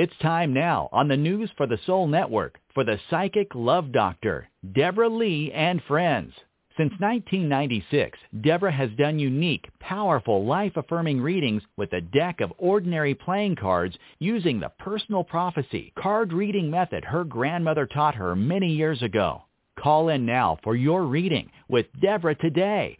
It's 0.00 0.16
time 0.22 0.54
now 0.54 0.88
on 0.92 1.08
the 1.08 1.16
News 1.18 1.50
for 1.58 1.66
the 1.66 1.78
Soul 1.84 2.06
Network 2.06 2.58
for 2.72 2.84
the 2.84 2.98
Psychic 3.10 3.54
Love 3.54 3.92
Doctor, 3.92 4.48
Deborah 4.72 5.10
Lee 5.10 5.52
and 5.52 5.82
Friends. 5.82 6.32
Since 6.78 6.92
1996, 6.92 8.18
Deborah 8.40 8.72
has 8.72 8.88
done 8.96 9.18
unique, 9.18 9.68
powerful, 9.78 10.46
life-affirming 10.46 11.20
readings 11.20 11.62
with 11.76 11.92
a 11.92 12.00
deck 12.00 12.40
of 12.40 12.50
ordinary 12.56 13.14
playing 13.14 13.56
cards 13.56 13.94
using 14.20 14.58
the 14.58 14.72
personal 14.78 15.22
prophecy 15.22 15.92
card 15.98 16.32
reading 16.32 16.70
method 16.70 17.04
her 17.04 17.24
grandmother 17.24 17.84
taught 17.84 18.14
her 18.14 18.34
many 18.34 18.72
years 18.72 19.02
ago. 19.02 19.42
Call 19.78 20.08
in 20.08 20.24
now 20.24 20.58
for 20.64 20.76
your 20.76 21.04
reading 21.04 21.50
with 21.68 21.84
Deborah 22.00 22.36
today, 22.36 22.96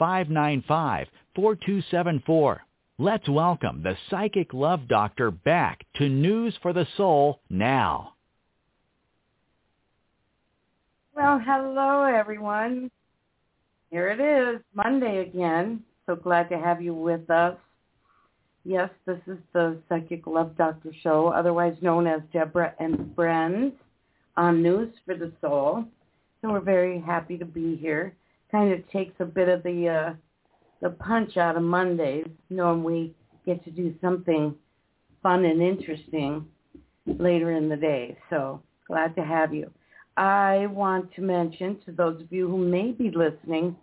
646-595-4274. 0.00 2.60
Let's 2.98 3.26
welcome 3.26 3.82
the 3.82 3.96
Psychic 4.10 4.52
Love 4.52 4.86
Doctor 4.86 5.30
back 5.30 5.86
to 5.96 6.10
News 6.10 6.54
for 6.60 6.74
the 6.74 6.86
Soul 6.98 7.40
now. 7.48 8.12
Well, 11.16 11.40
hello 11.42 12.04
everyone. 12.04 12.90
Here 13.90 14.08
it 14.08 14.20
is, 14.20 14.60
Monday 14.74 15.20
again. 15.20 15.82
So 16.04 16.14
glad 16.14 16.50
to 16.50 16.58
have 16.58 16.82
you 16.82 16.92
with 16.92 17.30
us. 17.30 17.56
Yes, 18.64 18.90
this 19.06 19.20
is 19.26 19.38
the 19.54 19.78
Psychic 19.88 20.26
Love 20.26 20.54
Doctor 20.58 20.92
Show, 21.02 21.28
otherwise 21.28 21.76
known 21.80 22.06
as 22.06 22.20
Deborah 22.30 22.74
and 22.78 23.10
Friends 23.14 23.72
on 24.36 24.62
News 24.62 24.94
for 25.06 25.14
the 25.14 25.32
Soul. 25.40 25.86
So 26.42 26.50
we're 26.50 26.60
very 26.60 27.00
happy 27.00 27.38
to 27.38 27.46
be 27.46 27.74
here. 27.74 28.14
Kind 28.50 28.70
of 28.70 28.88
takes 28.90 29.14
a 29.18 29.24
bit 29.24 29.48
of 29.48 29.62
the 29.62 29.88
uh, 29.88 30.14
the 30.82 30.90
punch 30.90 31.36
out 31.36 31.56
of 31.56 31.62
Mondays, 31.62 32.26
knowing 32.50 32.84
we 32.84 33.14
get 33.46 33.64
to 33.64 33.70
do 33.70 33.94
something 34.00 34.54
fun 35.22 35.44
and 35.44 35.62
interesting 35.62 36.44
later 37.06 37.52
in 37.52 37.68
the 37.68 37.76
day. 37.76 38.18
So 38.28 38.60
glad 38.88 39.14
to 39.14 39.24
have 39.24 39.54
you. 39.54 39.70
I 40.16 40.66
want 40.66 41.14
to 41.14 41.22
mention 41.22 41.78
to 41.86 41.92
those 41.92 42.20
of 42.20 42.30
you 42.32 42.48
who 42.48 42.58
may 42.58 42.90
be 42.90 43.10
listening 43.10 43.76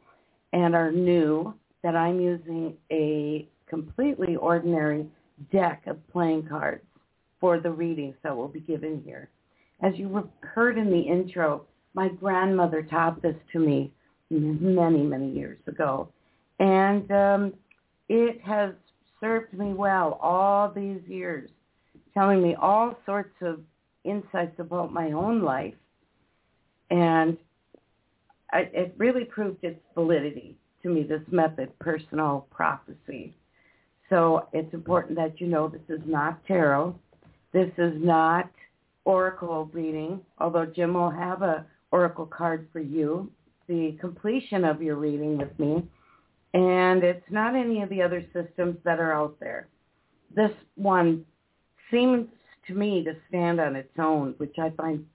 and 0.53 0.75
are 0.75 0.91
new 0.91 1.53
that 1.83 1.95
I'm 1.95 2.19
using 2.19 2.75
a 2.91 3.47
completely 3.67 4.35
ordinary 4.35 5.07
deck 5.51 5.83
of 5.87 6.05
playing 6.11 6.47
cards 6.47 6.83
for 7.39 7.59
the 7.59 7.71
readings 7.71 8.15
that 8.23 8.35
will 8.35 8.49
be 8.49 8.59
given 8.59 9.01
here. 9.05 9.29
As 9.81 9.93
you 9.95 10.29
heard 10.41 10.77
in 10.77 10.91
the 10.91 10.99
intro, 10.99 11.65
my 11.93 12.09
grandmother 12.09 12.83
taught 12.83 13.21
this 13.21 13.35
to 13.53 13.59
me 13.59 13.91
many, 14.29 15.01
many 15.01 15.31
years 15.31 15.59
ago. 15.65 16.09
And 16.59 17.09
um, 17.11 17.53
it 18.09 18.41
has 18.41 18.71
served 19.21 19.53
me 19.53 19.73
well 19.73 20.19
all 20.21 20.71
these 20.71 21.01
years, 21.07 21.49
telling 22.13 22.41
me 22.41 22.55
all 22.55 22.97
sorts 23.05 23.35
of 23.41 23.59
insights 24.03 24.59
about 24.59 24.91
my 24.91 25.11
own 25.11 25.41
life. 25.41 25.73
And 26.89 27.37
I, 28.51 28.69
it 28.73 28.93
really 28.97 29.25
proved 29.25 29.63
its 29.63 29.79
validity 29.93 30.57
to 30.83 30.89
me, 30.89 31.03
this 31.03 31.21
method, 31.31 31.77
personal 31.79 32.47
prophecy. 32.51 33.35
So 34.09 34.47
it's 34.53 34.73
important 34.73 35.15
that 35.17 35.39
you 35.39 35.47
know 35.47 35.67
this 35.67 35.81
is 35.87 36.01
not 36.05 36.43
tarot. 36.47 36.95
This 37.53 37.69
is 37.77 37.93
not 37.97 38.49
oracle 39.05 39.69
reading, 39.71 40.21
although 40.39 40.65
Jim 40.65 40.93
will 40.93 41.11
have 41.11 41.41
a 41.41 41.65
oracle 41.91 42.25
card 42.25 42.67
for 42.71 42.79
you, 42.79 43.31
the 43.67 43.97
completion 43.99 44.63
of 44.63 44.81
your 44.81 44.95
reading 44.95 45.37
with 45.37 45.57
me 45.59 45.83
and 46.53 47.03
it's 47.03 47.25
not 47.29 47.55
any 47.55 47.81
of 47.81 47.89
the 47.89 48.01
other 48.01 48.25
systems 48.33 48.77
that 48.83 48.99
are 48.99 49.13
out 49.13 49.39
there. 49.39 49.67
This 50.35 50.51
one 50.75 51.25
seems 51.91 52.27
to 52.67 52.73
me 52.73 53.03
to 53.03 53.13
stand 53.27 53.59
on 53.59 53.75
its 53.75 53.91
own, 53.99 54.33
which 54.37 54.55
I 54.59 54.71
find 54.71 55.05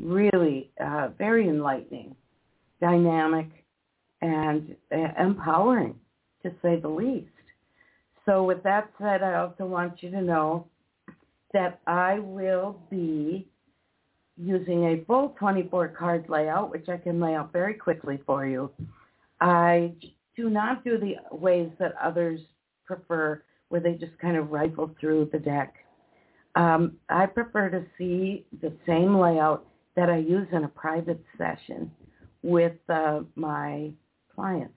really 0.00 0.70
uh, 0.80 1.08
very 1.18 1.48
enlightening, 1.48 2.14
dynamic, 2.80 3.48
and 4.22 4.74
uh, 4.92 5.08
empowering, 5.18 5.94
to 6.42 6.50
say 6.62 6.80
the 6.80 6.88
least. 6.88 7.28
So 8.24 8.42
with 8.42 8.62
that 8.64 8.90
said, 9.00 9.22
I 9.22 9.34
also 9.34 9.66
want 9.66 10.02
you 10.02 10.10
to 10.10 10.20
know 10.20 10.66
that 11.52 11.80
I 11.86 12.18
will 12.18 12.80
be 12.90 13.48
using 14.36 14.84
a 14.84 15.04
full 15.04 15.34
24 15.38 15.88
card 15.88 16.26
layout, 16.28 16.70
which 16.70 16.88
I 16.88 16.96
can 16.96 17.20
lay 17.20 17.34
out 17.34 17.52
very 17.52 17.74
quickly 17.74 18.20
for 18.26 18.46
you. 18.46 18.70
I 19.40 19.92
do 20.36 20.50
not 20.50 20.84
do 20.84 20.98
the 20.98 21.16
ways 21.34 21.70
that 21.78 21.94
others 22.02 22.40
prefer, 22.84 23.42
where 23.68 23.80
they 23.80 23.94
just 23.94 24.16
kind 24.18 24.36
of 24.36 24.50
rifle 24.50 24.94
through 25.00 25.30
the 25.32 25.38
deck. 25.38 25.74
Um, 26.54 26.96
I 27.08 27.26
prefer 27.26 27.68
to 27.70 27.84
see 27.98 28.46
the 28.60 28.72
same 28.86 29.18
layout 29.18 29.66
that 29.96 30.08
I 30.08 30.18
use 30.18 30.46
in 30.52 30.64
a 30.64 30.68
private 30.68 31.22
session 31.36 31.90
with 32.42 32.76
uh, 32.88 33.20
my 33.34 33.90
clients. 34.34 34.74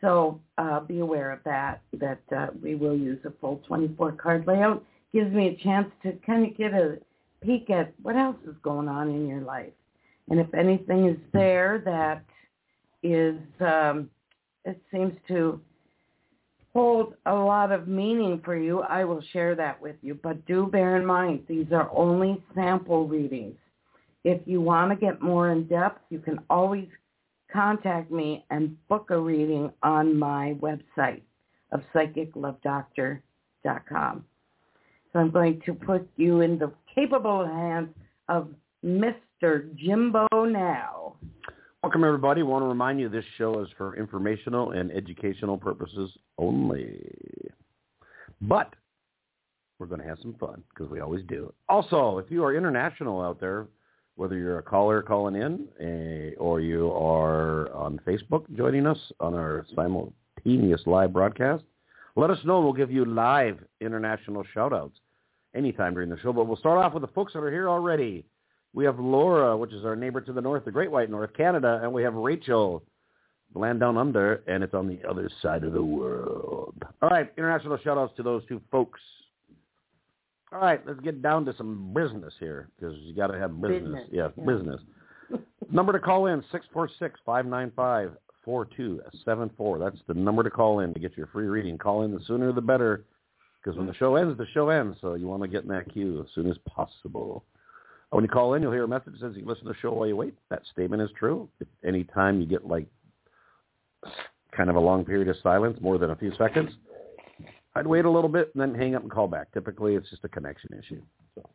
So 0.00 0.40
uh, 0.56 0.80
be 0.80 1.00
aware 1.00 1.30
of 1.30 1.40
that, 1.44 1.82
that 1.92 2.20
uh, 2.34 2.48
we 2.62 2.74
will 2.74 2.96
use 2.96 3.18
a 3.24 3.32
full 3.40 3.60
24 3.66 4.12
card 4.12 4.46
layout. 4.46 4.84
Gives 5.12 5.32
me 5.32 5.48
a 5.48 5.62
chance 5.62 5.90
to 6.02 6.12
kind 6.24 6.46
of 6.46 6.56
get 6.56 6.72
a 6.72 6.98
peek 7.42 7.68
at 7.70 7.92
what 8.02 8.16
else 8.16 8.36
is 8.46 8.54
going 8.62 8.88
on 8.88 9.08
in 9.08 9.28
your 9.28 9.42
life. 9.42 9.72
And 10.30 10.40
if 10.40 10.52
anything 10.54 11.06
is 11.06 11.18
there 11.32 11.82
that 11.84 12.24
is 13.02 13.36
um, 13.60 14.08
it 14.64 14.80
seems 14.92 15.14
to 15.28 15.60
hold 16.72 17.14
a 17.26 17.34
lot 17.34 17.72
of 17.72 17.88
meaning 17.88 18.40
for 18.44 18.56
you, 18.56 18.82
I 18.82 19.04
will 19.04 19.22
share 19.32 19.56
that 19.56 19.80
with 19.80 19.96
you. 20.02 20.14
But 20.14 20.46
do 20.46 20.66
bear 20.66 20.96
in 20.96 21.06
mind, 21.06 21.40
these 21.48 21.66
are 21.72 21.90
only 21.94 22.40
sample 22.54 23.08
readings. 23.08 23.56
If 24.24 24.40
you 24.46 24.60
want 24.60 24.90
to 24.90 24.96
get 24.96 25.22
more 25.22 25.50
in 25.50 25.66
depth, 25.66 26.02
you 26.10 26.20
can 26.20 26.38
always 26.48 26.86
contact 27.52 28.12
me 28.12 28.46
and 28.50 28.76
book 28.88 29.10
a 29.10 29.18
reading 29.18 29.72
on 29.82 30.16
my 30.16 30.54
website 30.60 31.22
of 31.72 31.82
psychiclovedoctor.com. 31.94 34.24
So 35.12 35.18
I'm 35.18 35.30
going 35.30 35.60
to 35.66 35.74
put 35.74 36.08
you 36.16 36.42
in 36.42 36.56
the 36.58 36.72
capable 36.94 37.44
hands 37.44 37.88
of 38.28 38.50
Mr. 38.84 39.74
Jimbo 39.76 40.28
now. 40.32 41.16
Welcome, 41.82 42.04
everybody. 42.04 42.42
I 42.42 42.44
want 42.44 42.62
to 42.62 42.68
remind 42.68 43.00
you 43.00 43.08
this 43.08 43.24
show 43.38 43.58
is 43.62 43.68
for 43.78 43.96
informational 43.96 44.72
and 44.72 44.92
educational 44.92 45.56
purposes 45.56 46.10
only. 46.36 47.00
But 48.42 48.74
we're 49.78 49.86
going 49.86 50.02
to 50.02 50.06
have 50.06 50.18
some 50.20 50.34
fun 50.34 50.62
because 50.68 50.90
we 50.90 51.00
always 51.00 51.24
do. 51.24 51.54
Also, 51.70 52.18
if 52.18 52.30
you 52.30 52.44
are 52.44 52.54
international 52.54 53.22
out 53.22 53.40
there, 53.40 53.66
whether 54.16 54.36
you're 54.36 54.58
a 54.58 54.62
caller 54.62 55.00
calling 55.00 55.36
in 55.36 55.68
eh, 55.80 56.34
or 56.36 56.60
you 56.60 56.92
are 56.92 57.72
on 57.72 57.98
Facebook 58.06 58.44
joining 58.54 58.86
us 58.86 58.98
on 59.18 59.32
our 59.32 59.64
simultaneous 59.74 60.82
live 60.84 61.14
broadcast, 61.14 61.64
let 62.14 62.28
us 62.28 62.38
know. 62.44 62.60
We'll 62.60 62.74
give 62.74 62.90
you 62.90 63.06
live 63.06 63.58
international 63.80 64.44
shout-outs 64.52 64.98
anytime 65.54 65.94
during 65.94 66.10
the 66.10 66.18
show. 66.18 66.34
But 66.34 66.46
we'll 66.46 66.58
start 66.58 66.76
off 66.76 66.92
with 66.92 67.00
the 67.00 67.08
folks 67.08 67.32
that 67.32 67.38
are 67.38 67.50
here 67.50 67.70
already. 67.70 68.26
We 68.72 68.84
have 68.84 69.00
Laura, 69.00 69.56
which 69.56 69.72
is 69.72 69.84
our 69.84 69.96
neighbor 69.96 70.20
to 70.20 70.32
the 70.32 70.40
north, 70.40 70.64
the 70.64 70.70
Great 70.70 70.90
White 70.90 71.10
North, 71.10 71.30
Canada, 71.36 71.80
and 71.82 71.92
we 71.92 72.02
have 72.02 72.14
Rachel, 72.14 72.82
the 73.52 73.58
land 73.58 73.80
down 73.80 73.98
under, 73.98 74.42
and 74.46 74.62
it's 74.62 74.74
on 74.74 74.86
the 74.86 75.00
other 75.08 75.28
side 75.42 75.64
of 75.64 75.72
the 75.72 75.82
world. 75.82 76.74
All 77.02 77.08
right, 77.08 77.32
international 77.36 77.78
shout-outs 77.78 78.14
to 78.16 78.22
those 78.22 78.44
two 78.46 78.60
folks. 78.70 79.00
All 80.52 80.60
right, 80.60 80.84
let's 80.86 81.00
get 81.00 81.22
down 81.22 81.44
to 81.46 81.56
some 81.56 81.92
business 81.94 82.34
here 82.38 82.68
because 82.78 82.96
you 83.00 83.14
got 83.14 83.28
to 83.28 83.38
have 83.38 83.60
business. 83.60 83.82
business. 83.82 84.08
Yeah, 84.12 84.28
yeah, 84.36 84.44
business. 84.44 84.80
number 85.70 85.92
to 85.92 85.98
call 85.98 86.26
in, 86.26 86.44
646-595-4274. 87.26 88.10
That's 89.78 89.98
the 90.06 90.14
number 90.14 90.42
to 90.42 90.50
call 90.50 90.80
in 90.80 90.92
to 90.94 91.00
get 91.00 91.16
your 91.16 91.28
free 91.28 91.46
reading. 91.46 91.78
Call 91.78 92.02
in 92.02 92.12
the 92.12 92.20
sooner 92.26 92.52
the 92.52 92.60
better 92.60 93.04
because 93.62 93.76
when 93.76 93.86
the 93.86 93.94
show 93.94 94.16
ends, 94.16 94.36
the 94.38 94.46
show 94.52 94.70
ends. 94.70 94.96
So 95.00 95.14
you 95.14 95.26
want 95.26 95.42
to 95.42 95.48
get 95.48 95.62
in 95.62 95.68
that 95.68 95.92
queue 95.92 96.20
as 96.20 96.26
soon 96.34 96.50
as 96.50 96.56
possible. 96.68 97.44
When 98.10 98.24
you 98.24 98.28
call 98.28 98.54
in, 98.54 98.62
you'll 98.62 98.72
hear 98.72 98.84
a 98.84 98.88
message 98.88 99.12
that 99.12 99.20
says 99.20 99.32
you 99.36 99.46
listen 99.46 99.64
to 99.64 99.72
the 99.72 99.78
show 99.80 99.92
while 99.92 100.08
you 100.08 100.16
wait. 100.16 100.34
That 100.50 100.62
statement 100.72 101.00
is 101.00 101.10
true. 101.16 101.48
If 101.60 101.68
any 101.84 102.04
time 102.04 102.40
you 102.40 102.46
get 102.46 102.66
like 102.66 102.86
kind 104.56 104.68
of 104.68 104.76
a 104.76 104.80
long 104.80 105.04
period 105.04 105.28
of 105.28 105.36
silence, 105.42 105.78
more 105.80 105.96
than 105.96 106.10
a 106.10 106.16
few 106.16 106.32
seconds, 106.36 106.70
I'd 107.76 107.86
wait 107.86 108.04
a 108.04 108.10
little 108.10 108.28
bit 108.28 108.50
and 108.54 108.60
then 108.60 108.74
hang 108.74 108.96
up 108.96 109.02
and 109.02 109.10
call 109.10 109.28
back. 109.28 109.52
Typically, 109.52 109.94
it's 109.94 110.10
just 110.10 110.24
a 110.24 110.28
connection 110.28 110.70
issue. 110.76 111.00
So 111.36 111.48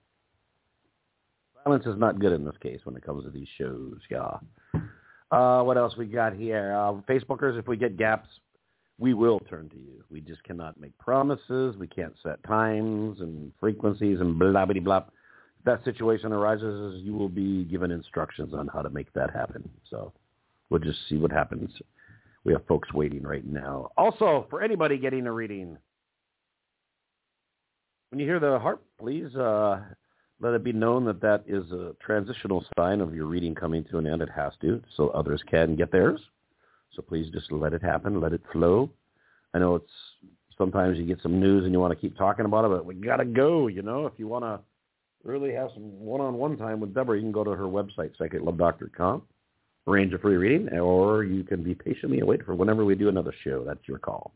silence 1.64 1.86
is 1.86 1.98
not 1.98 2.20
good 2.20 2.32
in 2.32 2.46
this 2.46 2.56
case 2.62 2.80
when 2.86 2.96
it 2.96 3.06
comes 3.06 3.26
to 3.26 3.32
these 3.32 3.50
shows. 3.58 3.98
Yeah. 4.10 4.38
Uh, 5.32 5.62
what 5.64 5.78
else 5.78 5.98
we 5.98 6.06
got 6.06 6.34
here? 6.34 6.74
Uh, 6.74 6.94
Facebookers, 7.10 7.60
if 7.60 7.68
we 7.68 7.76
get 7.76 7.98
gaps, 7.98 8.30
we 8.98 9.14
will 9.14 9.42
turn 9.42 9.68
to 9.70 9.76
you. 9.76 10.06
We 10.10 10.22
just 10.22 10.42
cannot 10.44 10.80
make 10.80 10.98
promises. 11.00 11.76
We 11.78 11.88
can't 11.88 12.14
set 12.24 12.42
times 12.44 13.20
and 13.20 13.52
frequencies 13.60 14.22
and 14.22 14.40
blah 14.40 14.66
blah 14.66 14.80
blah 14.80 15.04
that 15.66 15.84
situation 15.84 16.32
arises, 16.32 17.02
you 17.04 17.14
will 17.14 17.30
be 17.30 17.64
given 17.66 17.92
instructions 17.92 18.54
on 18.54 18.68
how 18.68 18.82
to 18.82 18.90
make 18.90 19.12
that 19.14 19.32
happen. 19.32 19.68
So 19.90 20.14
we'll 20.70 20.80
just 20.80 21.00
see 21.10 21.18
what 21.18 21.32
happens. 21.32 21.72
We 22.44 22.54
have 22.54 22.66
folks 22.68 22.94
waiting 22.94 23.24
right 23.24 23.46
now. 23.46 23.90
Also, 23.98 24.46
for 24.50 24.62
anybody 24.62 24.98
getting 24.98 25.26
a 25.26 25.32
reading, 25.32 25.78
when 28.10 28.20
you 28.20 28.26
hear 28.26 28.40
the 28.40 28.60
harp, 28.60 28.84
please 29.00 29.36
uh, 29.36 29.82
let 30.40 30.54
it 30.54 30.64
be 30.64 30.72
known 30.72 31.06
that 31.06 31.22
that 31.22 31.44
is 31.48 31.70
a 31.72 31.96
transitional 32.00 32.64
sign 32.78 33.02
of 33.02 33.16
your 33.16 33.26
reading 33.26 33.56
coming 33.56 33.84
to 33.86 33.98
an 33.98 34.06
end. 34.06 34.22
It 34.22 34.30
has 34.36 34.54
to, 34.62 34.82
so 34.96 35.10
others 35.10 35.42
can 35.50 35.76
get 35.76 35.92
theirs. 35.92 36.22
So 36.94 37.02
please 37.02 37.30
just 37.32 37.52
let 37.52 37.74
it 37.74 37.82
happen, 37.82 38.22
let 38.22 38.32
it 38.32 38.42
flow. 38.54 38.90
I 39.54 39.60
know 39.60 39.76
it's 39.76 39.92
sometimes 40.58 40.98
you 40.98 41.06
get 41.06 41.22
some 41.22 41.40
news 41.40 41.64
and 41.64 41.74
you 41.74 41.80
want 41.80 41.94
to 41.94 42.00
keep 42.00 42.18
talking 42.18 42.46
about 42.46 42.66
it, 42.66 42.70
but 42.70 42.86
we 42.86 42.94
gotta 42.94 43.26
go. 43.26 43.68
You 43.68 43.82
know, 43.82 44.06
if 44.06 44.14
you 44.18 44.28
want 44.28 44.46
to 44.46 44.60
really 45.26 45.54
have 45.54 45.70
some 45.74 46.00
one-on-one 46.00 46.58
time 46.58 46.80
with 46.80 46.94
Deborah, 46.94 47.18
you 47.18 47.24
can 47.24 47.32
go 47.32 47.44
to 47.44 47.52
her 47.52 47.66
website, 47.66 48.12
psychiclovedoctor.com, 48.20 49.24
arrange 49.88 50.14
a 50.14 50.20
free 50.20 50.38
reading, 50.38 50.70
or 50.78 51.24
you 51.24 51.44
can 51.44 51.64
be 51.64 51.76
patiently 51.76 52.22
wait 52.24 52.46
for 52.46 52.56
whenever 52.56 52.86
we 52.86 52.96
do 52.96 53.10
another 53.10 53.34
show. 53.44 53.64
That's 53.64 53.88
your 53.88 54.00
call. 54.00 54.32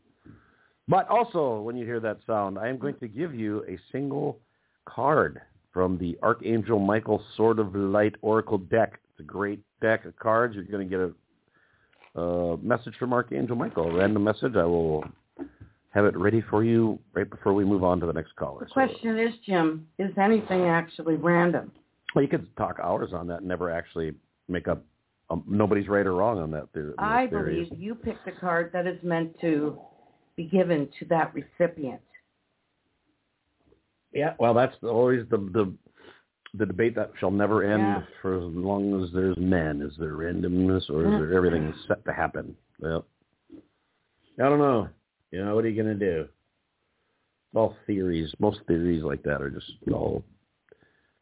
But 0.88 1.08
also, 1.08 1.60
when 1.60 1.76
you 1.76 1.86
hear 1.86 2.00
that 2.00 2.18
sound, 2.26 2.58
I 2.58 2.68
am 2.68 2.78
going 2.78 2.96
to 2.96 3.08
give 3.08 3.34
you 3.34 3.64
a 3.68 3.78
single 3.92 4.40
card 4.86 5.40
from 5.72 5.96
the 5.98 6.18
Archangel 6.22 6.80
Michael 6.80 7.22
Sword 7.36 7.60
of 7.60 7.74
Light 7.74 8.16
Oracle 8.22 8.58
deck. 8.58 8.98
It's 9.10 9.20
a 9.20 9.22
great 9.22 9.60
deck 9.80 10.04
of 10.04 10.16
cards. 10.16 10.56
You're 10.56 10.64
going 10.64 10.88
to 10.88 10.90
get 10.90 11.14
a, 12.16 12.20
a 12.20 12.56
message 12.58 12.94
from 12.98 13.12
Archangel 13.12 13.54
Michael, 13.54 13.88
a 13.88 13.94
random 13.94 14.24
message. 14.24 14.56
I 14.56 14.64
will 14.64 15.04
have 15.90 16.04
it 16.04 16.16
ready 16.16 16.42
for 16.48 16.64
you 16.64 16.98
right 17.14 17.28
before 17.28 17.52
we 17.52 17.64
move 17.64 17.84
on 17.84 18.00
to 18.00 18.06
the 18.06 18.12
next 18.12 18.34
caller. 18.36 18.60
The 18.64 18.70
question 18.70 19.16
so, 19.16 19.28
is, 19.28 19.34
Jim, 19.44 19.86
is 19.98 20.12
anything 20.16 20.62
actually 20.66 21.16
random? 21.16 21.72
Well, 22.14 22.22
you 22.22 22.28
could 22.28 22.46
talk 22.56 22.78
hours 22.82 23.12
on 23.12 23.26
that 23.28 23.38
and 23.38 23.48
never 23.48 23.70
actually 23.70 24.14
make 24.48 24.68
up. 24.68 24.84
Um, 25.30 25.44
nobody's 25.46 25.86
right 25.86 26.04
or 26.04 26.14
wrong 26.14 26.38
on 26.38 26.50
that 26.52 26.72
theory. 26.72 26.92
I 26.98 27.26
believe 27.26 27.68
you 27.76 27.94
picked 27.94 28.26
a 28.26 28.32
card 28.32 28.70
that 28.72 28.88
is 28.88 28.98
meant 29.04 29.38
to 29.40 29.78
be 30.36 30.44
given 30.44 30.88
to 30.98 31.04
that 31.06 31.32
recipient. 31.34 32.00
Yeah, 34.12 34.34
well, 34.40 34.54
that's 34.54 34.74
always 34.82 35.24
the 35.30 35.36
the 35.36 35.72
the 36.54 36.66
debate 36.66 36.96
that 36.96 37.12
shall 37.20 37.30
never 37.30 37.62
end 37.62 37.80
yeah. 37.80 38.02
for 38.20 38.38
as 38.38 38.54
long 38.54 39.04
as 39.04 39.10
there's 39.12 39.36
men. 39.38 39.82
Is 39.82 39.92
there 39.98 40.14
randomness 40.14 40.90
or 40.90 41.04
is 41.04 41.20
there 41.20 41.36
everything 41.36 41.72
set 41.86 42.04
to 42.06 42.12
happen? 42.12 42.56
Well, 42.80 43.06
I 43.54 44.48
don't 44.48 44.58
know. 44.58 44.88
You 45.30 45.44
know, 45.44 45.54
what 45.54 45.64
are 45.64 45.68
you 45.68 45.82
going 45.82 45.98
to 45.98 46.12
do? 46.12 46.20
It's 46.22 47.56
all 47.56 47.76
theories. 47.86 48.32
Most 48.38 48.60
theories 48.66 49.02
like 49.02 49.22
that 49.24 49.42
are 49.42 49.50
just 49.50 49.72
all 49.92 50.24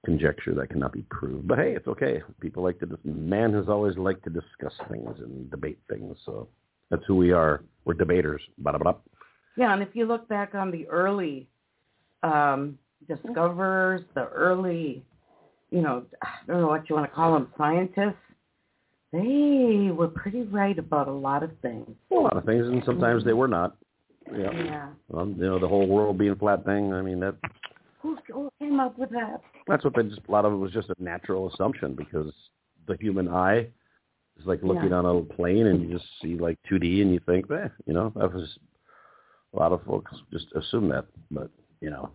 conjecture 0.05 0.55
that 0.55 0.70
cannot 0.70 0.93
be 0.93 1.05
proved. 1.10 1.49
But 1.49 1.58
hey, 1.58 1.75
it's 1.75 1.88
okay. 1.88 2.22
People 2.40 2.62
like 2.62 2.78
to. 2.81 2.99
Man 3.05 3.52
has 3.55 3.69
always 3.69 3.96
liked 3.96 4.25
to 4.25 4.31
discuss 4.31 4.72
things 4.90 5.16
and 5.19 5.50
debate 5.50 5.78
things. 5.88 6.16
So 6.25 6.49
that's 6.90 7.02
who 7.06 7.16
we 7.16 7.32
are. 7.32 7.62
We're 7.84 7.94
debaters. 7.94 8.43
Ba-da-ba-da. 8.58 8.94
Yeah, 9.56 9.72
and 9.72 9.82
if 9.82 9.88
you 9.93 10.06
look 10.06 10.28
back 10.28 10.54
on 10.54 10.70
the 10.70 10.87
early 10.88 11.49
um, 12.22 12.78
discoverers, 13.08 14.02
the 14.14 14.26
early, 14.28 15.04
you 15.70 15.82
know, 15.82 16.04
I 16.22 16.28
don't 16.46 16.61
know 16.61 16.69
what 16.69 16.88
you 16.88 16.94
want 16.94 17.11
to 17.11 17.14
call 17.14 17.34
them, 17.34 17.49
scientists, 17.58 18.14
they 19.12 19.90
were 19.90 20.08
pretty 20.08 20.43
right 20.43 20.78
about 20.78 21.08
a 21.08 21.12
lot 21.12 21.43
of 21.43 21.50
things. 21.62 21.88
A 22.12 22.14
lot 22.14 22.37
of 22.37 22.44
things, 22.44 22.66
and 22.66 22.82
sometimes 22.84 23.25
they 23.25 23.32
were 23.32 23.49
not. 23.49 23.76
Yeah. 24.36 24.50
yeah. 24.52 24.88
Well, 25.08 25.28
you 25.28 25.34
know, 25.34 25.58
the 25.58 25.69
whole 25.69 25.86
world 25.86 26.19
being 26.19 26.36
flat 26.36 26.64
thing. 26.64 26.92
I 26.92 27.02
mean, 27.02 27.20
that. 27.20 27.36
Who, 28.02 28.16
came 28.60 28.80
up 28.80 28.98
with 28.98 29.10
that? 29.10 29.40
That's 29.66 29.84
what 29.84 29.94
they 29.96 30.02
just. 30.02 30.20
A 30.28 30.30
lot 30.30 30.44
of 30.44 30.52
it 30.52 30.56
was 30.56 30.72
just 30.72 30.88
a 30.90 30.94
natural 31.02 31.50
assumption 31.52 31.94
because 31.94 32.32
the 32.86 32.96
human 33.00 33.28
eye 33.28 33.69
is 34.38 34.46
like 34.46 34.62
looking 34.62 34.90
yeah. 34.90 34.96
on 34.96 35.06
a 35.06 35.20
plane 35.22 35.66
and 35.66 35.82
you 35.82 35.96
just 35.96 36.08
see 36.22 36.36
like 36.36 36.58
2D 36.70 37.02
and 37.02 37.12
you 37.12 37.20
think, 37.26 37.50
eh, 37.50 37.69
you 37.86 37.92
know, 37.92 38.12
that 38.16 38.32
was 38.32 38.58
a 39.54 39.58
lot 39.58 39.72
of 39.72 39.82
folks 39.84 40.12
just 40.32 40.46
assume 40.54 40.88
that, 40.88 41.06
but 41.30 41.50
you 41.80 41.90
know, 41.90 42.10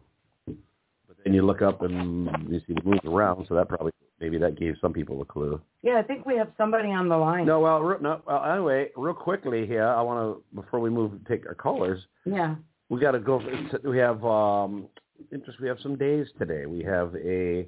but 0.45 1.17
then 1.23 1.33
you 1.33 1.45
look 1.45 1.61
up 1.61 1.81
and 1.81 2.29
you 2.49 2.59
see 2.67 2.73
the 2.73 2.83
moon 2.83 2.99
around, 3.05 3.45
so 3.47 3.55
that 3.55 3.67
probably 3.67 3.91
maybe 4.23 4.37
that 4.37 4.57
gave 4.57 4.75
some 4.79 4.93
people 4.93 5.21
a 5.21 5.25
clue. 5.25 5.59
Yeah, 5.81 5.99
I 5.99 6.01
think 6.01 6.25
we 6.25 6.37
have 6.37 6.47
somebody 6.57 6.89
on 6.89 7.09
the 7.09 7.17
line. 7.17 7.45
No, 7.45 7.59
well, 7.59 7.97
no. 7.99 8.21
Well, 8.25 8.45
anyway, 8.45 8.89
real 8.95 9.13
quickly 9.13 9.67
here, 9.67 9.85
I 9.85 10.01
want 10.01 10.37
to 10.37 10.61
before 10.61 10.79
we 10.79 10.89
move 10.89 11.11
take 11.27 11.45
our 11.45 11.53
callers. 11.53 11.99
Yeah. 12.25 12.55
We 12.87 13.01
got 13.01 13.11
to 13.11 13.19
go. 13.19 13.41
We 13.83 13.97
have 13.97 14.23
um 14.23 14.87
interest. 15.31 15.59
We 15.59 15.67
have 15.67 15.77
some 15.83 15.97
days 15.97 16.27
today. 16.39 16.65
We 16.65 16.83
have 16.83 17.13
a 17.15 17.67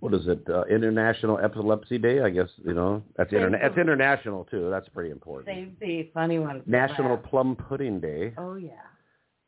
what 0.00 0.14
is 0.14 0.26
it? 0.26 0.42
Uh, 0.48 0.64
International 0.64 1.38
Epilepsy 1.38 1.98
Day. 1.98 2.20
I 2.20 2.30
guess 2.30 2.48
you 2.64 2.72
know 2.72 3.02
that's 3.16 3.30
interna- 3.30 3.60
That's 3.60 3.76
international 3.76 4.44
too. 4.44 4.70
That's 4.70 4.88
pretty 4.88 5.10
important. 5.10 5.54
Save 5.54 5.78
the 5.80 6.10
funny 6.14 6.38
one. 6.38 6.62
National 6.66 7.16
that. 7.16 7.28
Plum 7.28 7.56
Pudding 7.56 8.00
Day. 8.00 8.32
Oh 8.38 8.54
yeah. 8.54 8.70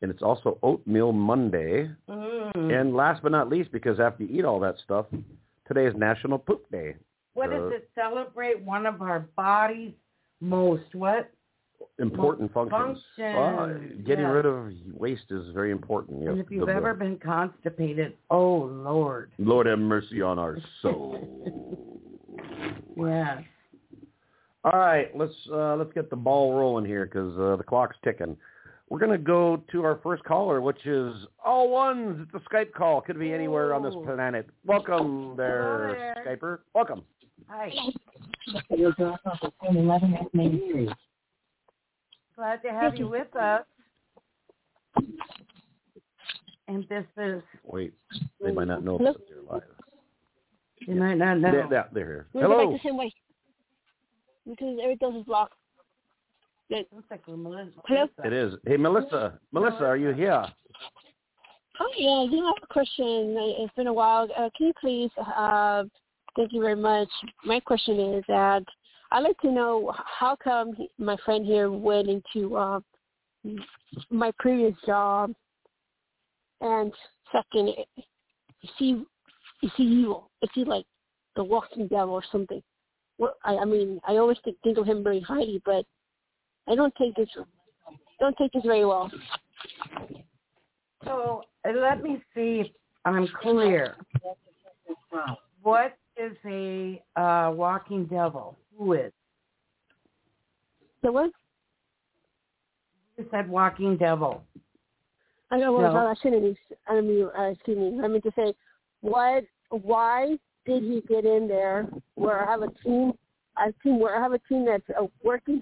And 0.03 0.11
it's 0.11 0.21
also 0.21 0.59
Oatmeal 0.61 1.13
Monday. 1.13 1.89
Mm. 2.09 2.81
And 2.81 2.93
last 2.93 3.23
but 3.23 3.31
not 3.31 3.49
least, 3.49 3.71
because 3.71 4.01
after 4.01 4.23
you 4.23 4.39
eat 4.39 4.43
all 4.43 4.59
that 4.59 4.75
stuff, 4.83 5.05
today 5.73 5.87
is 5.87 5.95
National 5.95 6.37
Poop 6.37 6.69
Day. 6.71 6.95
What 7.33 7.51
uh, 7.51 7.57
does 7.57 7.71
it 7.73 7.89
celebrate? 7.95 8.61
One 8.61 8.85
of 8.85 9.01
our 9.01 9.27
body's 9.35 9.93
most 10.39 10.93
what? 10.93 11.31
important 11.99 12.53
functions. 12.53 12.99
Function. 13.17 13.35
Uh, 13.35 14.03
getting 14.05 14.25
rid 14.25 14.45
of 14.45 14.71
waste 14.93 15.25
is 15.31 15.53
very 15.53 15.71
important. 15.71 16.27
And 16.27 16.39
if 16.39 16.49
you've 16.49 16.69
ever 16.69 16.93
been 16.93 17.17
constipated, 17.17 18.13
oh 18.29 18.69
Lord. 18.71 19.31
Lord 19.37 19.65
have 19.67 19.79
mercy 19.79 20.21
on 20.21 20.39
our 20.39 20.57
soul. 20.81 21.59
yes. 22.95 23.43
All 24.65 24.79
right, 24.79 25.15
let's 25.17 25.33
uh, 25.51 25.75
let's 25.75 25.91
get 25.93 26.09
the 26.09 26.15
ball 26.15 26.53
rolling 26.53 26.85
here 26.85 27.05
because 27.05 27.37
uh, 27.37 27.57
the 27.57 27.63
clock's 27.63 27.97
ticking. 28.03 28.37
We're 28.89 28.99
going 28.99 29.11
to 29.11 29.17
go 29.17 29.63
to 29.71 29.83
our 29.83 29.99
first 30.03 30.23
caller, 30.23 30.61
which 30.61 30.85
is 30.85 31.15
all 31.43 31.69
ones. 31.69 32.19
It's 32.21 32.45
a 32.45 32.49
Skype 32.53 32.73
call. 32.73 33.01
Could 33.01 33.17
be 33.17 33.33
anywhere 33.33 33.73
on 33.73 33.81
this 33.81 33.95
planet. 34.03 34.47
Welcome 34.65 35.35
there, 35.35 36.13
there. 36.25 36.37
Skyper. 36.37 36.59
Welcome. 36.75 37.03
Hi. 37.47 37.71
Glad 42.35 42.61
to 42.61 42.71
have 42.71 42.95
you 42.97 43.07
with 43.07 43.35
us. 43.35 43.63
And 46.67 46.85
this 46.89 47.05
is. 47.17 47.41
Wait, 47.63 47.93
they 48.41 48.51
might 48.51 48.67
not 48.67 48.83
know 48.83 48.97
that 48.97 49.15
they're 49.27 49.41
live. 49.49 49.63
They 50.87 50.93
might 50.93 51.15
not 51.15 51.39
know. 51.39 51.51
They're, 51.51 51.67
they're, 51.69 51.89
they're 51.93 52.05
here. 52.05 52.27
we 52.33 52.41
Hello. 52.41 52.71
Back 52.71 52.81
the 52.81 52.89
same 52.89 52.97
way. 52.97 53.13
Because 54.47 54.77
everything 54.81 55.15
is 55.15 55.25
blocked. 55.25 55.55
Good. 56.73 56.87
Like 57.11 57.21
Melissa. 57.27 57.71
Hello? 57.85 58.07
It 58.25 58.33
is. 58.33 58.55
Hey, 58.65 58.77
Melissa. 58.77 59.37
Melissa, 59.51 59.83
are 59.83 59.97
you 59.97 60.11
here? 60.11 60.43
Oh, 61.79 61.89
yeah. 61.95 62.23
You 62.23 62.43
have 62.45 62.55
a 62.63 62.73
question. 62.73 63.35
It's 63.59 63.73
been 63.75 63.85
a 63.85 63.93
while. 63.93 64.27
Uh, 64.35 64.49
can 64.57 64.67
you 64.67 64.73
please, 64.81 65.11
uh, 65.37 65.83
thank 66.35 66.51
you 66.51 66.61
very 66.61 66.75
much. 66.75 67.09
My 67.45 67.59
question 67.59 68.15
is 68.15 68.23
that 68.27 68.63
I'd 69.11 69.19
like 69.19 69.39
to 69.41 69.51
know 69.51 69.93
how 70.19 70.35
come 70.43 70.73
he, 70.73 70.89
my 70.97 71.15
friend 71.23 71.45
here 71.45 71.69
went 71.69 72.07
into 72.09 72.55
uh, 72.55 72.79
my 74.09 74.31
previous 74.39 74.73
job, 74.83 75.31
and 76.61 76.91
second, 77.31 77.69
is 77.97 78.69
he 78.79 79.03
is 79.61 79.71
he 79.77 79.83
evil? 79.83 80.31
Is 80.41 80.49
he 80.55 80.65
like 80.65 80.85
the 81.35 81.43
walking 81.43 81.87
devil 81.87 82.15
or 82.15 82.23
something? 82.31 82.63
Well, 83.19 83.35
I, 83.45 83.57
I 83.57 83.65
mean, 83.65 83.99
I 84.07 84.17
always 84.17 84.37
think, 84.43 84.57
think 84.63 84.79
of 84.79 84.87
him 84.87 85.03
very 85.03 85.19
highly, 85.19 85.61
but 85.65 85.85
I 86.67 86.75
don't 86.75 86.93
take 86.95 87.15
this 87.15 87.29
don't 88.19 88.37
take 88.37 88.53
this 88.53 88.63
very 88.63 88.85
well. 88.85 89.11
So 91.03 91.41
let 91.65 92.01
me 92.01 92.21
see 92.33 92.61
if 92.61 92.67
I'm 93.05 93.27
clear. 93.41 93.95
What 95.61 95.97
is 96.17 96.31
a 96.45 97.01
uh, 97.19 97.51
walking 97.51 98.05
devil? 98.05 98.57
Who 98.77 98.93
is? 98.93 99.11
The 101.01 101.11
what? 101.11 101.31
You 103.17 103.25
said 103.29 103.49
walking 103.49 103.97
devil. 103.97 104.43
I 105.51 105.57
know 105.57 105.73
what 105.73 105.81
no. 105.81 106.07
I 106.07 106.13
shouldn't 106.21 106.57
I 106.87 107.01
mean 107.01 107.29
uh, 107.37 107.43
excuse 107.43 107.77
me. 107.77 107.99
I 108.03 108.07
mean 108.07 108.21
to 108.21 108.31
say 108.35 108.53
what 109.01 109.43
why 109.69 110.37
did 110.65 110.83
he 110.83 111.03
get 111.07 111.25
in 111.25 111.47
there 111.47 111.87
where 112.15 112.47
I 112.47 112.51
have 112.51 112.61
a 112.61 112.69
team 112.83 113.13
I 113.57 113.65
have 113.65 113.73
a 113.79 113.83
team 113.83 113.99
where 113.99 114.17
I 114.17 114.21
have 114.21 114.31
a 114.31 114.39
team 114.49 114.65
that's 114.65 114.83
uh, 114.97 115.05
working 115.23 115.61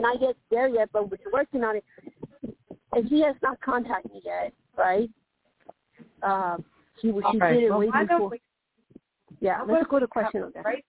not 0.00 0.20
yet 0.20 0.36
there 0.50 0.68
yet 0.68 0.88
but 0.92 1.10
we're 1.10 1.18
working 1.32 1.64
on 1.64 1.76
it 1.76 1.84
and 2.92 3.08
he 3.08 3.22
has 3.22 3.36
not 3.42 3.60
contacted 3.60 4.12
me 4.12 4.22
yet, 4.24 4.52
right? 4.76 5.10
Um 6.22 6.64
he, 7.00 7.08
he 7.08 7.38
right. 7.38 7.54
did 7.54 7.62
it 7.64 7.70
well, 7.70 7.78
way 7.78 7.86
before. 7.86 8.28
We, 8.28 8.40
yeah, 9.40 9.62
let's 9.66 9.86
go 9.88 9.98
to 9.98 10.06
question 10.06 10.42
on 10.42 10.52
that. 10.54 10.64
Right 10.64 10.84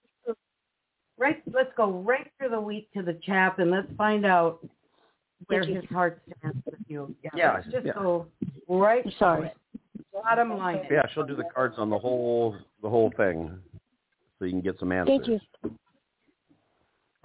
right 1.21 1.41
let's 1.53 1.69
go 1.77 1.91
right 1.91 2.27
through 2.37 2.49
the 2.49 2.59
week 2.59 2.89
to 2.93 3.03
the 3.03 3.17
chap 3.23 3.59
and 3.59 3.69
let's 3.71 3.87
find 3.97 4.25
out 4.25 4.65
where 5.47 5.63
his 5.63 5.83
heart 5.85 6.21
stands 6.39 6.57
with 6.65 6.79
you. 6.87 7.15
Yeah, 7.23 7.29
yeah 7.35 7.53
let's 7.53 7.67
just 7.67 7.85
yeah. 7.85 7.93
go 7.93 8.27
right 8.67 9.05
sorry. 9.17 9.51
Bottom 10.13 10.57
line. 10.57 10.81
Yeah, 10.91 11.03
she'll 11.13 11.25
do 11.25 11.35
the 11.35 11.45
cards 11.53 11.75
on 11.77 11.89
the 11.89 11.97
whole 11.97 12.57
the 12.81 12.89
whole 12.89 13.11
thing, 13.15 13.57
so 14.37 14.45
you 14.45 14.51
can 14.51 14.61
get 14.61 14.77
some 14.79 14.91
answers. 14.91 15.19
Thank 15.25 15.27
you. 15.63 15.77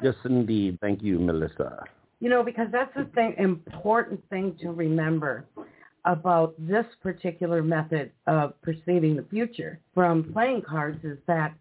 Yes, 0.03 0.15
indeed. 0.25 0.79
Thank 0.81 1.03
you, 1.03 1.19
Melissa. 1.19 1.85
You 2.21 2.31
know, 2.31 2.43
because 2.43 2.69
that's 2.73 2.95
the 2.95 3.05
thing, 3.15 3.35
important 3.39 4.23
thing 4.29 4.57
to 4.61 4.71
remember. 4.71 5.47
about 6.07 6.55
this 6.59 6.87
particular 7.03 7.63
method 7.63 8.13
of 8.27 8.61
perceiving 8.63 9.17
the 9.17 9.25
future 9.29 9.81
from 9.93 10.33
playing 10.33 10.63
cards 10.63 11.05
is 11.05 11.19
that 11.27 11.53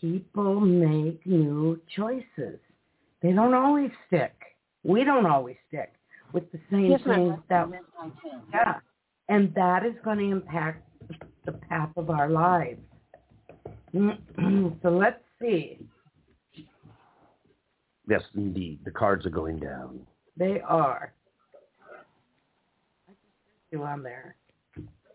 people 0.00 0.60
make 0.60 1.24
new 1.26 1.80
choices. 1.94 2.58
They 3.22 3.32
don't 3.32 3.54
always 3.54 3.90
stick. 4.06 4.34
We 4.82 5.04
don't 5.04 5.26
always 5.26 5.56
stick 5.68 5.92
with 6.32 6.50
the 6.52 6.58
same 6.70 6.90
Yes, 6.92 7.00
things 7.04 7.34
that 7.48 7.68
yeah. 8.52 8.78
And 9.28 9.52
that 9.54 9.84
is 9.84 9.94
going 10.04 10.18
to 10.18 10.24
impact 10.24 10.88
the 11.44 11.52
path 11.52 11.90
of 11.96 12.10
our 12.10 12.30
lives. 12.30 12.80
so 13.92 14.88
let's 14.88 15.22
see. 15.40 15.80
Yes, 18.08 18.22
indeed. 18.34 18.80
The 18.84 18.90
cards 18.90 19.26
are 19.26 19.30
going 19.30 19.58
down. 19.58 20.00
They 20.36 20.60
are. 20.60 21.12
You 23.70 23.82
on 23.82 24.02
there? 24.02 24.36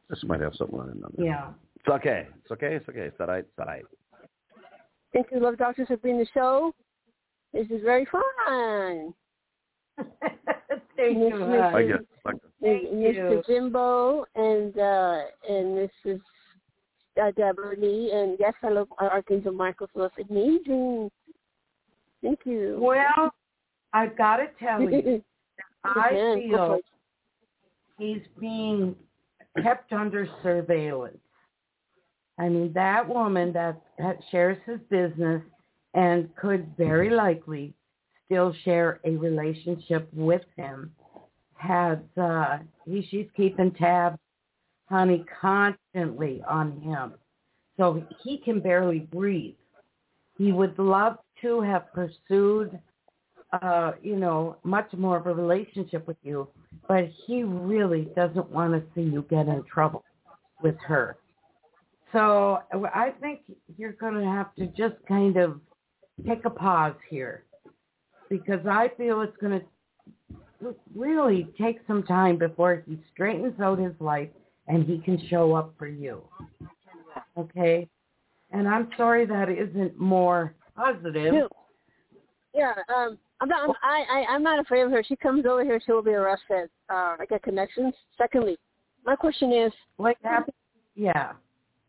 This 0.10 0.19
might 0.24 0.41
have 0.41 0.53
something 0.55 0.77
on 0.79 0.89
it. 0.89 1.17
there. 1.17 1.25
Yeah. 1.25 1.50
It's 1.77 1.88
okay. 1.88 2.27
It's 2.43 2.51
okay. 2.51 2.75
It's 2.75 2.89
okay. 2.89 3.01
It's 3.01 3.15
all 3.19 3.27
right. 3.27 3.39
It's 3.39 3.60
all 3.60 3.65
right. 3.65 3.83
Thank 5.13 5.27
you, 5.31 5.39
Love 5.39 5.57
Doctors, 5.57 5.88
for 5.88 5.98
being 5.98 6.19
the 6.19 6.27
show. 6.33 6.74
This 7.53 7.67
is 7.69 7.81
very 7.83 8.05
fun. 8.05 9.13
Thank 10.98 11.17
Miss- 11.17 11.33
you. 11.33 11.45
Miss- 11.45 11.62
I 11.62 11.83
guess. 11.83 11.98
I 12.25 12.31
guess. 12.31 12.41
Thank 12.62 12.83
Mr. 12.89 13.13
you. 13.31 13.43
Jimbo 13.48 14.25
and 14.36 14.77
uh 14.77 15.21
and 15.50 15.89
Mrs. 16.05 16.19
Uh, 17.21 17.31
Deborah 17.36 17.75
Lee 17.77 18.12
and 18.13 18.38
yes, 18.39 18.53
I 18.63 18.69
love 18.69 18.88
Archangel 19.00 19.51
Michael. 19.51 19.88
So 19.93 20.03
it's 20.15 20.29
amazing. 20.29 21.10
Thank 22.22 22.40
you. 22.46 22.78
Well, 22.80 23.34
I've 23.94 24.18
got 24.18 24.38
to 24.38 24.48
tell 24.60 24.82
you, 24.82 25.24
I 25.84 26.12
Man, 26.12 26.50
go 26.50 26.58
for 26.58 26.75
feel 26.75 26.80
he's 27.98 28.22
being 28.40 28.96
kept 29.63 29.92
under 29.94 30.28
surveillance. 30.44 31.18
I 32.40 32.50
mean, 32.50 32.72
that 32.74 33.08
woman 33.08 33.54
that, 33.54 33.82
that 34.00 34.20
shares 34.32 34.58
his 34.66 34.80
business 34.90 35.42
and 35.94 36.34
could 36.36 36.75
very 36.78 37.10
likely 37.10 37.74
still 38.25 38.54
share 38.63 39.00
a 39.04 39.12
relationship 39.12 40.08
with 40.13 40.42
him 40.56 40.92
has 41.56 42.00
uh 42.20 42.58
he 42.86 43.06
she's 43.12 43.28
keeping 43.38 43.72
tabs 43.72 44.18
honey 44.90 45.24
constantly 45.40 46.42
on 46.50 46.80
him. 46.82 47.13
So 47.78 48.04
he 48.24 48.38
can 48.38 48.60
barely 48.62 49.00
breathe. 49.00 49.56
He 50.38 50.51
would 50.51 50.78
love 50.80 51.18
to 51.41 51.62
have 51.62 51.91
pursued 51.93 52.79
uh 53.62 53.91
you 54.01 54.15
know 54.15 54.55
much 54.63 54.91
more 54.93 55.17
of 55.17 55.27
a 55.27 55.33
relationship 55.33 56.07
with 56.07 56.17
you 56.24 56.48
but 56.88 57.05
he 57.25 57.43
really 57.43 58.07
doesn't 58.15 58.50
want 58.50 58.74
to 58.74 58.81
see 58.95 59.01
you 59.01 59.25
get 59.29 59.48
in 59.48 59.63
trouble 59.63 60.03
with 60.63 60.75
her 60.86 61.17
so 62.12 62.60
i 62.93 63.12
think 63.19 63.41
you're 63.77 63.93
going 63.93 64.13
to 64.13 64.25
have 64.25 64.53
to 64.55 64.67
just 64.67 64.95
kind 65.07 65.38
of 65.38 65.60
take 66.27 66.45
a 66.45 66.50
pause 66.50 66.95
here 67.10 67.43
because 68.29 68.65
i 68.69 68.89
feel 68.98 69.21
it's 69.21 69.36
going 69.38 69.60
to 69.60 69.65
really 70.95 71.48
take 71.60 71.79
some 71.88 72.03
time 72.03 72.38
before 72.38 72.83
he 72.88 73.00
straightens 73.12 73.60
out 73.60 73.79
his 73.79 73.93
life 74.00 74.29
and 74.67 74.86
he 74.86 75.00
can 75.00 75.21
show 75.29 75.53
up 75.53 75.74
for 75.77 75.88
you. 75.88 76.21
Okay? 77.38 77.88
And 78.51 78.67
I'm 78.67 78.89
sorry 78.98 79.25
that 79.25 79.50
isn't 79.50 80.00
more 80.00 80.53
positive. 80.75 81.34
Yeah. 81.34 81.48
Yeah, 82.54 82.74
um, 82.94 83.18
I'm 83.40 83.48
not. 83.48 83.70
I'm, 83.70 83.75
I, 83.82 84.04
I, 84.12 84.25
I'm 84.34 84.44
not 84.44 84.60
afraid 84.60 84.82
of 84.82 84.92
her. 84.92 85.04
She 85.08 85.16
comes 85.16 85.46
over 85.46 85.63
here, 85.63 85.80
she 85.86 85.92
will 85.94 86.04
be 86.04 86.12
arrested. 86.12 86.70
Uh, 86.90 87.16
I 87.20 87.25
get 87.30 87.44
connections. 87.44 87.94
Secondly, 88.18 88.58
my 89.06 89.16
question 89.16 89.54
is, 89.54 89.72
what 89.96 90.18
happened? 90.22 90.54
Yeah. 90.96 91.32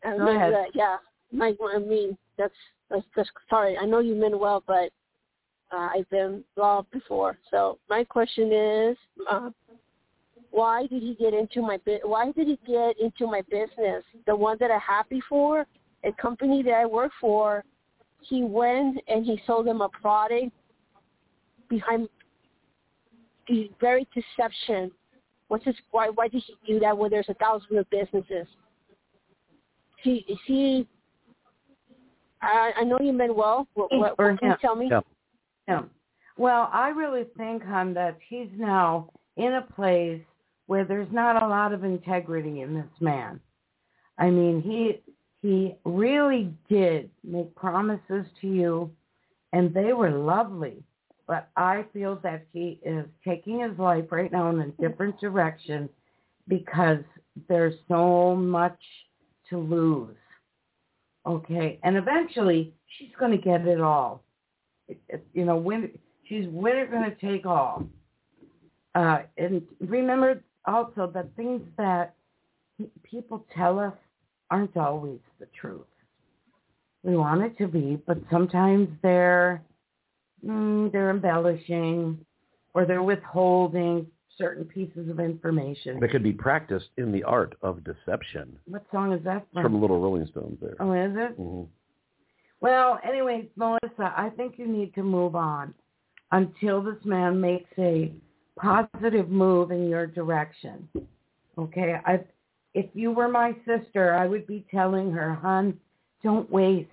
uh, 0.06 0.16
Go 0.16 0.28
ahead. 0.28 0.54
uh, 0.54 0.64
yeah, 0.72 0.98
my, 1.32 1.54
I 1.74 1.78
mean, 1.78 2.16
that's, 2.38 2.54
that's, 2.90 3.04
that's 3.16 3.28
sorry. 3.50 3.76
I 3.76 3.86
know 3.86 3.98
you 3.98 4.14
meant 4.14 4.38
well, 4.38 4.62
but 4.64 4.90
uh, 5.72 5.88
I've 5.96 6.08
been 6.10 6.44
robbed 6.56 6.92
before. 6.92 7.38
So 7.50 7.78
my 7.90 8.04
question 8.04 8.52
is, 8.52 8.96
uh, 9.28 9.50
why 10.52 10.86
did 10.86 11.02
he 11.02 11.16
get 11.18 11.34
into 11.34 11.60
my 11.60 11.78
bu- 11.78 12.00
Why 12.04 12.30
did 12.30 12.46
he 12.46 12.58
get 12.66 13.00
into 13.00 13.26
my 13.26 13.42
business? 13.50 14.04
The 14.26 14.36
one 14.36 14.58
that 14.60 14.70
I'm 14.70 14.80
happy 14.80 15.20
for, 15.28 15.66
a 16.04 16.12
company 16.12 16.62
that 16.62 16.74
I 16.74 16.86
work 16.86 17.10
for. 17.20 17.64
He 18.28 18.42
went 18.42 18.98
and 19.08 19.24
he 19.24 19.40
sold 19.46 19.66
them 19.66 19.80
a 19.80 19.88
product 19.88 20.52
behind 21.68 22.08
the 23.48 23.70
very 23.80 24.06
deception. 24.14 24.90
What's 25.48 25.64
his? 25.64 25.74
Why? 25.90 26.08
Why 26.08 26.28
did 26.28 26.42
he 26.46 26.54
do 26.72 26.80
that 26.80 26.96
when 26.96 27.10
there's 27.10 27.28
a 27.28 27.34
thousand 27.34 27.76
of 27.76 27.88
businesses? 27.90 28.46
He 30.02 30.24
he. 30.46 30.86
I 32.40 32.72
I 32.78 32.84
know 32.84 32.98
you 33.00 33.12
meant 33.12 33.34
well. 33.34 33.66
What, 33.74 33.92
what, 33.92 34.14
Or 34.18 34.30
what 34.30 34.40
can 34.40 34.50
you 34.50 34.56
tell 34.60 34.76
me? 34.76 34.88
Yeah. 34.90 35.00
him. 35.66 35.90
Well, 36.38 36.70
I 36.72 36.88
really 36.88 37.24
think, 37.36 37.62
hon, 37.62 37.92
that 37.94 38.18
he's 38.28 38.48
now 38.56 39.10
in 39.36 39.54
a 39.54 39.62
place 39.62 40.22
where 40.66 40.84
there's 40.84 41.12
not 41.12 41.42
a 41.42 41.46
lot 41.46 41.72
of 41.72 41.84
integrity 41.84 42.62
in 42.62 42.74
this 42.74 42.90
man. 43.00 43.38
I 44.18 44.30
mean, 44.30 44.62
he 44.62 45.02
he 45.42 45.74
really 45.84 46.54
did 46.70 47.10
make 47.24 47.54
promises 47.56 48.24
to 48.40 48.46
you, 48.46 48.90
and 49.52 49.74
they 49.74 49.92
were 49.92 50.10
lovely. 50.10 50.84
But 51.26 51.48
I 51.56 51.84
feel 51.92 52.20
that 52.22 52.46
he 52.52 52.80
is 52.84 53.06
taking 53.26 53.60
his 53.60 53.76
life 53.78 54.06
right 54.10 54.30
now 54.30 54.50
in 54.50 54.60
a 54.60 54.68
different 54.88 55.20
direction 55.20 55.88
because 56.46 56.98
there's 57.48 57.74
so 57.88 58.36
much 58.36 58.78
to 59.50 59.58
lose. 59.58 60.16
Okay, 61.26 61.78
and 61.82 61.96
eventually 61.96 62.72
she's 62.98 63.12
going 63.18 63.32
to 63.32 63.38
get 63.38 63.66
it 63.66 63.80
all. 63.80 64.22
It, 64.88 65.00
it, 65.08 65.26
you 65.32 65.44
know, 65.44 65.56
when 65.56 65.90
she's 66.24 66.46
winner 66.48 66.86
going 66.86 67.08
to 67.08 67.16
take 67.16 67.46
all. 67.46 67.84
Uh, 68.94 69.20
and 69.38 69.62
remember 69.80 70.42
also 70.66 71.10
that 71.14 71.34
things 71.36 71.62
that 71.78 72.14
people 73.04 73.46
tell 73.56 73.78
us 73.78 73.94
aren't 74.52 74.76
always 74.76 75.18
the 75.40 75.46
truth. 75.58 75.80
We 77.02 77.16
want 77.16 77.40
it 77.40 77.56
to 77.58 77.66
be, 77.66 77.98
but 78.06 78.18
sometimes 78.30 78.88
they're 79.02 79.62
mm, 80.46 80.92
they're 80.92 81.10
embellishing 81.10 82.24
or 82.74 82.84
they're 82.84 83.02
withholding 83.02 84.06
certain 84.36 84.66
pieces 84.66 85.08
of 85.08 85.18
information. 85.20 85.98
That 86.00 86.10
could 86.10 86.22
be 86.22 86.32
practiced 86.32 86.88
in 86.98 87.12
the 87.12 87.22
art 87.24 87.56
of 87.62 87.82
deception. 87.82 88.58
What 88.66 88.84
song 88.92 89.12
is 89.12 89.24
that 89.24 89.46
from? 89.52 89.62
From 89.62 89.80
Little 89.80 90.00
Rolling 90.00 90.26
Stones 90.26 90.58
there. 90.60 90.76
Oh, 90.80 90.92
is 90.92 91.12
it? 91.16 91.34
hmm 91.36 91.62
Well, 92.60 93.00
anyway, 93.02 93.48
Melissa, 93.56 94.12
I 94.16 94.30
think 94.36 94.58
you 94.58 94.68
need 94.68 94.94
to 94.94 95.02
move 95.02 95.34
on 95.34 95.74
until 96.30 96.82
this 96.82 97.02
man 97.04 97.40
makes 97.40 97.70
a 97.78 98.12
positive 98.58 99.30
move 99.30 99.70
in 99.70 99.88
your 99.88 100.06
direction. 100.06 100.88
Okay, 101.58 101.96
I 102.04 102.20
if 102.74 102.86
you 102.94 103.12
were 103.12 103.28
my 103.28 103.54
sister, 103.66 104.14
I 104.14 104.26
would 104.26 104.46
be 104.46 104.64
telling 104.70 105.12
her, 105.12 105.34
"Hun, 105.34 105.78
don't 106.22 106.50
waste 106.50 106.88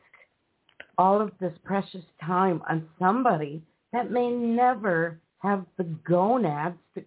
all 0.98 1.22
of 1.22 1.38
this 1.40 1.58
precious 1.64 2.06
time 2.22 2.62
on 2.68 2.90
somebody 3.00 3.64
that 3.94 4.12
may 4.12 4.30
never 4.30 5.20
have 5.40 5.66
the 5.78 5.86
gonads 6.06 6.78
to 6.96 7.04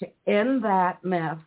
to 0.00 0.08
end 0.26 0.64
that 0.64 1.02
mess 1.04 1.38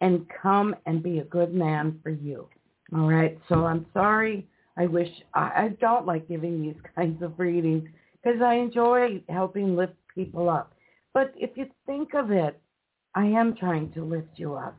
and 0.00 0.28
come 0.28 0.74
and 0.86 1.02
be 1.02 1.18
a 1.18 1.24
good 1.24 1.54
man 1.54 2.00
for 2.02 2.10
you." 2.10 2.48
All 2.94 3.08
right. 3.08 3.38
So 3.48 3.66
I'm 3.66 3.86
sorry. 3.92 4.46
I 4.76 4.86
wish 4.86 5.10
I, 5.34 5.64
I 5.64 5.68
don't 5.80 6.06
like 6.06 6.28
giving 6.28 6.62
these 6.62 6.80
kinds 6.96 7.22
of 7.22 7.38
readings 7.38 7.88
because 8.22 8.40
I 8.40 8.54
enjoy 8.54 9.22
helping 9.28 9.76
lift 9.76 9.94
people 10.14 10.48
up. 10.48 10.72
But 11.14 11.32
if 11.36 11.56
you 11.56 11.66
think 11.86 12.14
of 12.14 12.30
it, 12.30 12.60
I 13.14 13.26
am 13.26 13.56
trying 13.56 13.92
to 13.92 14.04
lift 14.04 14.36
you 14.38 14.54
up. 14.54 14.78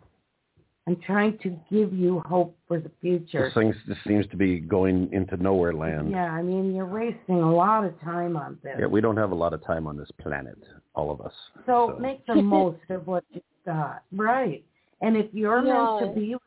I'm 0.90 1.00
trying 1.06 1.38
to 1.44 1.50
give 1.72 1.94
you 1.94 2.24
hope 2.26 2.58
for 2.68 2.80
the 2.80 2.90
future. 3.00 3.46
This 3.46 3.54
thing 3.54 3.72
just 3.86 4.00
seems 4.08 4.26
to 4.32 4.36
be 4.36 4.60
going 4.60 5.08
into 5.14 5.38
nowhere 5.38 5.72
land. 5.72 6.10
Yeah, 6.10 6.32
I 6.32 6.42
mean, 6.42 6.74
you're 6.74 6.88
wasting 6.88 7.36
a 7.42 7.54
lot 7.56 7.86
of 7.86 8.00
time 8.02 8.36
on 8.36 8.58
this. 8.64 8.76
Yeah, 8.80 8.88
we 8.88 9.00
don't 9.00 9.16
have 9.18 9.30
a 9.30 9.36
lot 9.36 9.54
of 9.54 9.64
time 9.64 9.86
on 9.86 9.98
this 9.98 10.10
planet, 10.20 10.58
all 10.96 11.12
of 11.12 11.22
us. 11.22 11.34
so, 11.68 11.96
make 12.02 12.26
the 12.26 12.42
most 12.42 12.80
of 12.90 13.06
what 13.06 13.24
you've 13.30 13.44
got. 13.68 14.02
Right. 14.12 14.66
And 15.02 15.16
if 15.16 15.28
you're 15.32 15.62
meant 15.62 16.08
to 16.16 16.20
be 16.20 16.34
with 16.34 16.42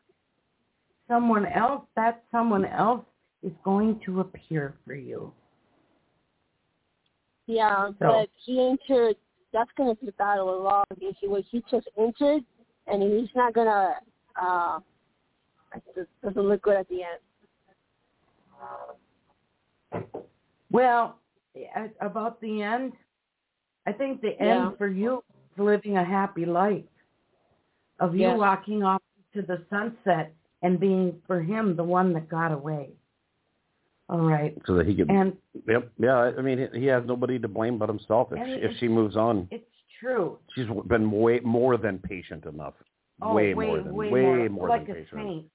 someone 1.07 1.45
else, 1.45 1.85
that 1.95 2.21
someone 2.29 2.65
else 2.65 3.05
is 3.43 3.53
going 3.63 4.01
to 4.05 4.19
appear 4.19 4.75
for 4.85 4.93
you. 4.93 5.31
Yeah, 7.47 7.91
So- 7.91 7.93
but 7.99 8.29
he 8.45 8.59
entered. 8.61 9.15
That's 9.53 9.71
going 9.77 9.95
to 9.95 9.99
be 10.01 10.07
the 10.07 10.11
battle 10.13 10.53
of 10.53 10.63
law. 10.63 10.83
He 10.99 11.27
was 11.29 11.45
he 11.49 11.63
just 11.71 11.87
entered, 11.97 12.43
and 12.87 13.01
he's 13.01 13.29
not 13.35 13.53
gonna. 13.53 13.95
Uh, 14.41 14.79
it 15.75 16.07
doesn't 16.23 16.41
look 16.41 16.61
good 16.61 16.75
at 16.77 16.87
the 16.89 17.01
end. 17.03 17.19
Well, 20.71 21.19
about 22.01 22.41
the 22.41 22.61
end, 22.63 22.93
I 23.85 23.91
think 23.91 24.21
the 24.21 24.35
Yeah. 24.39 24.67
end 24.67 24.77
for 24.77 24.87
you 24.87 25.23
is 25.53 25.59
living 25.59 25.97
a 25.97 26.03
happy 26.03 26.45
life. 26.45 26.85
of 27.99 28.15
you 28.15 28.21
Yes. 28.21 28.39
walking 28.39 28.83
off 28.83 29.01
to 29.33 29.41
the 29.43 29.63
sunset 29.69 30.33
and 30.63 30.79
being 30.79 31.21
for 31.27 31.39
him 31.41 31.75
the 31.75 31.83
one 31.83 32.11
that 32.11 32.27
got 32.27 32.51
away. 32.51 32.91
All 34.09 34.19
right. 34.19 34.57
So 34.65 34.73
that 34.75 34.87
he 34.87 34.95
could. 34.95 35.09
And 35.09 35.37
Yep. 35.67 35.91
Yeah. 35.99 36.17
I 36.37 36.41
mean, 36.41 36.57
he- 36.57 36.79
he 36.79 36.85
has 36.87 37.05
nobody 37.05 37.39
to 37.39 37.47
blame 37.47 37.77
but 37.77 37.87
himself 37.87 38.33
if 38.33 38.45
she, 38.45 38.53
if 38.55 38.75
she 38.77 38.87
moves 38.89 39.15
on. 39.15 39.47
it's 39.51 39.69
true. 39.99 40.39
She's 40.53 40.67
been 40.87 41.11
way 41.11 41.39
more 41.41 41.77
than 41.77 41.99
patient 41.99 42.45
enough. 42.45 42.73
Oh, 43.21 43.33
way, 43.33 43.53
way, 43.53 43.67
more 43.67 43.77
than 43.81 43.93
way, 43.95 44.09
way 44.09 44.21
more, 44.21 44.49
more 44.49 44.69
like 44.69 44.87
than 44.87 44.97
a 44.97 44.99
patient. 44.99 45.21
saint. 45.21 45.45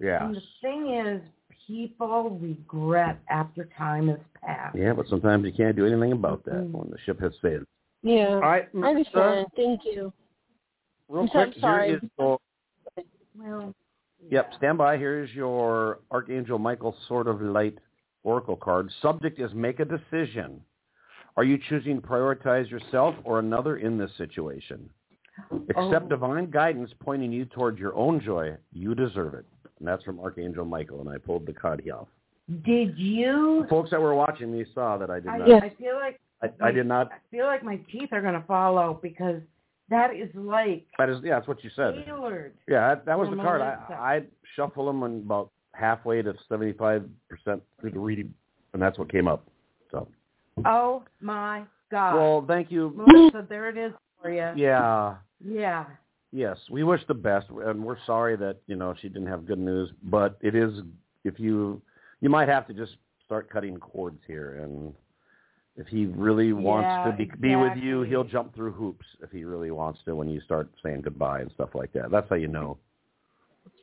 Yeah. 0.00 0.24
And 0.24 0.34
the 0.36 0.42
thing 0.60 0.94
is, 0.94 1.22
people 1.66 2.30
regret 2.40 3.18
after 3.28 3.68
time 3.76 4.08
has 4.08 4.18
passed. 4.42 4.76
Yeah, 4.76 4.94
but 4.94 5.06
sometimes 5.08 5.44
you 5.44 5.52
can't 5.52 5.76
do 5.76 5.86
anything 5.86 6.12
about 6.12 6.44
that 6.44 6.54
Mhm. 6.54 6.72
when 6.72 6.90
the 6.90 6.98
ship 6.98 7.20
has 7.20 7.32
sailed. 7.40 7.66
Yeah. 8.02 8.34
All 8.34 8.40
right, 8.40 8.68
I 8.74 8.78
understand. 8.78 9.46
Thank 9.54 9.84
you. 9.84 10.12
Real 11.08 11.22
I'm 11.22 11.28
so 11.28 11.44
quick, 11.44 11.54
sorry. 11.58 11.88
here 11.88 12.00
is 12.02 12.10
your, 12.18 12.38
Well, 13.36 13.74
yep, 14.28 14.48
yeah. 14.50 14.56
stand 14.56 14.78
by. 14.78 14.96
Here's 14.96 15.32
your 15.34 16.00
Archangel 16.10 16.58
Michael 16.58 16.92
Sword 17.06 17.28
of 17.28 17.40
Light 17.40 17.78
Oracle 18.24 18.56
card. 18.56 18.90
Subject 19.00 19.38
is 19.38 19.52
make 19.54 19.78
a 19.78 19.84
decision. 19.84 20.64
Are 21.36 21.44
you 21.44 21.58
choosing 21.58 22.00
to 22.00 22.06
prioritize 22.06 22.70
yourself 22.70 23.14
or 23.24 23.38
another 23.38 23.76
in 23.76 23.98
this 23.98 24.12
situation? 24.16 24.90
Accept 25.70 26.06
Oh. 26.06 26.08
divine 26.08 26.50
guidance 26.50 26.90
pointing 27.00 27.32
you 27.32 27.44
towards 27.46 27.78
your 27.78 27.94
own 27.94 28.20
joy. 28.20 28.56
You 28.72 28.94
deserve 28.94 29.34
it. 29.34 29.46
And 29.78 29.88
that's 29.88 30.04
from 30.04 30.20
Archangel 30.20 30.64
Michael, 30.64 31.00
and 31.00 31.08
I 31.08 31.18
pulled 31.18 31.46
the 31.46 31.52
card 31.52 31.82
off. 31.90 32.08
Did 32.64 32.96
you? 32.98 33.66
Folks 33.70 33.90
that 33.90 34.00
were 34.00 34.14
watching 34.14 34.52
me 34.52 34.64
saw 34.74 34.98
that 34.98 35.10
I 35.10 35.20
did 35.20 35.28
I, 35.28 35.38
not. 35.38 35.62
I 35.64 35.70
feel 35.70 35.94
like 35.94 36.20
I, 36.42 36.50
I 36.60 36.70
did 36.70 36.86
not. 36.86 37.10
I 37.10 37.16
feel 37.30 37.46
like 37.46 37.62
my 37.62 37.76
teeth 37.90 38.10
are 38.12 38.20
going 38.20 38.34
to 38.34 38.46
fall 38.46 38.78
out 38.78 39.00
because 39.00 39.40
that 39.88 40.14
is 40.14 40.28
like 40.34 40.86
That 40.98 41.08
is, 41.08 41.18
yeah, 41.22 41.36
that's 41.36 41.48
what 41.48 41.62
you 41.64 41.70
said. 41.74 42.04
tailored. 42.04 42.52
Yeah, 42.68 42.94
that, 42.94 43.06
that 43.06 43.18
was 43.18 43.30
the 43.30 43.36
card. 43.36 43.60
I 43.62 43.76
I 43.94 44.22
shuffle 44.54 44.86
them 44.86 45.02
and 45.02 45.24
about 45.24 45.50
halfway 45.72 46.20
to 46.22 46.34
seventy 46.48 46.72
five 46.72 47.04
percent 47.28 47.62
through 47.80 47.92
the 47.92 47.98
reading, 47.98 48.32
and 48.72 48.82
that's 48.82 48.98
what 48.98 49.10
came 49.10 49.28
up. 49.28 49.46
So, 49.90 50.08
Oh 50.64 51.04
my 51.20 51.62
God. 51.90 52.14
well, 52.16 52.44
thank 52.46 52.70
you. 52.70 52.92
Melissa, 52.96 53.46
there 53.48 53.68
it 53.68 53.76
is 53.78 53.92
for 54.22 54.30
you. 54.30 54.52
Yeah, 54.56 55.16
Yeah. 55.44 55.84
yes, 56.30 56.58
we 56.70 56.84
wish 56.84 57.00
the 57.08 57.14
best, 57.14 57.48
and 57.50 57.84
we're 57.84 57.98
sorry 58.06 58.36
that 58.36 58.58
you 58.66 58.76
know 58.76 58.94
she 59.00 59.08
didn't 59.08 59.28
have 59.28 59.44
good 59.44 59.58
news. 59.58 59.90
But 60.04 60.38
it 60.40 60.54
is 60.54 60.80
if 61.24 61.38
you 61.40 61.82
you 62.20 62.30
might 62.30 62.48
have 62.48 62.66
to 62.68 62.74
just 62.74 62.96
start 63.24 63.50
cutting 63.50 63.76
cords 63.78 64.20
here, 64.26 64.60
and 64.62 64.94
if 65.76 65.86
he 65.88 66.06
really 66.06 66.52
wants 66.52 66.86
Yeah, 66.86 67.04
to 67.10 67.12
be, 67.16 67.30
be 67.40 67.56
with 67.56 67.76
you, 67.76 68.02
he'll 68.02 68.24
jump 68.24 68.54
through 68.54 68.72
hoops 68.72 69.06
if 69.22 69.30
he 69.30 69.44
really 69.44 69.70
wants 69.70 70.00
to. 70.04 70.14
When 70.14 70.28
you 70.28 70.40
start 70.42 70.68
saying 70.82 71.00
goodbye 71.02 71.40
and 71.40 71.50
stuff 71.52 71.70
like 71.74 71.92
that, 71.94 72.10
that's 72.10 72.28
how 72.28 72.36
you 72.36 72.48
know. 72.48 72.78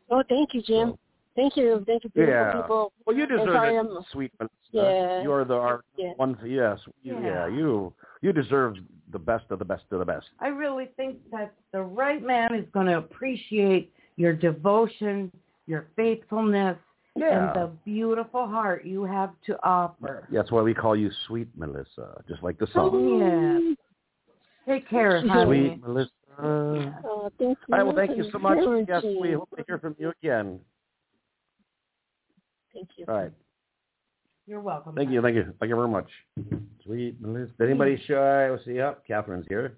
Oh, 0.10 0.24
thank 0.29 0.53
you, 0.53 0.62
Jim. 0.62 0.89
So- 0.91 1.00
Thank 1.36 1.55
you. 1.55 1.81
Thank 1.88 2.03
you, 2.03 2.10
beautiful 2.10 2.34
Yeah. 2.36 2.62
people. 2.62 2.91
Well, 3.05 3.15
you 3.15 3.25
deserve 3.25 3.53
sorry, 3.53 3.75
it, 3.75 3.77
I'm- 3.77 3.98
sweet 4.12 4.31
Yeah. 4.72 5.22
You're 5.22 5.46
the 5.46 5.53
our 5.55 5.86
Yeah. 5.96 6.12
one. 6.17 6.38
Yes, 6.43 6.79
you, 7.01 7.13
yeah. 7.13 7.22
Yeah. 7.22 7.48
You 7.48 7.93
you 8.22 8.34
deserve 8.34 8.75
the 9.12 9.20
best 9.20 9.46
of 9.50 9.60
the 9.60 9.66
best 9.66 9.84
of 9.92 10.00
the 10.00 10.06
best. 10.06 10.28
I 10.39 10.48
really 10.48 10.89
think 10.98 11.18
that 11.32 11.54
the 11.72 11.82
right 11.82 12.24
man 12.24 12.54
is 12.54 12.66
going 12.74 12.88
to 12.88 12.98
appreciate 12.98 13.92
your 14.16 14.34
devotion, 14.34 15.32
your 15.68 15.88
faithfulness, 15.96 16.78
and 17.16 17.54
the 17.54 17.72
beautiful 17.86 18.48
heart 18.48 18.86
you 18.86 19.04
have 19.04 19.32
to 19.46 19.58
offer. 19.63 20.28
That's 20.32 20.51
why 20.51 20.62
we 20.62 20.74
call 20.74 20.96
you 20.96 21.10
Sweet 21.28 21.50
Melissa, 21.56 22.22
just 22.28 22.44
like 22.44 22.58
the 22.60 22.68
song. 22.68 22.92
Oh, 22.94 23.75
yeah. 24.66 24.74
Take 24.74 24.88
care, 24.89 25.22
honey. 25.28 25.70
Sweet 25.70 25.82
Melissa. 25.82 26.12
All 26.42 26.94
Oh, 27.04 27.30
thank 27.38 27.58
you. 27.68 27.75
right. 27.75 27.84
Well, 27.84 27.96
thank 27.96 28.18
you 28.18 28.30
so 28.32 28.39
much. 28.39 28.60
Thank 28.63 28.88
Yes, 28.88 29.04
we 29.20 29.34
hope 29.34 29.50
to 29.58 29.63
hear 29.68 29.80
from 29.80 29.96
you 30.00 30.13
again. 30.22 30.60
Thank 32.74 32.89
you. 32.98 33.06
All 33.08 33.16
right. 33.16 33.32
You're 34.50 34.62
welcome. 34.62 34.96
Thank 34.96 35.12
you. 35.12 35.22
Thank 35.22 35.36
you. 35.36 35.54
Thank 35.60 35.70
you 35.70 35.76
very 35.76 35.88
much. 35.88 36.08
Sweet 36.84 37.22
Melissa. 37.22 37.52
Anybody 37.62 38.02
shy? 38.08 38.50
Let's 38.50 38.66
see. 38.66 38.74
Yep. 38.74 39.04
Catherine's 39.08 39.46
here 39.48 39.78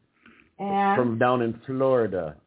And 0.59 0.95
from 0.95 1.19
down 1.19 1.41
in 1.41 1.59
Florida. 1.65 2.37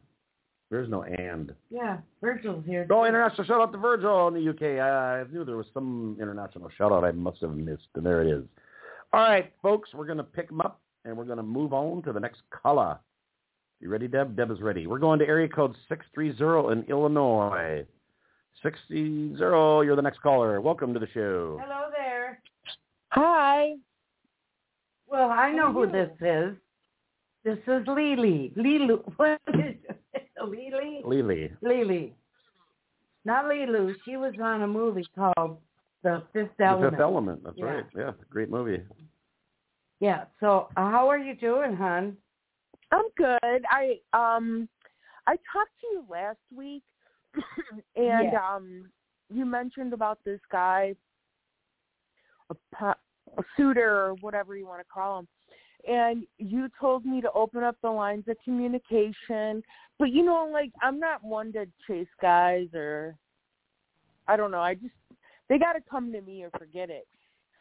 There's 0.71 0.89
no 0.89 1.03
and. 1.03 1.55
yeah, 1.69 1.99
Virgil's 2.23 2.65
here. 2.65 2.87
Oh, 2.91 3.05
international 3.05 3.45
shout 3.45 3.61
out 3.61 3.73
to 3.73 3.79
Virgil 3.79 4.29
in 4.29 4.35
the 4.35 4.49
UK. 4.51 4.81
I 4.81 5.31
knew 5.31 5.45
there 5.45 5.59
was 5.59 5.67
some 5.75 6.17
international 6.19 6.71
shout 6.79 6.93
out 6.93 7.05
I 7.05 7.13
must 7.13 7.43
have 7.43 7.51
missed, 7.51 7.89
and 7.95 8.07
there 8.07 8.23
it 8.23 8.29
is. 8.39 8.45
All 9.13 9.21
right, 9.21 9.53
folks, 9.61 9.91
we're 9.93 10.07
going 10.07 10.17
to 10.17 10.25
pick 10.25 10.49
them 10.49 10.63
up, 10.63 10.81
and 11.05 11.17
we're 11.17 11.27
going 11.27 11.37
to 11.37 11.43
move 11.45 11.75
on 11.75 12.03
to 12.05 12.13
the 12.13 12.19
next 12.19 12.41
caller. 12.51 12.99
You 13.81 13.91
ready, 13.91 14.09
Deb? 14.09 14.35
Deb 14.35 14.51
is 14.51 14.63
ready. 14.63 14.87
We're 14.87 14.99
going 14.99 15.19
to 15.19 15.27
area 15.29 15.47
code 15.47 15.77
630 15.91 16.73
in 16.73 16.89
Illinois. 16.89 17.85
630, 18.63 19.87
you're 19.87 19.95
the 19.95 20.03
next 20.03 20.23
caller. 20.23 20.61
Welcome 20.61 20.95
to 20.95 21.01
the 21.01 21.09
show. 21.13 21.61
Hello 21.63 21.91
there. 21.95 22.04
Hi. 23.14 23.74
Well, 25.07 25.31
I 25.31 25.53
know 25.53 25.72
who 25.72 25.87
this 25.90 26.11
is. 26.20 26.57
This 27.44 27.59
is 27.66 27.87
Lily. 27.87 28.53
Lily. 28.57 28.88
What 29.16 29.40
is 29.48 29.77
it? 30.14 30.29
Lily? 30.42 31.00
Lily. 31.05 31.53
Lily. 31.62 32.14
Not 33.24 33.44
Leeloo. 33.46 33.94
She 34.05 34.16
was 34.16 34.35
on 34.42 34.62
a 34.62 34.66
movie 34.66 35.07
called 35.14 35.59
The 36.03 36.22
Fifth 36.33 36.50
Element. 36.59 36.59
The 36.59 36.64
Element. 36.64 36.92
Fifth 36.92 37.00
Element. 37.00 37.44
That's 37.44 37.59
Yeah. 37.59 37.64
right. 37.64 37.87
Yeah, 37.96 38.12
great 38.31 38.50
movie. 38.50 38.83
Yeah. 40.00 40.24
So 40.40 40.68
uh, 40.77 40.90
how 40.90 41.09
are 41.09 41.18
you 41.18 41.35
doing, 41.37 41.77
hon? 41.77 42.16
I'm 42.92 43.07
good. 43.16 43.64
I 43.70 44.00
um 44.12 44.68
I 45.27 45.37
talked 45.53 45.77
to 45.81 45.87
you 45.92 46.05
last 46.11 46.38
week 46.55 46.83
and 47.96 48.33
Yes. 48.33 48.35
um 48.42 48.90
you 49.31 49.46
mentioned 49.46 49.92
about 49.92 50.18
this 50.24 50.40
guy 50.50 50.94
a, 53.39 53.43
suitor 53.57 54.07
or 54.07 54.15
whatever 54.21 54.57
you 54.57 54.67
want 54.67 54.81
to 54.81 54.87
call 54.93 55.19
him 55.21 55.29
and 55.87 56.27
you 56.39 56.69
told 56.81 57.05
me 57.05 57.21
to 57.21 57.31
open 57.33 57.63
up 57.63 57.77
the 57.83 57.91
lines 57.91 58.25
of 58.29 58.37
communication 58.45 59.63
but 59.99 60.11
you 60.11 60.25
know 60.25 60.49
like 60.53 60.71
I'm 60.83 60.99
not 60.99 61.23
one 61.25 61.53
to 61.53 61.67
chase 61.87 62.07
guys 62.23 62.69
or 62.75 63.17
I 64.29 64.37
don't 64.37 64.51
know 64.51 64.61
I 64.61 64.75
just 64.75 64.95
they 65.49 65.59
got 65.59 65.75
to 65.75 65.81
come 65.91 66.11
to 66.13 66.21
me 66.23 66.43
or 66.45 66.51
forget 66.59 66.89
it 66.91 67.07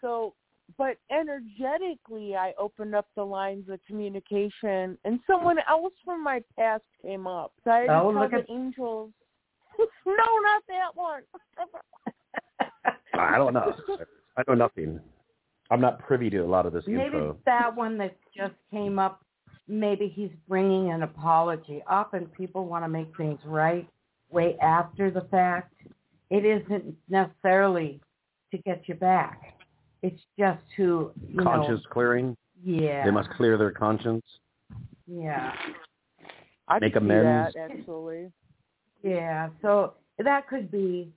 so 0.01 0.33
but 0.77 0.95
energetically 1.11 2.35
I 2.35 2.53
opened 2.57 2.95
up 2.95 3.07
the 3.15 3.23
lines 3.25 3.67
of 3.69 3.79
communication 3.85 4.97
and 5.03 5.19
someone 5.27 5.57
else 5.69 5.93
from 6.05 6.23
my 6.23 6.41
past 6.57 6.83
came 7.01 7.27
up. 7.27 7.51
So 7.65 7.71
I 7.71 7.79
had 7.81 7.87
to 7.87 7.99
Oh, 7.99 8.09
look 8.11 8.31
the 8.31 8.37
at- 8.37 8.49
angels 8.49 9.11
No, 10.05 10.13
not 10.15 10.63
that 10.69 10.95
one. 10.95 11.23
I 13.13 13.37
don't 13.37 13.53
know. 13.53 13.73
I 14.37 14.43
know 14.47 14.53
nothing. 14.55 14.99
I'm 15.73 15.81
not 15.81 15.97
privy 15.97 16.29
to 16.29 16.37
a 16.37 16.45
lot 16.45 16.67
of 16.67 16.73
this 16.73 16.83
Maybe 16.85 17.03
info. 17.17 17.35
that 17.47 17.75
one 17.75 17.97
that 17.97 18.15
just 18.35 18.53
came 18.69 18.99
up, 18.99 19.23
maybe 19.67 20.07
he's 20.07 20.29
bringing 20.47 20.91
an 20.91 21.01
apology. 21.01 21.81
Often 21.89 22.27
people 22.27 22.65
want 22.65 22.83
to 22.83 22.87
make 22.87 23.07
things 23.17 23.39
right 23.43 23.87
way 24.29 24.55
after 24.61 25.09
the 25.09 25.21
fact. 25.31 25.73
It 26.29 26.45
isn't 26.45 26.95
necessarily 27.09 27.99
to 28.51 28.57
get 28.59 28.83
you 28.85 28.93
back. 28.93 29.55
It's 30.03 30.21
just 30.37 30.59
to, 30.75 31.11
you 31.27 31.41
Conscience 31.41 31.81
know, 31.85 31.91
clearing. 31.91 32.37
yeah, 32.63 33.03
They 33.03 33.11
must 33.11 33.29
clear 33.31 33.57
their 33.57 33.71
conscience. 33.71 34.23
yeah, 35.07 35.53
I 36.67 36.77
Make 36.77 36.93
could 36.93 37.01
see 37.01 37.05
amends. 37.05 37.55
that 37.55 37.71
actually. 37.71 38.31
yeah. 39.01 39.49
So 39.63 39.93
that 40.19 40.47
could 40.47 40.69
be, 40.69 41.11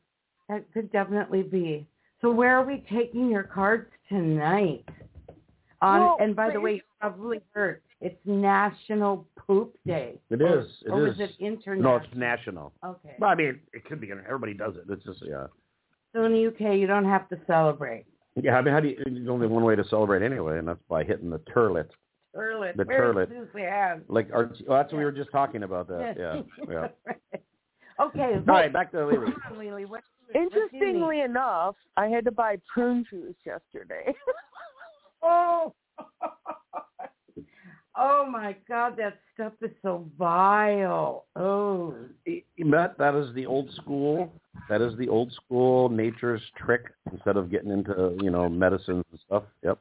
that 0.49 0.65
could 0.73 0.91
definitely 0.93 1.43
be. 1.43 1.87
So 2.23 2.31
where 2.31 2.57
are 2.57 2.65
we 2.65 2.85
taking 2.91 3.29
your 3.31 3.43
cards 3.43 3.91
tonight? 4.09 4.85
On 5.83 6.01
Well, 6.01 6.17
and 6.21 6.35
by 6.35 6.51
the 6.51 6.61
way, 6.61 6.75
you 6.75 6.81
probably 7.01 7.41
heard 7.53 7.83
it's 8.01 8.19
National 8.25 9.27
Poop 9.37 9.77
Day. 9.87 10.19
It 10.31 10.41
Or- 10.41 10.61
is. 10.61 10.83
It 10.85 10.91
or 10.91 11.07
is. 11.09 11.15
is 11.15 11.21
it 11.21 11.31
international? 11.39 11.83
No, 11.83 11.97
it's 11.97 12.15
national. 12.15 12.73
Okay. 12.85 13.17
Well, 13.19 13.31
I 13.31 13.35
mean, 13.35 13.61
it 13.73 13.85
could 13.85 14.01
be. 14.01 14.11
Everybody 14.11 14.55
does 14.55 14.77
it. 14.77 14.85
It's 14.89 15.05
just 15.05 15.23
yeah. 15.23 15.47
So 16.13 16.25
in 16.25 16.33
the 16.33 16.47
UK, 16.47 16.77
you 16.79 16.87
don't 16.87 17.05
have 17.05 17.29
to 17.29 17.39
celebrate. 17.47 18.07
Yeah, 18.37 18.57
I 18.57 18.63
mean, 18.63 18.73
how 18.75 18.81
do 18.81 18.89
you? 18.89 18.97
There's 19.05 19.29
only 19.29 19.47
one 19.47 19.65
way 19.65 19.77
to 19.77 19.85
celebrate 19.89 20.23
anyway, 20.23 20.59
and 20.59 20.69
that's 20.69 20.81
by 20.89 21.05
hitting 21.05 21.31
the 21.31 21.39
turlet. 21.41 21.89
Turlet. 22.35 22.77
The 22.77 22.85
Where's 22.85 23.15
turlet. 23.17 23.29
Suzanne? 23.29 24.03
Like, 24.09 24.29
our, 24.33 24.45
well, 24.45 24.53
oh, 24.69 24.75
that's 24.77 24.93
what 24.93 24.99
we 24.99 25.05
were 25.05 25.13
just 25.13 25.31
talking 25.33 25.63
about. 25.63 25.89
That. 25.89 26.17
Yeah. 26.19 26.43
Yeah. 26.71 26.89
Okay. 28.01 28.35
All 28.49 28.55
right, 28.55 28.73
back 28.73 28.91
to 28.93 29.07
Lily. 29.07 29.33
Lily. 29.57 29.85
What, 29.85 30.03
what 30.27 30.33
do 30.33 30.39
you 30.39 30.45
need? 30.45 30.55
Interestingly 30.55 31.21
enough, 31.21 31.77
I 31.97 32.07
had 32.07 32.25
to 32.25 32.33
buy 32.33 32.57
prune 32.73 33.05
juice 33.11 33.37
yesterday. 33.45 34.15
Oh. 35.23 35.75
oh 37.97 38.27
my 38.31 38.55
God, 38.69 38.97
that 38.99 39.19
stuff 39.35 39.55
is 39.63 39.71
so 39.83 40.07
vile. 40.19 41.25
Oh. 41.35 41.95
That 42.71 42.99
that 42.99 43.15
is 43.15 43.35
the 43.35 43.47
old 43.47 43.71
school. 43.75 44.33
That 44.69 44.83
is 44.83 44.97
the 44.99 45.09
old 45.09 45.33
school 45.33 45.89
nature's 45.89 46.43
trick. 46.57 46.85
Instead 47.11 47.37
of 47.37 47.51
getting 47.51 47.71
into 47.71 48.17
you 48.23 48.31
know 48.31 48.49
medicines 48.49 49.05
and 49.11 49.21
stuff. 49.27 49.45
Yep. 49.65 49.79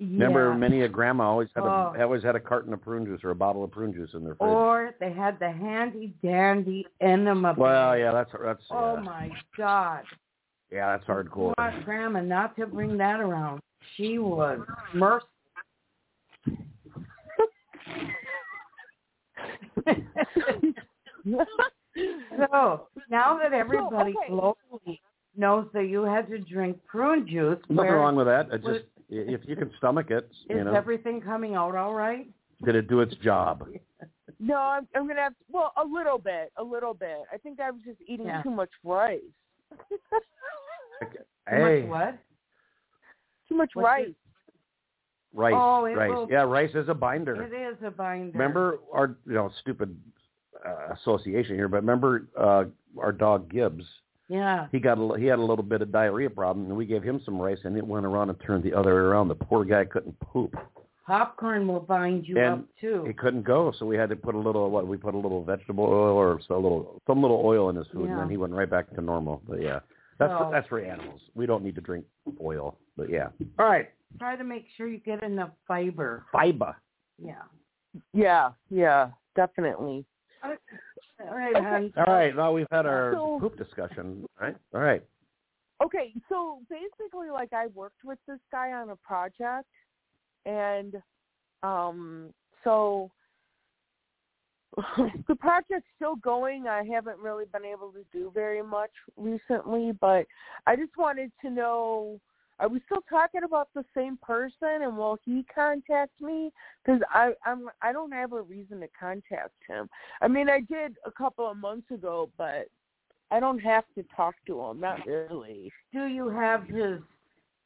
Remember, 0.00 0.50
Yeah. 0.50 0.56
many 0.56 0.80
a 0.82 0.88
grandma 0.88 1.24
always 1.28 1.48
had 1.54 1.62
Oh. 1.64 1.92
a 1.94 2.02
always 2.02 2.22
had 2.22 2.34
a 2.34 2.40
carton 2.40 2.72
of 2.72 2.80
prune 2.80 3.04
juice 3.04 3.22
or 3.22 3.30
a 3.30 3.34
bottle 3.34 3.62
of 3.62 3.70
prune 3.70 3.92
juice 3.92 4.14
in 4.14 4.24
their 4.24 4.34
fridge. 4.34 4.48
Or 4.48 4.94
they 4.98 5.12
had 5.12 5.38
the 5.38 5.50
handy 5.50 6.14
dandy 6.22 6.86
enema. 7.02 7.54
well, 7.58 7.92
bag. 7.92 8.00
yeah, 8.00 8.12
that's 8.12 8.30
that's 8.42 8.62
Oh 8.70 8.94
yeah. 8.94 9.00
my 9.02 9.30
God. 9.58 10.04
yeah, 10.70 10.96
that's 10.96 11.06
You 11.06 11.14
hardcore. 11.14 11.52
want 11.58 11.84
grandma 11.84 12.20
not 12.22 12.56
to 12.56 12.66
bring 12.66 12.96
that 12.96 13.20
around. 13.20 13.60
She 13.96 14.18
was 14.18 14.60
merciful. 14.94 15.28
so 22.36 22.86
now 23.10 23.38
that 23.38 23.52
everybody 23.52 24.14
okay. 24.24 24.32
locally 24.32 25.00
knows 25.36 25.66
that 25.72 25.84
you 25.84 26.02
had 26.02 26.28
to 26.28 26.38
drink 26.38 26.78
prune 26.86 27.26
juice, 27.26 27.58
Nothing 27.68 27.76
where, 27.76 27.96
wrong 27.96 28.16
with 28.16 28.26
that. 28.26 28.48
It 28.52 28.62
was- 28.62 28.78
just 28.78 28.86
if 29.10 29.40
you 29.46 29.56
can 29.56 29.70
stomach 29.78 30.10
it, 30.10 30.28
is 30.30 30.56
you 30.56 30.64
know, 30.64 30.72
everything 30.74 31.20
coming 31.20 31.54
out 31.54 31.74
all 31.74 31.94
right? 31.94 32.28
did 32.64 32.74
it 32.76 32.88
do 32.88 33.00
its 33.00 33.14
job? 33.16 33.66
no, 34.40 34.56
I'm, 34.56 34.86
I'm 34.94 35.06
gonna 35.08 35.20
have 35.22 35.34
well 35.50 35.72
a 35.76 35.84
little 35.84 36.18
bit, 36.18 36.52
a 36.56 36.62
little 36.62 36.94
bit. 36.94 37.22
I 37.32 37.36
think 37.38 37.58
I 37.60 37.70
was 37.70 37.80
just 37.84 37.98
eating 38.06 38.26
Yeah. 38.26 38.42
too 38.42 38.50
much 38.50 38.70
rice. 38.84 39.20
Too 41.00 41.56
Hey, 41.56 41.80
much 41.82 41.88
what? 41.88 42.18
too 43.48 43.56
much 43.56 43.70
What's 43.74 43.84
rice. 43.86 44.06
it- 44.08 44.14
rice, 45.32 45.54
Oh, 45.56 45.82
rice. 45.82 46.10
will- 46.10 46.28
Yeah, 46.30 46.42
rice 46.42 46.74
is 46.74 46.88
a 46.88 46.94
binder. 46.94 47.42
It 47.42 47.52
is 47.54 47.82
a 47.82 47.90
binder. 47.90 48.32
Remember 48.32 48.78
our 48.92 49.16
you 49.26 49.32
know 49.32 49.50
stupid 49.60 49.98
uh, 50.64 50.94
association 50.94 51.56
here, 51.56 51.66
but 51.68 51.78
remember 51.78 52.28
uh, 52.38 52.64
our 52.98 53.12
dog 53.12 53.50
Gibbs. 53.50 53.84
Yeah. 54.30 54.68
He 54.70 54.78
got 54.78 54.96
a, 54.98 55.18
he 55.18 55.26
had 55.26 55.40
a 55.40 55.42
little 55.42 55.64
bit 55.64 55.82
of 55.82 55.90
diarrhea 55.90 56.30
problem, 56.30 56.66
and 56.66 56.76
we 56.76 56.86
gave 56.86 57.02
him 57.02 57.20
some 57.24 57.38
rice, 57.42 57.58
and 57.64 57.76
it 57.76 57.84
went 57.84 58.06
around 58.06 58.30
and 58.30 58.38
turned 58.40 58.62
the 58.62 58.72
other 58.72 58.94
way 58.94 59.00
around. 59.00 59.26
The 59.28 59.34
poor 59.34 59.64
guy 59.64 59.84
couldn't 59.84 60.18
poop. 60.20 60.54
Popcorn 61.04 61.66
will 61.66 61.80
bind 61.80 62.28
you 62.28 62.38
And 62.38 62.60
up 62.60 62.64
too. 62.80 63.04
He 63.04 63.12
couldn't 63.12 63.42
go, 63.42 63.72
so 63.76 63.84
we 63.86 63.96
had 63.96 64.08
to 64.10 64.16
put 64.16 64.36
a 64.36 64.38
little 64.38 64.70
what 64.70 64.86
we 64.86 64.96
put 64.96 65.14
a 65.14 65.18
little 65.18 65.42
vegetable 65.42 65.84
oil 65.84 66.14
or 66.16 66.40
so 66.46 66.54
a 66.54 66.62
little 66.62 67.02
some 67.08 67.20
little 67.20 67.42
oil 67.44 67.68
in 67.70 67.74
his 67.76 67.88
food, 67.92 68.08
and 68.08 68.20
then 68.20 68.30
he 68.30 68.36
went 68.36 68.52
right 68.52 68.70
back 68.70 68.88
to 68.94 69.00
normal. 69.00 69.42
But 69.48 69.60
yeah, 69.60 69.80
that's 70.20 70.30
for, 70.32 70.44
So- 70.44 70.50
that's 70.52 70.68
for 70.68 70.78
animals. 70.78 71.20
We 71.34 71.46
don't 71.46 71.64
need 71.64 71.74
to 71.74 71.80
drink 71.80 72.04
oil. 72.40 72.78
But 72.96 73.10
yeah, 73.10 73.28
all 73.58 73.66
right, 73.66 73.88
Try 74.18 74.36
to 74.36 74.44
make 74.44 74.66
sure 74.76 74.86
you 74.86 74.98
get 74.98 75.22
enough 75.24 75.50
fiber. 75.66 76.24
fiber. 76.30 76.76
Yeah. 77.20 77.42
Yeah, 78.12 78.50
yeah, 78.70 79.10
definitely. 79.34 80.04
All 81.28 81.36
right, 81.36 81.56
hon. 81.56 81.92
All 81.96 82.12
right, 82.14 82.34
now 82.34 82.52
we've 82.52 82.66
had 82.70 82.86
our 82.86 83.12
So- 83.14 83.38
poop 83.40 83.56
discussion. 83.56 84.26
Right, 84.40 84.56
all 84.74 84.80
right. 84.80 85.02
Okay, 85.82 86.12
so 86.28 86.60
basically, 86.68 87.30
like 87.30 87.52
I 87.52 87.68
worked 87.68 88.04
with 88.04 88.18
this 88.26 88.38
guy 88.52 88.72
on 88.72 88.90
a 88.90 88.96
project, 88.96 89.68
and 90.44 90.94
um, 91.62 92.34
so 92.64 93.10
the 94.76 95.34
project's 95.36 95.88
still 95.96 96.16
going. 96.16 96.66
I 96.68 96.84
haven't 96.84 97.18
really 97.18 97.46
been 97.46 97.64
able 97.64 97.92
to 97.92 98.04
do 98.12 98.30
very 98.34 98.62
much 98.62 98.90
recently, 99.16 99.92
but 100.00 100.26
I 100.66 100.76
just 100.76 100.96
wanted 100.98 101.32
to 101.42 101.50
know: 101.50 102.20
Are 102.60 102.68
we 102.68 102.80
still 102.84 103.02
talking 103.08 103.42
about 103.42 103.68
the 103.74 103.84
same 103.96 104.18
person, 104.22 104.82
and 104.82 104.96
will 104.96 105.18
he 105.24 105.44
contact 105.52 106.20
me? 106.20 106.52
Because 106.84 107.00
I 107.10 107.32
I'm 107.46 107.68
I 107.82 107.92
don't 107.92 108.12
have 108.12 108.32
a 108.32 108.42
reason 108.42 108.80
to 108.80 108.88
contact 108.98 109.54
him. 109.66 109.88
I 110.20 110.28
mean, 110.28 110.48
I 110.50 110.60
did 110.60 110.96
a 111.06 111.10
couple 111.10 111.50
of 111.50 111.56
months 111.56 111.90
ago, 111.90 112.28
but 112.36 112.66
I 113.30 113.40
don't 113.40 113.60
have 113.60 113.84
to 113.96 114.04
talk 114.14 114.34
to 114.46 114.60
him. 114.60 114.80
Not 114.80 115.06
really. 115.06 115.72
Do 115.92 116.04
you 116.04 116.28
have 116.28 116.64
his 116.64 117.00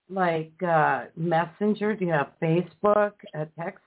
like 0.09 0.53
uh 0.63 1.07
messenger? 1.17 1.95
Do 1.97 2.05
you 2.05 2.13
have 2.13 2.33
Facebook, 2.41 3.13
a 3.35 3.47
text? 3.59 3.83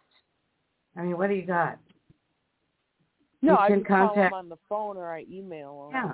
I 0.98 1.04
mean, 1.04 1.18
what 1.18 1.28
do 1.28 1.36
you 1.36 1.46
got? 1.46 1.78
No, 3.42 3.54
You 3.54 3.58
I 3.60 3.68
can 3.70 3.84
call 3.84 4.08
contact- 4.08 4.28
him 4.28 4.34
on 4.34 4.50
the 4.50 4.58
phone 4.68 4.98
or 4.98 5.14
I 5.14 5.24
email 5.32 5.90
him. 5.94 5.96
Yeah. 5.96 6.14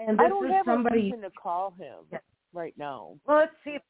And 0.00 0.20
I 0.20 0.28
don't 0.28 0.46
is 0.46 0.52
have 0.52 0.66
a 0.66 0.70
somebody. 0.70 1.02
reason 1.02 1.20
to 1.22 1.30
call 1.30 1.72
him 1.78 2.06
Yeah. 2.10 2.18
right 2.52 2.74
now. 2.78 3.18
Well, 3.26 3.38
let's 3.38 3.52
see 3.64 3.72
if. 3.72 3.82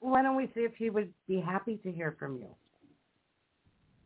Why 0.00 0.22
don't 0.22 0.36
we 0.36 0.46
see 0.48 0.60
if 0.60 0.74
he 0.76 0.90
would 0.90 1.12
be 1.26 1.40
happy 1.40 1.78
to 1.78 1.90
hear 1.90 2.16
from 2.18 2.36
you? 2.36 2.48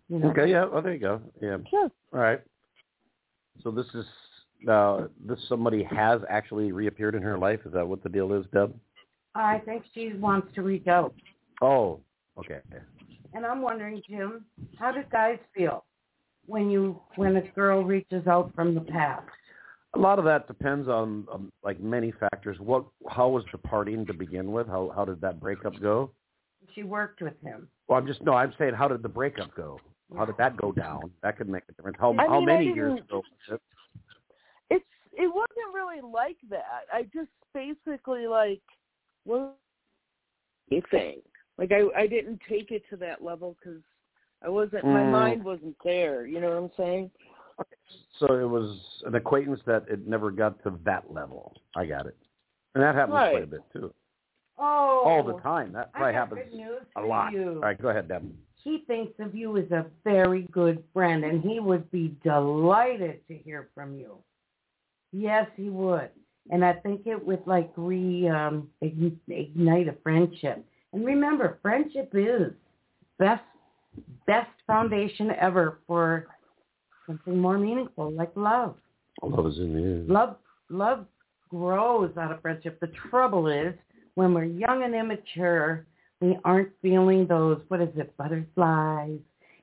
You 0.09 0.19
know. 0.21 0.31
Okay, 0.31 0.51
yeah. 0.51 0.67
Oh, 0.71 0.81
there 0.81 0.93
you 0.93 1.01
go. 1.01 1.21
Yeah. 1.41 1.57
Sure. 1.69 1.91
All 2.13 2.21
right. 2.21 2.41
So 3.63 3.71
this 3.71 3.87
is 3.95 4.05
uh, 4.69 5.07
this 5.27 5.39
somebody 5.49 5.83
has 5.85 6.21
actually 6.29 6.73
reappeared 6.73 7.15
in 7.15 7.23
her 7.23 7.39
life. 7.39 7.61
Is 7.67 7.73
that 7.73 7.87
what 7.87 8.03
the 8.03 8.09
deal 8.09 8.33
is, 8.33 8.45
Deb? 8.53 8.79
I 9.35 9.59
think 9.65 9.85
she 9.95 10.13
wants 10.15 10.53
to 10.55 10.63
reach 10.63 10.87
out, 10.89 11.15
Oh, 11.63 12.01
okay. 12.39 12.61
and 13.35 13.47
I'm 13.47 13.63
wondering, 13.63 14.03
Jim, 14.09 14.45
how 14.79 14.91
do 14.91 15.01
guys 15.13 15.39
feel 15.55 15.85
when 16.47 16.71
you 16.71 17.01
when 17.17 17.37
a 17.37 17.43
girl 17.53 17.85
reaches 17.85 18.27
out 18.27 18.53
from 18.55 18.75
the 18.75 18.81
past? 18.81 19.29
A 19.95 19.99
lot 19.99 20.19
of 20.19 20.25
that 20.27 20.47
depends 20.47 20.87
on 20.87 21.27
um, 21.33 21.53
like 21.65 21.81
many 21.81 22.13
factors. 22.13 22.59
What, 22.61 22.85
how 23.09 23.29
was 23.29 23.45
the 23.53 23.59
parting 23.59 24.05
to 24.07 24.13
begin 24.13 24.53
with? 24.53 24.67
How 24.67 24.93
how 24.95 25.05
did 25.05 25.21
that 25.23 25.41
breakup 25.41 25.81
go? 25.81 26.11
She 26.75 26.83
worked 26.83 27.23
with 27.23 27.41
him. 27.43 27.69
Well, 27.89 27.99
I'm 27.99 28.07
just 28.07 28.23
no. 28.23 28.35
I'm 28.35 28.53
saying 28.59 28.75
how 28.75 28.89
did 28.89 29.03
the 29.03 29.09
breakup 29.09 29.55
go? 29.57 29.81
How 30.17 30.25
did 30.25 30.37
that 30.39 30.57
go 30.57 30.73
down? 30.73 31.11
That 31.23 31.37
could 31.37 31.49
make 31.49 31.63
a 31.69 31.73
difference. 31.73 31.97
How 32.01 32.15
I 32.19 32.27
how 32.27 32.39
mean, 32.39 32.47
many 32.47 32.67
years 32.67 33.01
ago 33.01 33.23
was 33.49 33.57
it? 33.57 33.61
It's 34.71 34.85
it 35.13 35.29
wasn't 35.29 35.75
really 35.75 36.01
like 36.01 36.37
that. 36.51 36.87
I 36.93 37.03
just 37.05 37.31
basically 37.55 38.27
like 38.27 38.63
well 39.25 39.55
anything. 40.71 41.21
Like 41.57 41.73
I 41.73 41.85
I 41.97 42.07
didn't 42.07 42.41
take 42.49 42.71
it 42.71 42.83
to 42.91 42.97
that 42.97 43.23
level 43.23 43.57
because 43.59 43.83
I 44.43 44.49
wasn't 44.49 44.85
my 44.85 45.03
Mm. 45.03 45.11
mind 45.11 45.45
wasn't 45.45 45.77
there. 45.83 46.27
You 46.27 46.41
know 46.41 46.49
what 46.49 46.59
I'm 46.59 46.71
saying? 46.77 47.11
So 48.19 48.35
it 48.35 48.49
was 48.49 48.79
an 49.07 49.15
acquaintance 49.15 49.61
that 49.67 49.85
it 49.89 50.07
never 50.07 50.31
got 50.31 50.63
to 50.65 50.75
that 50.85 51.13
level. 51.13 51.55
I 51.77 51.87
got 51.87 52.07
it, 52.07 52.17
and 52.75 52.83
that 52.83 52.95
happens 52.95 53.15
quite 53.31 53.43
a 53.45 53.47
bit 53.47 53.61
too. 53.73 53.93
Oh, 54.59 55.03
All 55.07 55.23
the 55.23 55.41
time. 55.41 55.73
That 55.73 55.93
probably 55.93 56.15
happens 56.15 56.41
a 56.97 57.01
lot. 57.01 57.33
you. 57.33 57.55
All 57.55 57.61
right, 57.61 57.81
go 57.81 57.91
ahead, 57.91 58.09
Deb. 58.09 58.29
He 58.65 58.83
thinks 58.89 59.13
of 59.21 59.37
you 59.37 59.57
as 59.57 59.71
a 59.71 59.87
very 60.03 60.49
good 60.51 60.83
friend, 60.93 61.25
and 61.25 61.43
he 61.43 61.61
would 61.61 61.89
be 61.93 62.17
delighted 62.25 63.21
to 63.29 63.37
hear 63.37 63.69
from 63.73 63.95
you. 63.95 64.17
Yes, 65.13 65.47
he 65.57 65.71
would, 65.71 66.11
and 66.51 66.65
I 66.65 66.73
think 66.73 67.07
it 67.07 67.25
would 67.25 67.47
like 67.47 67.73
re 67.77 68.29
um, 68.29 68.69
ignite 68.81 69.89
a 69.89 69.95
friendship. 70.03 70.65
And 70.93 71.05
remember, 71.05 71.59
friendship 71.63 72.11
is 72.15 72.53
best 73.19 73.45
best 74.27 74.51
foundation 74.67 75.31
ever 75.41 75.79
for 75.87 76.29
something 77.09 77.37
more 77.37 77.59
meaningful, 77.59 78.13
like 78.13 78.31
love. 78.37 78.77
Love 79.23 79.47
is 79.49 79.59
in 79.59 79.75
the 79.75 79.83
air. 79.83 80.05
Love 80.07 80.37
love 80.71 81.07
grows 81.49 82.17
out 82.17 82.31
of 82.31 82.41
friendship. 82.41 82.79
The 82.79 82.93
trouble 83.11 83.49
is 83.49 83.75
when 84.15 84.35
we're 84.35 84.45
young 84.45 84.85
and 84.85 84.95
immature, 84.95 85.87
we 86.21 86.39
aren't 86.45 86.71
feeling 86.83 87.27
those 87.27 87.61
what 87.69 87.81
is 87.81 87.89
it, 87.97 88.17
butterflies 88.17 89.19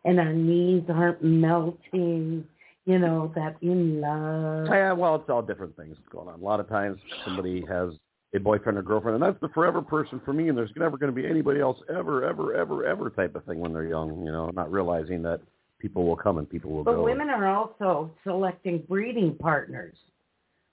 and 0.05 0.19
our 0.19 0.33
knees 0.33 0.83
aren't 0.87 1.21
melting, 1.23 2.45
you 2.85 2.99
know, 2.99 3.33
that 3.35 3.57
in 3.61 3.99
love. 3.99 4.67
Yeah, 4.69 4.93
well, 4.93 5.15
it's 5.15 5.29
all 5.29 5.41
different 5.41 5.75
things 5.75 5.97
going 6.11 6.27
on. 6.27 6.39
A 6.39 6.43
lot 6.43 6.59
of 6.59 6.69
times 6.69 6.99
somebody 7.25 7.65
has 7.67 7.89
a 8.33 8.39
boyfriend 8.39 8.77
or 8.77 8.83
girlfriend, 8.83 9.15
and 9.15 9.23
that's 9.23 9.41
the 9.41 9.49
forever 9.49 9.81
person 9.81 10.21
for 10.23 10.31
me, 10.31 10.47
and 10.47 10.57
there's 10.57 10.71
never 10.75 10.97
going 10.97 11.13
to 11.13 11.21
be 11.21 11.27
anybody 11.27 11.59
else 11.59 11.79
ever, 11.89 12.23
ever, 12.23 12.53
ever, 12.55 12.85
ever 12.85 13.09
type 13.09 13.35
of 13.35 13.43
thing 13.45 13.59
when 13.59 13.73
they're 13.73 13.87
young, 13.87 14.23
you 14.23 14.31
know, 14.31 14.51
not 14.51 14.71
realizing 14.71 15.23
that 15.23 15.41
people 15.85 16.03
will 16.03 16.15
come 16.15 16.39
and 16.39 16.49
people 16.49 16.71
will 16.71 16.83
But 16.83 16.93
go. 16.93 16.97
But 16.97 17.03
women 17.03 17.29
are 17.29 17.45
also 17.45 18.09
selecting 18.23 18.83
breeding 18.89 19.35
partners 19.35 19.95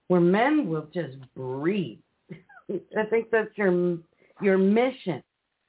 where 0.08 0.22
men 0.22 0.70
will 0.70 0.88
just 0.94 1.16
breed. 1.36 1.98
I 2.98 3.04
think 3.10 3.30
that's 3.30 3.50
your 3.56 3.98
your 4.40 4.56
mission 4.56 5.22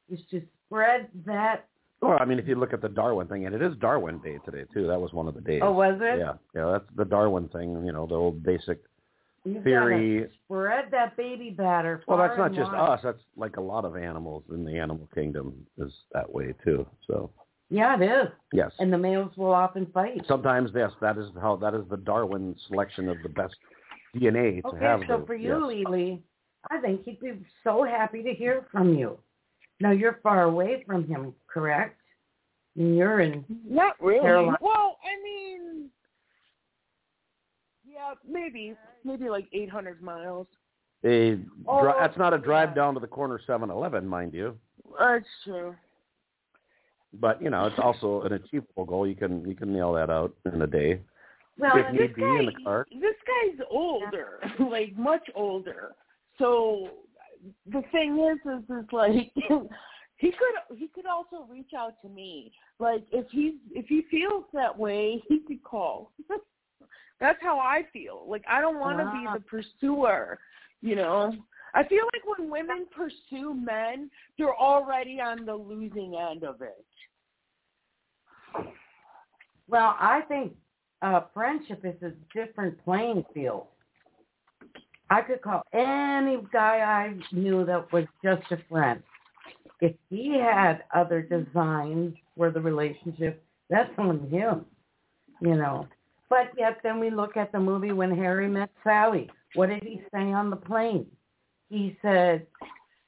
is 0.10 0.22
to 0.32 0.42
spread 0.66 1.10
that 1.26 1.66
Well, 2.02 2.18
I 2.22 2.24
mean, 2.24 2.40
if 2.40 2.48
you 2.48 2.56
look 2.56 2.72
at 2.72 2.82
the 2.82 2.88
Darwin 2.88 3.28
thing, 3.28 3.46
and 3.46 3.54
it 3.54 3.62
is 3.62 3.74
Darwin 3.82 4.20
Day 4.20 4.40
today 4.46 4.64
too. 4.74 4.88
That 4.88 5.02
was 5.02 5.12
one 5.12 5.28
of 5.28 5.36
the 5.36 5.42
days. 5.42 5.62
Oh, 5.62 5.74
was 5.74 5.98
it? 6.00 6.20
Yeah, 6.20 6.36
yeah, 6.56 6.72
that's 6.72 6.90
the 6.96 7.06
Darwin 7.06 7.50
thing. 7.50 7.86
You 7.86 7.92
know, 7.92 8.08
the 8.08 8.16
old 8.16 8.44
basic 8.44 8.80
You 9.44 9.62
theory. 9.62 10.30
Spread 10.46 10.86
that 10.92 11.18
baby 11.18 11.50
batter. 11.50 12.02
Well, 12.08 12.18
that's 12.18 12.38
not 12.38 12.54
just 12.54 12.72
wide. 12.72 12.94
us. 12.94 13.02
That's 13.04 13.24
like 13.36 13.58
a 13.58 13.62
lot 13.62 13.84
of 13.84 13.98
animals 13.98 14.44
in 14.52 14.64
the 14.64 14.80
animal 14.80 15.10
kingdom 15.14 15.54
is 15.78 15.92
that 16.14 16.34
way 16.34 16.54
too. 16.64 16.86
So 17.08 17.30
Yeah, 17.74 17.96
it 18.00 18.04
is. 18.04 18.28
yes, 18.54 18.72
And 18.78 18.94
the 18.94 18.98
males 19.00 19.32
will 19.36 19.52
often 19.52 19.88
fight. 19.88 20.22
sometimes 20.28 20.70
yes, 20.76 20.92
that 21.02 21.18
is 21.18 21.26
how 21.42 21.56
that 21.56 21.74
is 21.74 21.82
the 21.90 21.98
Darwin 21.98 22.56
selection 22.68 23.10
of 23.10 23.18
the 23.24 23.30
best 23.30 23.56
DNA 24.16 24.62
to 24.62 24.68
Okay, 24.68 24.86
have. 24.86 25.00
so 25.08 25.18
the, 25.22 25.26
for 25.26 25.34
you, 25.34 25.50
yes. 25.50 25.84
Lily, 25.86 26.22
I 26.70 26.80
think 26.82 27.04
he'd 27.04 27.20
be 27.20 27.32
so 27.64 27.84
happy 27.84 28.22
to 28.22 28.32
hear 28.32 28.68
from 28.72 28.94
you. 28.94 29.18
Now 29.80 29.90
you're 29.90 30.20
far 30.22 30.44
away 30.44 30.84
from 30.86 31.08
him, 31.08 31.34
correct? 31.52 32.00
And 32.78 32.96
You're 32.96 33.22
in. 33.22 33.44
Not 33.68 34.00
really. 34.00 34.20
Carolina. 34.22 34.58
Well, 34.62 34.98
I 35.04 35.22
mean, 35.24 35.90
yeah, 37.92 38.14
maybe, 38.28 38.76
maybe 39.04 39.30
like 39.30 39.48
800 39.52 40.02
miles. 40.02 40.48
A 41.04 41.36
dri- 41.36 41.46
Oh, 41.68 41.94
that's 42.00 42.18
not 42.18 42.34
a 42.34 42.38
drive 42.38 42.70
yeah. 42.70 42.76
down 42.76 42.94
to 42.94 43.00
the 43.00 43.08
corner 43.08 43.40
Seven 43.46 43.70
Eleven, 43.70 44.08
mind 44.08 44.34
you. 44.34 44.58
That's 45.00 45.26
true. 45.44 45.76
But 47.20 47.42
you 47.42 47.50
know, 47.50 47.66
it's 47.66 47.80
also 47.80 48.22
an 48.22 48.34
achievable 48.34 48.86
goal. 48.86 49.08
You 49.08 49.16
can 49.16 49.48
you 49.48 49.56
can 49.56 49.72
nail 49.72 49.94
that 49.94 50.10
out 50.10 50.34
in 50.52 50.62
a 50.62 50.68
day. 50.68 51.00
Well, 51.58 51.72
if 51.76 51.96
this 51.96 52.18
guy, 52.18 52.40
in 52.40 52.46
the 52.48 52.64
car. 52.64 52.88
this 52.92 53.16
guy's 53.28 53.66
older, 53.70 54.40
like 54.72 54.98
much 54.98 55.28
older. 55.36 55.94
So 56.40 56.90
the 57.72 57.84
thing 57.92 58.18
is, 58.20 58.40
is, 58.52 58.64
is 58.64 58.92
like 58.92 59.32
he 60.18 60.32
could 60.32 60.78
he 60.78 60.88
could 60.88 61.06
also 61.06 61.48
reach 61.50 61.72
out 61.78 62.02
to 62.02 62.10
me. 62.10 62.52
Like 62.80 63.04
if 63.12 63.28
he's 63.32 63.54
if 63.72 63.86
he 63.88 64.04
feels 64.10 64.46
that 64.54 64.78
way, 64.78 65.22
he 65.30 65.40
could 65.40 65.64
call. 65.64 66.12
That's 67.20 67.40
how 67.42 67.60
I 67.60 67.84
feel. 67.94 68.26
Like 68.28 68.44
I 68.50 68.62
don't 68.62 68.80
want 68.80 68.98
to 69.00 69.06
be 69.06 69.26
ah. 69.28 69.36
the 69.36 69.42
pursuer. 69.42 70.40
You 70.82 70.96
know, 70.96 71.34
I 71.74 71.84
feel 71.88 72.04
like 72.14 72.38
when 72.38 72.50
women 72.50 72.86
pursue 72.94 73.54
men, 73.54 74.10
they're 74.38 74.56
already 74.56 75.20
on 75.22 75.46
the 75.46 75.56
losing 75.56 76.16
end 76.16 76.44
of 76.44 76.62
it. 76.62 76.86
Well, 79.74 79.96
I 80.00 80.22
think 80.28 80.54
uh, 81.02 81.22
friendship 81.34 81.84
is 81.84 81.96
a 82.04 82.12
different 82.32 82.78
playing 82.86 83.26
field. 83.34 83.66
I 85.10 85.22
could 85.22 85.42
call 85.42 85.64
any 85.74 86.38
guy 86.54 86.78
I 86.82 87.16
knew 87.32 87.66
that 87.66 87.92
was 87.92 88.06
just 88.24 88.44
a 88.52 88.58
friend. 88.70 89.02
If 89.82 89.96
he 90.12 90.40
had 90.40 90.84
other 90.94 91.24
designs 91.24 92.14
for 92.38 92.52
the 92.52 92.62
relationship, 92.62 93.44
that's 93.72 93.90
on 93.98 94.30
him, 94.30 94.66
you 95.42 95.56
know. 95.56 95.88
But 96.30 96.52
yet 96.56 96.78
then 96.84 97.00
we 97.00 97.10
look 97.10 97.36
at 97.36 97.52
the 97.52 97.60
movie 97.60 97.94
when 97.94 98.16
Harry 98.16 98.48
met 98.48 98.70
Sally. 98.84 99.28
What 99.56 99.70
did 99.70 99.82
he 99.82 100.04
say 100.14 100.32
on 100.32 100.52
the 100.52 100.56
plane? 100.56 101.08
He 101.70 101.98
said, 102.04 102.46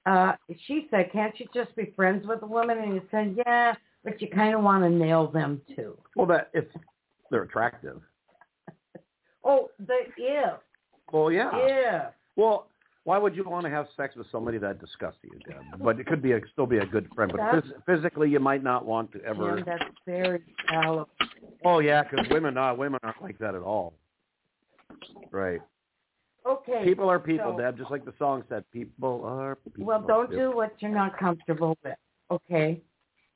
uh, 0.07 0.31
she 0.65 0.87
said, 0.89 1.11
can't 1.13 1.39
you 1.39 1.45
just 1.53 1.75
be 1.75 1.93
friends 1.95 2.25
with 2.25 2.41
a 2.41 2.47
woman? 2.47 2.79
And 2.79 2.93
he 2.93 3.01
said, 3.11 3.35
yeah, 3.37 3.75
but 4.05 4.21
you 4.21 4.29
kind 4.29 4.55
of 4.55 4.61
want 4.61 4.83
to 4.83 4.89
nail 4.89 5.29
them 5.29 5.61
too. 5.75 5.97
Well, 6.15 6.27
that 6.27 6.49
if 6.53 6.65
they're 7.29 7.43
attractive. 7.43 8.01
Oh, 9.47 9.69
the 9.77 9.93
if, 10.17 10.53
Well, 11.13 11.31
yeah. 11.31 11.51
Yeah. 11.67 12.07
Well, 12.35 12.65
why 13.03 13.19
would 13.19 13.35
you 13.35 13.47
want 13.47 13.65
to 13.65 13.69
have 13.69 13.85
sex 13.95 14.15
with 14.15 14.25
somebody 14.31 14.57
that 14.57 14.79
disgusts 14.79 15.19
you, 15.21 15.39
Deb? 15.47 15.83
But 15.83 15.99
it 15.99 16.07
could 16.07 16.23
be 16.23 16.31
a, 16.31 16.39
still 16.51 16.65
be 16.65 16.79
a 16.79 16.85
good 16.87 17.07
friend. 17.13 17.31
But 17.31 17.41
phys- 17.41 17.71
physically, 17.85 18.27
you 18.27 18.39
might 18.39 18.63
not 18.63 18.83
want 18.87 19.11
to 19.11 19.23
ever. 19.23 19.57
Jim, 19.57 19.65
that's 19.67 19.83
very 20.07 20.41
shallow. 20.67 21.07
Oh 21.63 21.77
yeah, 21.77 22.01
because 22.01 22.25
women, 22.31 22.57
uh, 22.57 22.73
women 22.73 22.99
aren't 23.03 23.21
like 23.21 23.37
that 23.37 23.53
at 23.53 23.61
all. 23.61 23.93
Right. 25.29 25.61
Okay. 26.47 26.83
People 26.83 27.07
are 27.07 27.19
people, 27.19 27.53
so- 27.55 27.61
Deb. 27.61 27.77
Just 27.77 27.91
like 27.91 28.03
the 28.03 28.13
song 28.17 28.43
said, 28.49 28.63
people 28.71 29.23
are 29.25 29.57
people. 29.57 29.85
Well, 29.85 30.01
don't 30.01 30.31
do 30.31 30.55
what 30.55 30.73
you're 30.79 30.89
not 30.89 31.15
comfortable 31.19 31.77
with, 31.83 31.93
okay? 32.31 32.81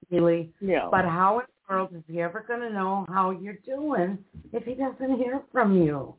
Really. 0.09 0.51
Yeah. 0.62 0.88
But 0.89 1.05
how 1.05 1.39
in 1.39 1.45
the 1.67 1.73
world 1.75 1.89
is 1.95 2.03
he 2.07 2.21
ever 2.21 2.43
going 2.47 2.62
to 2.62 2.71
know 2.71 3.05
how 3.09 3.31
you're 3.31 3.57
doing 3.65 4.17
if 4.53 4.63
he 4.63 4.73
doesn't 4.73 5.17
hear 5.17 5.41
from 5.51 5.75
you? 5.81 6.15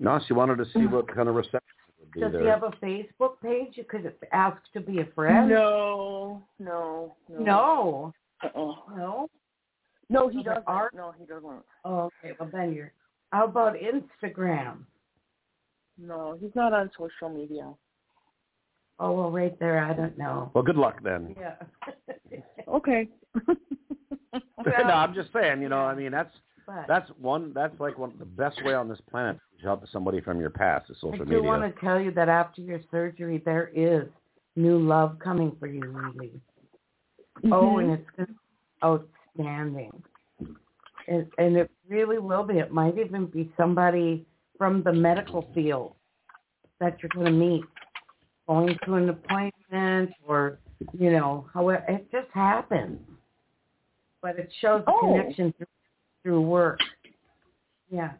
No, 0.00 0.20
she 0.26 0.32
wanted 0.32 0.58
to 0.58 0.66
see 0.72 0.86
what 0.86 1.12
kind 1.12 1.28
of 1.28 1.34
reception 1.34 1.60
would 1.98 2.10
be 2.12 2.20
Does 2.20 2.32
there. 2.32 2.42
he 2.42 2.48
have 2.48 2.62
a 2.62 2.70
Facebook 2.82 3.40
page 3.42 3.72
you 3.76 3.84
could 3.84 4.12
ask 4.32 4.58
to 4.74 4.80
be 4.80 5.00
a 5.00 5.06
friend? 5.14 5.48
No, 5.48 6.42
no, 6.58 7.14
no. 7.28 7.38
No. 7.40 8.12
Uh-uh. 8.44 8.96
No? 8.96 9.28
No, 10.10 10.28
he 10.28 10.38
So 10.38 10.50
doesn't. 10.50 10.64
are- 10.68 10.90
No, 10.94 11.12
he 11.18 11.24
doesn't. 11.24 11.62
Oh, 11.84 12.10
okay. 12.24 12.34
Well, 12.38 12.48
then 12.52 12.72
you're. 12.72 12.92
How 13.32 13.44
about 13.46 13.74
Instagram? 13.74 14.84
No, 15.98 16.36
he's 16.40 16.54
not 16.54 16.72
on 16.72 16.90
social 16.96 17.28
media. 17.28 17.72
Oh, 19.00 19.12
well, 19.12 19.30
right 19.30 19.58
there, 19.58 19.78
I 19.84 19.92
don't 19.92 20.16
know. 20.16 20.50
Well, 20.54 20.64
good 20.64 20.76
luck 20.76 21.02
then. 21.02 21.34
Yeah. 21.38 21.54
Okay. 22.68 23.08
no, 23.46 24.72
I'm 24.72 25.14
just 25.14 25.32
saying. 25.32 25.62
You 25.62 25.68
know, 25.68 25.78
I 25.78 25.94
mean, 25.94 26.12
that's 26.12 26.34
but 26.66 26.84
that's 26.86 27.10
one. 27.20 27.52
That's 27.54 27.78
like 27.80 27.98
one 27.98 28.12
the 28.18 28.24
best 28.24 28.62
way 28.64 28.74
on 28.74 28.88
this 28.88 29.00
planet 29.10 29.38
to 29.58 29.64
help 29.64 29.84
somebody 29.92 30.20
from 30.20 30.40
your 30.40 30.50
past 30.50 30.90
is 30.90 30.96
social 30.96 31.10
media. 31.10 31.24
I 31.24 31.28
do 31.28 31.36
media. 31.36 31.48
want 31.48 31.74
to 31.74 31.80
tell 31.80 32.00
you 32.00 32.10
that 32.12 32.28
after 32.28 32.60
your 32.60 32.80
surgery, 32.90 33.42
there 33.44 33.70
is 33.74 34.04
new 34.56 34.78
love 34.78 35.18
coming 35.18 35.56
for 35.58 35.66
you, 35.66 35.80
Lily. 35.80 36.32
Mm-hmm. 37.38 37.52
Oh, 37.52 37.78
and 37.78 37.92
it's 37.92 38.10
gonna 38.16 38.28
be 38.28 38.34
outstanding. 38.84 40.02
And, 41.08 41.26
and 41.38 41.56
it 41.56 41.70
really 41.88 42.18
will 42.18 42.44
be. 42.44 42.58
It 42.58 42.70
might 42.70 42.98
even 42.98 43.26
be 43.26 43.50
somebody 43.56 44.26
from 44.58 44.82
the 44.82 44.92
medical 44.92 45.48
field 45.54 45.94
that 46.80 46.98
you're 47.00 47.10
going 47.14 47.26
to 47.26 47.32
meet, 47.32 47.64
going 48.46 48.76
to 48.84 48.94
an 48.94 49.08
appointment 49.08 50.10
or, 50.26 50.58
you 50.98 51.10
know, 51.10 51.46
however, 51.52 51.84
it 51.88 52.10
just 52.12 52.28
happens. 52.32 53.00
But 54.20 54.38
it 54.38 54.50
shows 54.60 54.84
the 54.84 54.92
Oh. 54.92 55.00
connection 55.00 55.52
through, 55.52 55.66
through 56.22 56.40
work. 56.42 56.80
Yeah. 57.90 58.12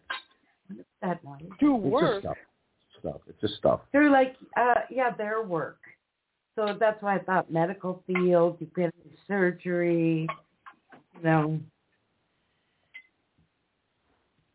What 0.69 0.79
is 0.81 0.85
that 1.03 1.25
noise? 1.25 1.43
through 1.59 1.77
It's 1.77 1.85
just 1.85 1.93
work. 1.93 2.21
stuff. 2.23 2.37
Stuff. 3.01 3.21
It's 3.29 3.41
just 3.41 3.55
stuff. 3.57 3.81
Through 3.93 4.11
like, 4.11 4.37
uh, 4.57 4.75
yeah, 4.91 5.11
their 5.11 5.43
work. 5.43 5.79
So 6.57 6.75
that's 6.79 7.01
why 7.03 7.15
I 7.17 7.19
thought 7.21 7.51
medical 7.53 8.03
field, 8.07 8.57
you 8.61 8.67
get 8.75 8.93
surgery, 9.29 10.27
you 11.17 11.23
know. 11.23 11.61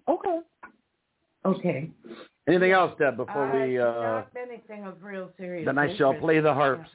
Okay. 0.07 0.39
Okay. 1.45 1.89
Anything 2.47 2.71
else, 2.71 2.97
Deb? 2.97 3.15
Before 3.15 3.47
Uh, 3.49 3.65
we, 3.65 3.79
uh, 3.79 3.85
not 3.85 4.27
anything 4.35 4.83
of 4.83 5.01
real 5.03 5.31
serious. 5.37 5.65
then 5.65 5.77
I 5.77 5.95
shall 5.95 6.13
play 6.13 6.39
the 6.41 6.53
harps. 6.53 6.89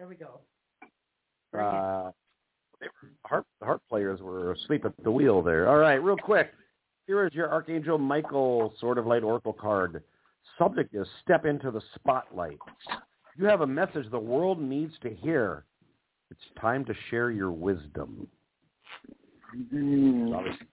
There 0.00 0.08
we 0.08 0.14
go. 0.14 0.40
Bring. 1.52 1.66
Uh, 1.66 2.10
they 2.80 2.86
were, 2.86 3.10
harp 3.26 3.46
harp 3.62 3.82
players 3.86 4.22
were 4.22 4.52
asleep 4.52 4.86
at 4.86 4.94
the 5.04 5.10
wheel 5.10 5.42
there. 5.42 5.68
All 5.68 5.76
right, 5.76 6.02
real 6.02 6.16
quick. 6.16 6.52
Here 7.06 7.26
is 7.26 7.34
your 7.34 7.52
Archangel 7.52 7.98
Michael 7.98 8.72
Sword 8.80 8.96
of 8.96 9.06
Light 9.06 9.22
Oracle 9.22 9.52
card. 9.52 10.02
Subject 10.58 10.94
is 10.94 11.06
step 11.22 11.44
into 11.44 11.70
the 11.70 11.82
spotlight. 11.96 12.56
You 13.36 13.44
have 13.44 13.60
a 13.60 13.66
message 13.66 14.10
the 14.10 14.18
world 14.18 14.58
needs 14.58 14.94
to 15.02 15.10
hear. 15.10 15.66
It's 16.30 16.40
time 16.58 16.86
to 16.86 16.94
share 17.10 17.30
your 17.30 17.50
wisdom. 17.50 18.26
Mm. 19.70 20.34
Obviously, 20.34 20.66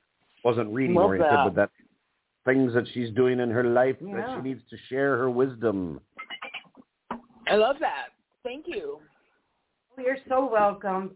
wasn't 0.46 0.74
reading 0.74 0.96
Love 0.96 1.08
oriented, 1.08 1.34
that. 1.34 1.44
but 1.44 1.56
that 1.56 1.70
things 2.46 2.74
that 2.76 2.86
she's 2.94 3.10
doing 3.10 3.42
in 3.42 3.50
her 3.50 3.66
life 3.66 3.98
that 4.00 4.38
she 4.38 4.42
needs 4.42 4.62
to 4.70 4.78
share 4.88 5.18
her 5.18 5.30
wisdom. 5.30 6.00
I 7.50 7.56
love 7.56 7.76
that. 7.82 8.12
Thank 8.48 8.68
you. 8.70 9.00
You're 9.98 10.18
so 10.30 10.50
welcome. 10.52 11.12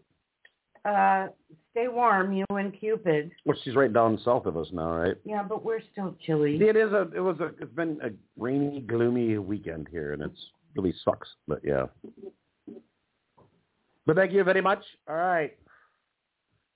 Uh, 0.84 1.28
stay 1.70 1.86
warm, 1.88 2.32
you 2.32 2.44
and 2.50 2.78
Cupid. 2.78 3.30
Well, 3.44 3.56
she's 3.62 3.76
right 3.76 3.92
down 3.92 4.18
south 4.24 4.46
of 4.46 4.56
us 4.56 4.66
now, 4.72 4.92
right? 4.92 5.14
Yeah, 5.24 5.44
but 5.44 5.64
we're 5.64 5.80
still 5.92 6.16
chilly. 6.26 6.58
See, 6.58 6.64
it 6.64 6.76
is 6.76 6.92
a. 6.92 7.08
It 7.14 7.20
was 7.20 7.38
a. 7.40 7.50
It's 7.60 7.72
been 7.74 7.98
a 8.02 8.10
rainy, 8.36 8.80
gloomy 8.80 9.38
weekend 9.38 9.88
here, 9.90 10.12
and 10.12 10.22
it's 10.22 10.40
really 10.76 10.94
sucks. 11.04 11.28
But 11.46 11.60
yeah. 11.64 11.86
But 14.04 14.16
thank 14.16 14.32
you 14.32 14.42
very 14.42 14.60
much. 14.60 14.82
All 15.08 15.14
right. 15.14 15.56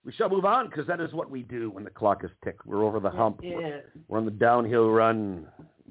We 0.05 0.13
shall 0.13 0.29
move 0.29 0.45
on 0.45 0.69
because 0.69 0.87
that 0.87 1.01
is 1.01 1.13
what 1.13 1.29
we 1.29 1.43
do 1.43 1.71
when 1.71 1.83
the 1.83 1.91
clock 1.91 2.23
is 2.23 2.31
ticked. 2.45 2.65
We're 2.65 2.85
over 2.85 3.01
the 3.01 3.11
hump. 3.11 3.41
We're, 3.43 3.83
we're 4.07 4.19
on 4.19 4.25
the 4.25 4.31
downhill 4.31 4.89
run. 4.91 5.49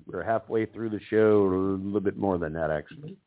We're 0.08 0.23
halfway 0.23 0.65
through 0.67 0.91
the 0.91 1.01
show, 1.10 1.47
a 1.47 1.75
little 1.84 1.99
bit 1.99 2.15
more 2.15 2.38
than 2.38 2.54
that, 2.54 2.71
actually. 2.71 3.17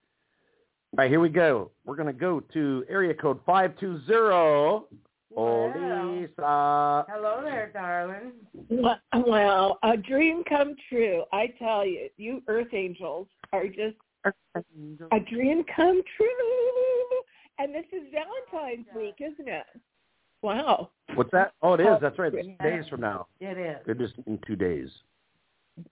All 0.96 1.04
right, 1.04 1.10
here 1.10 1.20
we 1.20 1.28
go. 1.28 1.70
We're 1.84 1.96
going 1.96 2.06
to 2.06 2.12
go 2.14 2.40
to 2.40 2.84
area 2.88 3.12
code 3.12 3.40
520. 3.44 4.86
Wow. 5.30 6.10
Lisa. 6.10 7.04
Hello 7.08 7.42
there, 7.44 7.70
darling. 7.74 8.32
Well, 8.70 9.78
a 9.82 9.96
dream 9.98 10.42
come 10.48 10.74
true. 10.88 11.24
I 11.32 11.48
tell 11.58 11.84
you, 11.86 12.08
you 12.16 12.42
Earth 12.48 12.72
Angels 12.72 13.28
are 13.52 13.66
just 13.66 13.96
a 14.24 15.20
dream 15.30 15.62
come 15.76 16.00
true. 16.16 17.20
And 17.58 17.74
this 17.74 17.84
is 17.92 18.04
Valentine's 18.10 18.86
week, 18.96 19.16
isn't 19.20 19.48
it? 19.48 19.66
Wow. 20.40 20.90
What's 21.14 21.30
that? 21.32 21.52
Oh, 21.60 21.74
it 21.74 21.80
is. 21.80 21.98
That's 22.00 22.18
right. 22.18 22.32
It's 22.32 22.48
Yeah. 22.48 22.70
days 22.76 22.88
from 22.88 23.02
now. 23.02 23.26
It 23.40 23.58
is. 23.58 23.86
It 23.86 24.00
is 24.00 24.10
in 24.26 24.38
two 24.46 24.56
days. 24.56 24.88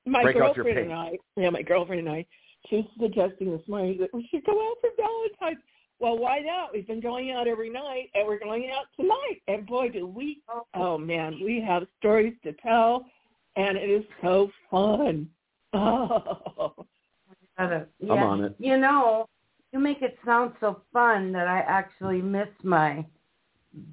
My 0.07 0.23
Break 0.23 0.37
out 0.37 0.57
your 0.57 0.65
girlfriend 0.65 0.79
and 0.91 0.93
I, 0.93 1.19
yeah, 1.37 1.51
my 1.51 1.63
girlfriend 1.63 2.09
and 2.09 2.17
I, 2.17 2.27
she 2.69 2.77
was 2.77 2.85
suggesting 3.01 3.51
this 3.57 3.67
morning 3.69 3.99
that 4.01 4.13
we 4.15 4.27
should 4.31 4.45
go 4.45 4.53
out 4.53 4.77
for 4.81 4.91
Valentine's. 4.97 5.63
Well, 5.99 6.19
why 6.19 6.41
not? 6.41 6.73
We've 6.75 6.87
been 6.87 7.01
going 7.01 7.31
out 7.31 7.49
every 7.49 7.71
night, 7.71 8.11
and 8.15 8.27
we're 8.27 8.39
going 8.39 8.71
out 8.71 8.85
tonight. 8.97 9.41
And 9.49 9.67
boy, 9.67 9.89
do 9.89 10.07
we! 10.07 10.43
Oh 10.75 10.99
man, 10.99 11.39
we 11.43 11.61
have 11.67 11.87
stories 11.99 12.35
to 12.45 12.53
tell, 12.55 13.07
and 13.57 13.79
it 13.79 13.89
is 13.91 14.05
so 14.23 14.51
fun. 14.71 15.29
Oh, 15.73 16.73
Gotta- 17.59 17.87
I'm 18.03 18.11
on 18.19 18.45
it. 18.45 18.55
You 18.59 18.79
know, 18.79 19.29
you 19.73 19.79
make 19.79 20.01
it 20.03 20.19
sound 20.25 20.53
so 20.61 20.83
fun 20.93 21.33
that 21.33 21.49
I 21.49 21.61
actually 21.61 22.21
miss 22.23 22.49
my 22.63 23.05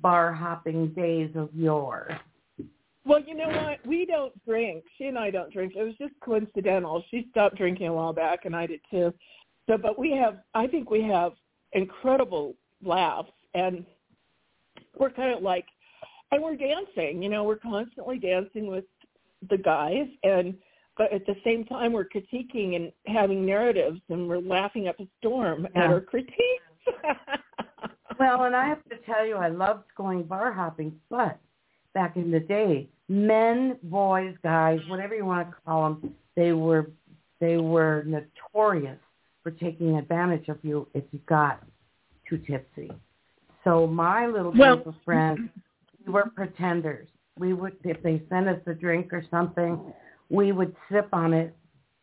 bar 0.02 0.32
hopping 0.34 0.90
days 0.90 1.32
of 1.36 1.50
yore. 1.54 2.18
Well, 3.06 3.20
you 3.20 3.36
know 3.36 3.50
what? 3.50 3.86
We 3.86 4.06
don't 4.06 4.34
drink. 4.46 4.84
She 4.98 5.06
and 5.06 5.18
I 5.18 5.30
don't 5.32 5.52
drink. 5.52 5.74
It 5.76 5.84
was 5.84 5.96
just 6.00 6.14
coincidental. 6.24 7.04
She 7.12 7.28
stopped 7.32 7.58
drinking 7.58 7.88
a 7.88 7.94
while 7.94 8.14
back, 8.14 8.46
and 8.46 8.56
I 8.56 8.68
did 8.68 8.82
too. 8.90 9.14
So, 9.70 9.78
but 9.78 9.98
we 9.98 10.12
have. 10.12 10.38
I 10.54 10.68
think 10.68 10.90
we 10.90 11.02
have 11.04 11.34
incredible 11.74 12.56
laughs, 12.84 13.32
and 13.54 13.86
we're 14.98 15.10
kind 15.10 15.36
of 15.36 15.44
like, 15.44 15.66
and 16.32 16.42
we're 16.42 16.56
dancing. 16.56 17.22
You 17.22 17.30
know, 17.30 17.44
we're 17.44 17.58
constantly 17.58 18.20
dancing 18.20 18.68
with 18.68 18.86
the 19.50 19.58
guys, 19.58 20.08
and 20.24 20.56
but 20.98 21.12
at 21.12 21.26
the 21.26 21.36
same 21.44 21.66
time 21.66 21.92
we're 21.92 22.06
critiquing 22.06 22.76
and 22.76 22.92
having 23.08 23.46
narratives, 23.46 24.00
and 24.10 24.28
we're 24.28 24.40
laughing 24.40 24.88
up 24.88 25.00
a 25.00 25.08
storm 25.20 25.68
Yeah. 25.76 25.86
at 25.86 25.90
our 25.90 26.02
critiques. 26.02 26.38
Well, 28.20 28.44
and 28.44 28.56
I 28.56 28.68
have 28.68 28.84
to 28.90 28.98
tell 29.06 29.26
you, 29.26 29.36
I 29.36 29.48
loved 29.48 29.86
going 29.98 30.24
bar 30.24 30.52
hopping, 30.54 30.94
but 31.10 31.40
back 31.94 32.16
in 32.16 32.32
the 32.32 32.40
day, 32.40 32.88
men, 33.10 33.78
boys, 33.84 34.36
guys, 34.44 34.80
whatever 34.88 35.16
you 35.16 35.26
want 35.26 35.50
to 35.50 35.56
call 35.66 35.84
them, 35.84 36.16
they 36.36 36.54
were 36.54 36.90
they 37.40 37.58
were 37.58 38.06
notorious 38.06 39.00
for 39.44 39.52
taking 39.52 39.98
advantage 39.98 40.48
of 40.48 40.58
you 40.64 40.88
if 40.94 41.04
you 41.12 41.20
got 41.28 41.62
too 42.30 42.38
tipsy. 42.38 42.92
So 43.64 43.86
my 43.86 44.28
little 44.28 44.52
group 44.52 44.88
of 44.88 44.96
friends, 45.04 45.40
we 46.06 46.14
were 46.14 46.30
pretenders. 46.36 47.08
We 47.38 47.54
would, 47.54 47.76
if 47.84 48.02
they 48.04 48.22
sent 48.30 48.48
us 48.48 48.60
a 48.66 48.74
drink 48.74 49.12
or 49.12 49.26
something, 49.30 49.80
we 50.30 50.52
would 50.52 50.76
sip 50.92 51.10
on 51.14 51.34
it, 51.34 51.56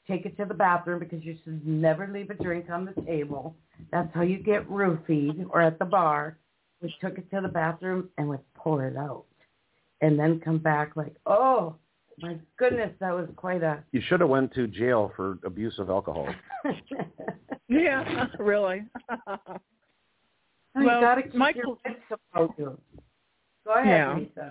take 0.07 0.27
it 0.27 0.37
to 0.39 0.45
the 0.45 0.55
bathroom 0.55 0.99
because 0.99 1.25
you 1.25 1.37
should 1.45 1.67
never 1.67 2.09
leave 2.09 2.31
a 2.31 2.35
drink 2.35 2.67
on 2.71 2.85
the 2.85 3.01
table. 3.03 3.55
That's 3.93 4.13
how 4.15 4.23
you 4.23 4.39
get 4.39 4.69
roofied 4.69 5.47
or 5.51 5.63
at 5.63 5.79
the 5.79 5.85
bar. 5.85 6.37
We 6.83 6.95
took 7.01 7.19
it 7.19 7.31
to 7.31 7.41
the 7.41 7.49
bathroom 7.49 8.09
and 8.19 8.29
would 8.29 8.41
pour 8.55 8.87
it 8.87 8.97
out. 8.97 9.25
And 10.03 10.19
then 10.19 10.41
come 10.41 10.59
back 10.59 10.97
like, 10.97 11.15
oh, 11.27 11.75
my 12.21 12.37
goodness, 12.59 12.91
that 13.01 13.13
was 13.15 13.29
quite 13.37 13.63
a... 13.63 13.83
You 13.93 14.01
should 14.09 14.21
have 14.21 14.29
went 14.29 14.53
to 14.55 14.67
jail 14.67 15.13
for 15.17 15.39
abuse 15.45 15.75
of 15.79 15.91
alcohol. 15.91 16.29
yeah, 17.69 18.27
really. 18.39 18.83
you 20.77 20.85
Well, 20.87 21.01
got 21.01 21.17
to 21.17 21.23
keep 21.23 21.35
Michael- 21.35 21.79
your 21.85 21.95
wits 21.95 22.21
about 22.35 22.55
you. 22.59 22.79
Go 23.67 23.73
ahead, 23.75 23.87
Yeah. 23.87 24.17
Lisa. 24.17 24.51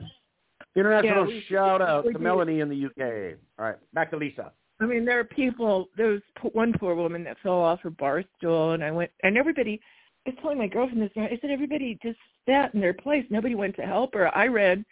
International 0.75 1.21
Yeah, 1.27 1.35
we- 1.35 1.43
shout 1.49 1.81
out 1.81 2.05
to 2.05 2.13
do. 2.13 2.19
Melanie 2.19 2.59
in 2.59 2.69
the 2.69 2.85
UK. 2.85 3.37
All 3.57 3.65
right, 3.65 3.75
back 3.93 4.11
to 4.11 4.17
Lisa. 4.17 4.51
I 4.81 4.85
mean, 4.85 5.03
there 5.03 5.19
are 5.19 5.23
people. 5.25 5.89
There 5.97 6.07
was 6.07 6.21
one 6.53 6.71
poor 6.79 6.95
woman 6.95 7.23
that 7.25 7.37
fell 7.43 7.59
off 7.59 7.81
her 7.81 7.89
bar 7.89 8.23
stool, 8.37 8.71
and 8.71 8.83
I 8.83 8.91
went, 8.91 9.11
and 9.23 9.35
everybody. 9.37 9.81
I 10.25 10.29
was 10.29 10.39
telling 10.41 10.57
my 10.57 10.67
girlfriend 10.67 11.01
this. 11.01 11.11
I 11.17 11.37
said 11.41 11.49
everybody 11.49 11.97
just 12.03 12.19
sat 12.47 12.73
in 12.73 12.79
their 12.79 12.93
place. 12.93 13.25
Nobody 13.29 13.55
went 13.55 13.75
to 13.77 13.81
help 13.81 14.13
her. 14.13 14.33
I 14.37 14.47
read. 14.47 14.85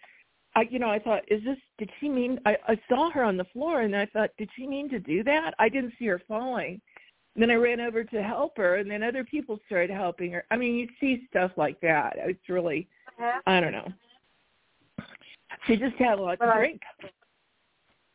I, 0.57 0.67
you 0.71 0.79
know, 0.79 0.89
I 0.89 0.97
thought, 0.97 1.21
is 1.27 1.43
this? 1.43 1.57
Did 1.77 1.91
she 1.99 2.09
mean? 2.09 2.39
I, 2.43 2.57
I 2.67 2.79
saw 2.89 3.11
her 3.11 3.23
on 3.23 3.37
the 3.37 3.45
floor, 3.53 3.81
and 3.81 3.95
I 3.95 4.07
thought, 4.07 4.31
did 4.39 4.49
she 4.55 4.65
mean 4.65 4.89
to 4.89 4.97
do 4.97 5.23
that? 5.23 5.53
I 5.59 5.69
didn't 5.69 5.93
see 5.99 6.07
her 6.07 6.19
falling. 6.27 6.81
And 7.35 7.43
then 7.43 7.51
I 7.51 7.55
ran 7.55 7.79
over 7.79 8.03
to 8.03 8.23
help 8.23 8.57
her, 8.57 8.77
and 8.77 8.89
then 8.89 9.03
other 9.03 9.23
people 9.23 9.59
started 9.67 9.91
helping 9.91 10.31
her. 10.31 10.45
I 10.49 10.57
mean, 10.57 10.73
you 10.73 10.87
see 10.99 11.27
stuff 11.29 11.51
like 11.57 11.79
that. 11.81 12.15
It's 12.17 12.49
really, 12.49 12.87
I 13.45 13.59
don't 13.59 13.71
know. 13.71 13.87
She 15.67 15.75
just 15.75 15.95
had 15.97 16.17
a 16.17 16.21
lot 16.23 16.39
But 16.39 16.47
to 16.47 16.53
drink. 16.57 16.81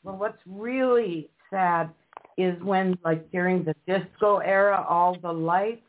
Well, 0.02 0.16
what's 0.16 0.42
really 0.44 1.30
sad 1.48 1.90
is 2.36 2.60
when, 2.64 2.98
like 3.04 3.30
during 3.30 3.62
the 3.62 3.76
disco 3.86 4.38
era, 4.38 4.84
all 4.88 5.16
the 5.22 5.32
lights 5.32 5.86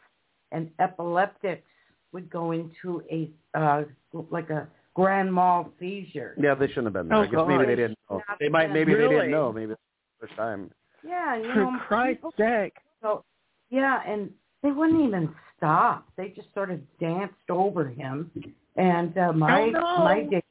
and 0.52 0.70
epileptics 0.80 1.68
would 2.12 2.30
go 2.30 2.52
into 2.52 3.02
a 3.12 3.32
uh, 3.56 3.86
like 4.30 4.52
a 4.52 4.68
grand 4.96 5.34
mal 5.34 5.72
seizure. 5.80 6.36
Yeah, 6.40 6.56
they 6.56 6.68
shouldn't 6.68 6.88
have 6.88 6.94
been 6.94 7.08
there. 7.10 7.18
Oh, 7.18 7.22
I 7.22 7.28
guess 7.28 7.40
maybe 7.48 7.66
they 7.66 7.76
didn't 7.76 7.98
know. 8.10 8.22
They 8.40 8.50
might 8.50 8.72
maybe 8.72 8.94
they 8.94 9.08
didn't 9.08 9.32
know. 9.32 9.52
Maybe 9.52 9.72
it's 9.74 9.82
the 10.22 10.28
first 10.28 10.38
time. 10.38 10.72
Yeah, 11.06 11.36
you 11.38 11.44
For 11.54 11.56
know, 11.56 11.78
Christ's 11.88 12.18
people- 12.18 12.34
sake. 12.38 12.74
So, 13.02 13.26
yeah, 13.70 14.02
and 14.08 14.30
they 14.62 14.72
wouldn't 14.72 15.02
even 15.06 15.34
stop. 15.58 16.08
They 16.16 16.30
just 16.30 16.48
sort 16.54 16.72
of 16.72 16.80
danced 17.00 17.50
over 17.50 17.88
him. 17.88 18.32
And 18.78 19.18
uh, 19.18 19.34
my 19.34 19.72
Oh, 19.76 20.04
my 20.04 20.24
date, 20.24 20.46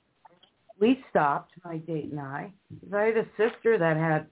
we 0.78 1.02
stopped. 1.10 1.52
My 1.64 1.78
date 1.78 2.10
and 2.10 2.20
I. 2.20 2.52
Because 2.70 2.92
I 2.94 3.02
had 3.04 3.16
a 3.16 3.26
sister 3.38 3.78
that 3.78 3.96
had. 3.96 4.26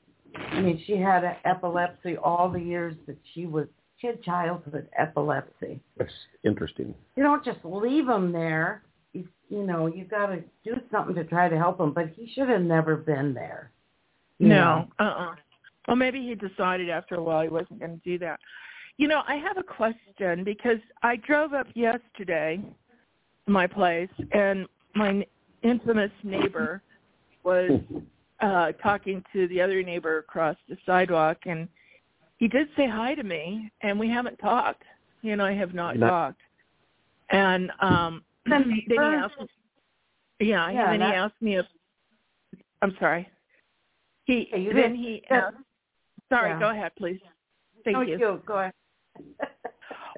I 0.53 0.61
mean, 0.61 0.83
she 0.87 0.97
had 0.97 1.25
epilepsy 1.45 2.17
all 2.17 2.51
the 2.51 2.61
years 2.61 2.95
that 3.07 3.17
she 3.35 3.47
was. 3.47 3.67
She 3.99 4.07
had 4.07 4.23
childhood 4.23 4.89
epilepsy. 4.99 5.81
That's 5.97 6.11
interesting. 6.45 6.95
You 7.17 7.23
don't 7.23 7.45
just 7.45 7.59
leave 7.65 8.07
them 8.07 8.33
there. 8.33 8.83
You, 9.13 9.27
you 9.49 9.63
know, 9.65 9.87
you 9.87 10.05
got 10.05 10.27
to 10.27 10.43
do 10.65 10.75
something 10.91 11.15
to 11.17 11.25
try 11.25 11.49
to 11.49 11.57
help 11.59 11.81
him. 11.81 11.93
But 11.93 12.11
he 12.17 12.31
should 12.35 12.49
have 12.49 12.63
never 12.63 12.97
been 12.97 13.35
there. 13.35 13.71
you 14.39 14.49
know. 14.49 14.89
No, 14.99 15.05
uh-uh. 15.05 15.35
Well, 15.89 15.97
maybe 15.97 16.21
he 16.21 16.35
decided 16.35 16.91
after 16.91 17.17
a 17.17 17.23
while 17.23 17.43
he 17.43 17.49
wasn't 17.49 17.81
going 17.81 17.99
to 18.01 18.09
do 18.09 18.19
that. 18.19 18.39
You 18.99 19.09
know, 19.09 19.23
I 19.27 19.37
have 19.37 19.57
a 19.57 19.63
question 19.63 20.45
because 20.45 20.79
I 21.03 21.17
drove 21.17 21.55
up 21.55 21.67
yesterday 21.75 22.61
to 23.47 23.51
my 23.51 23.67
place, 23.67 24.11
and 24.33 24.67
my 24.95 25.27
infamous 25.63 26.11
neighbor 26.23 26.83
was 27.43 27.81
uh 28.41 28.73
talking 28.83 29.23
to 29.33 29.49
the 29.49 29.61
other 29.61 29.83
neighbor 29.83 30.19
across 30.19 30.57
the 30.69 30.77
sidewalk, 30.87 31.39
and 31.47 31.67
he 32.39 32.47
did 32.49 32.69
say 32.77 32.87
hi 32.89 33.15
to 33.15 33.23
me, 33.23 33.71
and 33.83 33.99
we 33.99 34.09
haven't 34.09 34.37
talked. 34.39 34.83
He 35.23 35.31
and 35.31 35.43
I 35.43 35.53
have 35.55 35.75
not 35.75 35.97
Not- 35.97 36.09
talked. 36.11 36.41
And 37.31 37.71
um 37.81 38.23
The 38.30 38.30
then 38.47 38.71
he 38.71 38.97
asked 38.97 39.35
yeah, 40.41 40.67
and 40.69 40.75
Yeah, 40.77 40.91
then 40.97 41.01
he 41.01 41.15
asked 41.17 41.43
me 41.43 41.57
if 41.59 41.67
I'm 42.83 42.97
sorry. 42.99 43.29
He 44.25 44.49
then 44.53 44.75
did- 44.75 44.97
he 44.97 45.25
asked 45.31 45.57
Sorry, 46.31 46.51
Yeah. 46.51 46.61
go 46.61 46.69
ahead, 46.71 46.93
please. 46.97 47.21
Thank 47.85 47.97
no, 47.97 48.03
you. 48.03 48.19
you. 48.19 48.43
Go 48.47 48.59
ahead. 48.59 48.75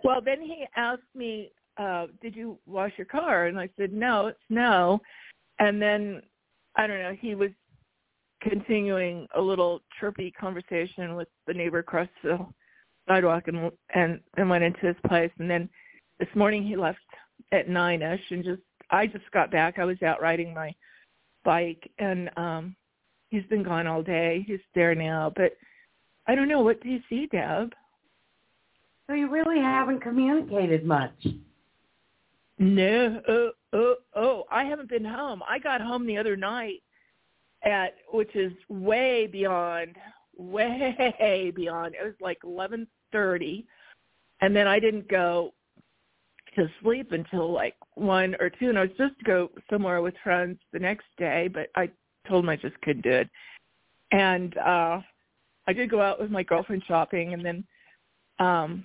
Well, 0.05 0.21
then 0.21 0.41
he 0.41 0.67
asked 0.75 1.15
me, 1.15 1.53
uh, 1.77 2.09
"Did 2.21 2.35
you 2.35 2.59
wash 2.67 2.93
your 2.99 3.05
car?" 3.05 3.47
And 3.47 3.59
I 3.59 3.69
said, 3.77 3.93
"No, 3.93 4.27
it's 4.27 4.51
no." 4.51 5.01
And 5.61 5.81
then 5.81 6.23
I 6.75 6.89
don't 6.89 6.99
know. 6.99 7.15
He 7.15 7.37
was 7.37 7.51
continuing 8.41 9.29
a 9.37 9.41
little 9.41 9.81
chirpy 10.01 10.33
conversation 10.33 11.15
with 11.15 11.29
the 11.47 11.55
neighbor 11.55 11.79
across 11.79 12.09
the 12.25 12.45
sidewalk, 13.07 13.47
and 13.47 13.71
and 13.95 14.21
and 14.37 14.51
went 14.51 14.65
into 14.65 14.87
his 14.87 14.97
place. 15.07 15.31
And 15.39 15.49
then 15.49 15.69
this 16.19 16.35
morning 16.35 16.65
he 16.65 16.75
left 16.75 16.99
at 17.51 17.69
nine 17.69 18.03
ish, 18.03 18.21
and 18.31 18.45
just 18.45 18.63
I 18.91 19.07
just 19.07 19.31
got 19.33 19.51
back. 19.51 19.79
I 19.79 19.85
was 19.85 20.03
out 20.03 20.23
riding 20.23 20.55
my 20.55 20.75
bike, 21.45 21.91
and 21.99 22.31
um 22.37 22.77
he's 23.31 23.45
been 23.47 23.63
gone 23.63 23.87
all 23.87 24.03
day. 24.03 24.45
He's 24.47 24.61
there 24.75 24.95
now, 24.95 25.33
but 25.35 25.53
I 26.27 26.35
don't 26.35 26.49
know. 26.49 26.63
What 26.63 26.83
do 26.83 26.89
you 26.89 27.01
see, 27.09 27.27
Deb? 27.27 27.73
So 29.07 29.15
you 29.15 29.29
really 29.29 29.61
haven't 29.61 30.01
communicated 30.01 30.85
much. 30.85 31.27
No, 32.59 33.21
oh, 33.29 33.51
oh, 33.73 33.95
oh, 34.15 34.45
I 34.51 34.65
haven't 34.65 34.89
been 34.89 35.05
home. 35.05 35.43
I 35.49 35.59
got 35.59 35.81
home 35.81 36.07
the 36.07 36.17
other 36.17 36.37
night 36.37 36.83
at, 37.65 37.97
which 38.13 38.37
is 38.37 38.53
way 38.69 39.27
beyond, 39.27 39.97
way 40.37 41.53
beyond. 41.57 41.95
It 41.95 42.05
was 42.05 42.15
like 42.21 42.39
eleven 42.45 42.87
thirty, 43.11 43.67
and 44.41 44.55
then 44.55 44.69
I 44.69 44.79
didn't 44.79 45.09
go 45.09 45.53
to 46.57 46.69
sleep 46.83 47.13
until 47.13 47.53
like 47.53 47.75
one 47.95 48.35
or 48.41 48.51
two, 48.51 48.69
and 48.69 48.79
I 48.79 48.83
was 48.83 48.91
supposed 48.93 49.19
to 49.19 49.25
go 49.25 49.51
somewhere 49.71 50.03
with 50.03 50.15
friends 50.23 50.59
the 50.73 50.79
next 50.79 51.07
day, 51.19 51.49
but 51.49 51.69
I 51.77 51.91
told 52.29 52.45
them 52.45 52.51
I 52.51 52.57
just 52.57 52.81
couldn't 52.83 53.03
do 53.03 53.11
it. 53.11 53.31
And 54.13 54.57
uh 54.59 55.01
I 55.67 55.73
did 55.73 55.91
go 55.91 56.01
out 56.01 56.21
with 56.21 56.31
my 56.31 56.43
girlfriend 56.43 56.83
shopping, 56.87 57.35
and 57.35 57.45
then, 57.45 57.65
um, 58.39 58.85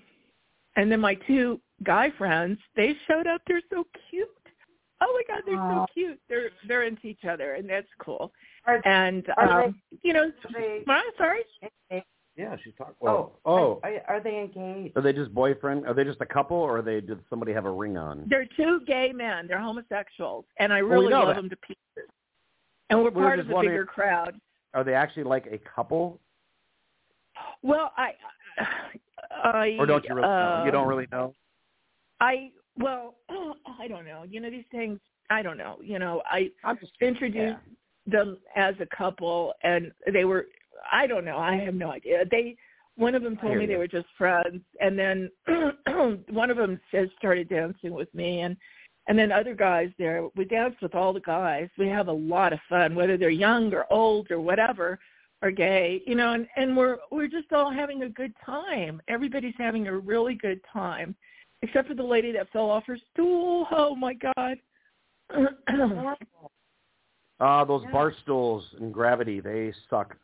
and 0.75 0.91
then 0.91 0.99
my 0.99 1.15
two 1.15 1.59
guy 1.83 2.11
friends, 2.17 2.59
they 2.75 2.95
showed 3.07 3.27
up. 3.27 3.41
They're 3.47 3.61
so 3.71 3.83
cute. 4.09 4.27
Oh 5.01 5.13
my 5.13 5.35
God, 5.35 5.43
they're 5.45 5.59
Aw. 5.59 5.85
so 5.85 5.93
cute. 5.93 6.19
They're 6.29 6.49
they're 6.67 6.83
into 6.83 7.07
each 7.07 7.25
other, 7.29 7.53
and 7.53 7.69
that's 7.69 7.87
cool. 7.99 8.31
Are, 8.65 8.81
And 8.85 9.25
Are 9.37 9.65
um, 9.65 9.81
you 10.03 10.13
know, 10.13 10.31
they? 10.53 10.83
well, 10.85 11.01
sorry. 11.17 11.41
Yeah, 12.37 12.55
she's 12.63 12.73
talking. 12.77 12.93
Oh, 13.01 13.33
Oh, 13.45 13.51
oh. 13.51 13.79
Are, 13.83 13.99
are 14.07 14.23
they 14.23 14.37
engaged? 14.39 14.95
Are 14.95 15.01
they 15.01 15.11
just 15.11 15.33
boyfriend? 15.33 15.87
Are 15.87 15.93
they 15.93 16.03
just 16.03 16.21
a 16.21 16.25
couple, 16.25 16.57
or 16.57 16.77
are 16.77 16.81
they 16.83 17.01
did 17.01 17.19
somebody 17.29 17.51
have 17.51 17.65
a 17.65 17.71
ring 17.71 17.97
on? 17.97 18.25
They're 18.29 18.47
two 18.55 18.81
gay 18.85 19.11
men. 19.13 19.47
They're 19.47 19.59
homosexuals, 19.59 20.45
and 20.59 20.71
I 20.71 20.81
Well, 20.81 20.89
we 20.91 20.95
really 20.97 21.09
know 21.09 21.19
love 21.23 21.27
that. 21.29 21.35
them 21.41 21.49
to 21.49 21.55
pieces. 21.57 22.09
And 22.89 22.99
we're 22.99 23.09
We 23.09 23.15
were 23.15 23.21
part 23.21 23.39
of 23.39 23.47
the 23.47 23.55
bigger 23.61 23.85
crowd. 23.85 24.39
Are 24.73 24.83
they 24.83 24.93
actually 24.93 25.23
like 25.23 25.47
a 25.51 25.57
couple, 25.57 26.19
Well, 27.63 27.91
I, 27.97 28.11
I, 29.43 29.75
or 29.79 29.85
don't 29.85 30.05
you 30.07 30.13
really 30.15 30.27
know? 30.27 30.61
You 30.63 30.69
uh, 30.69 30.71
don't 30.71 30.87
really 30.87 31.07
know. 31.11 31.33
I 32.21 32.51
well, 32.77 33.15
I 33.79 33.87
don't 33.87 34.05
know. 34.05 34.23
You 34.29 34.39
know 34.39 34.49
these 34.51 34.65
things. 34.71 34.99
I 35.29 35.41
don't 35.41 35.57
know. 35.57 35.77
You 35.81 35.97
know, 35.99 36.21
I 36.29 36.49
I'm 36.63 36.77
just 36.79 36.93
introduced 37.01 37.57
them 38.05 38.37
as 38.55 38.75
a 38.79 38.85
couple, 38.95 39.53
and 39.63 39.91
they 40.13 40.23
were. 40.25 40.45
I 40.91 41.07
don't 41.07 41.25
know. 41.25 41.37
I 41.37 41.55
have 41.57 41.75
no 41.75 41.91
idea. 41.91 42.23
They. 42.29 42.55
One 42.95 43.13
of 43.13 43.21
them 43.21 43.37
told 43.37 43.51
hear 43.51 43.59
me 43.59 43.67
they 43.67 43.73
you. 43.73 43.77
were 43.77 43.87
just 43.87 44.07
friends, 44.17 44.63
and 44.81 44.97
then 44.97 45.29
one 46.31 46.49
of 46.49 46.57
them 46.57 46.79
says 46.91 47.09
started 47.19 47.47
dancing 47.47 47.93
with 47.93 48.11
me, 48.15 48.41
and 48.41 48.57
and 49.07 49.17
then 49.17 49.31
other 49.31 49.53
guys 49.53 49.89
there. 49.99 50.27
We 50.35 50.45
dance 50.45 50.75
with 50.81 50.95
all 50.95 51.13
the 51.13 51.19
guys. 51.19 51.69
We 51.77 51.87
have 51.89 52.07
a 52.07 52.11
lot 52.11 52.53
of 52.53 52.59
fun, 52.67 52.95
whether 52.95 53.15
they're 53.15 53.29
young 53.29 53.71
or 53.73 53.85
old 53.91 54.31
or 54.31 54.39
whatever, 54.41 54.97
or 55.43 55.51
gay, 55.51 56.01
you 56.07 56.15
know. 56.15 56.33
And 56.33 56.47
and 56.55 56.75
we're 56.75 56.97
we're 57.11 57.27
just 57.27 57.53
all 57.53 57.71
having 57.71 58.01
a 58.01 58.09
good 58.09 58.33
time. 58.43 58.99
Everybody's 59.07 59.53
having 59.59 59.87
a 59.87 59.95
really 59.95 60.33
good 60.33 60.59
time, 60.73 61.15
except 61.61 61.87
for 61.87 61.93
the 61.93 62.01
lady 62.01 62.31
that 62.31 62.51
fell 62.51 62.69
off 62.71 62.85
her 62.87 62.97
stool. 63.13 63.67
Oh 63.71 63.95
my 63.95 64.15
god. 64.15 64.57
Ah, 67.39 67.63
those 67.63 67.83
Yeah. 67.83 67.91
bar 67.91 68.13
stools 68.23 68.65
and 68.79 68.91
gravity, 68.91 69.39
they 69.39 69.71
suck. 69.91 70.17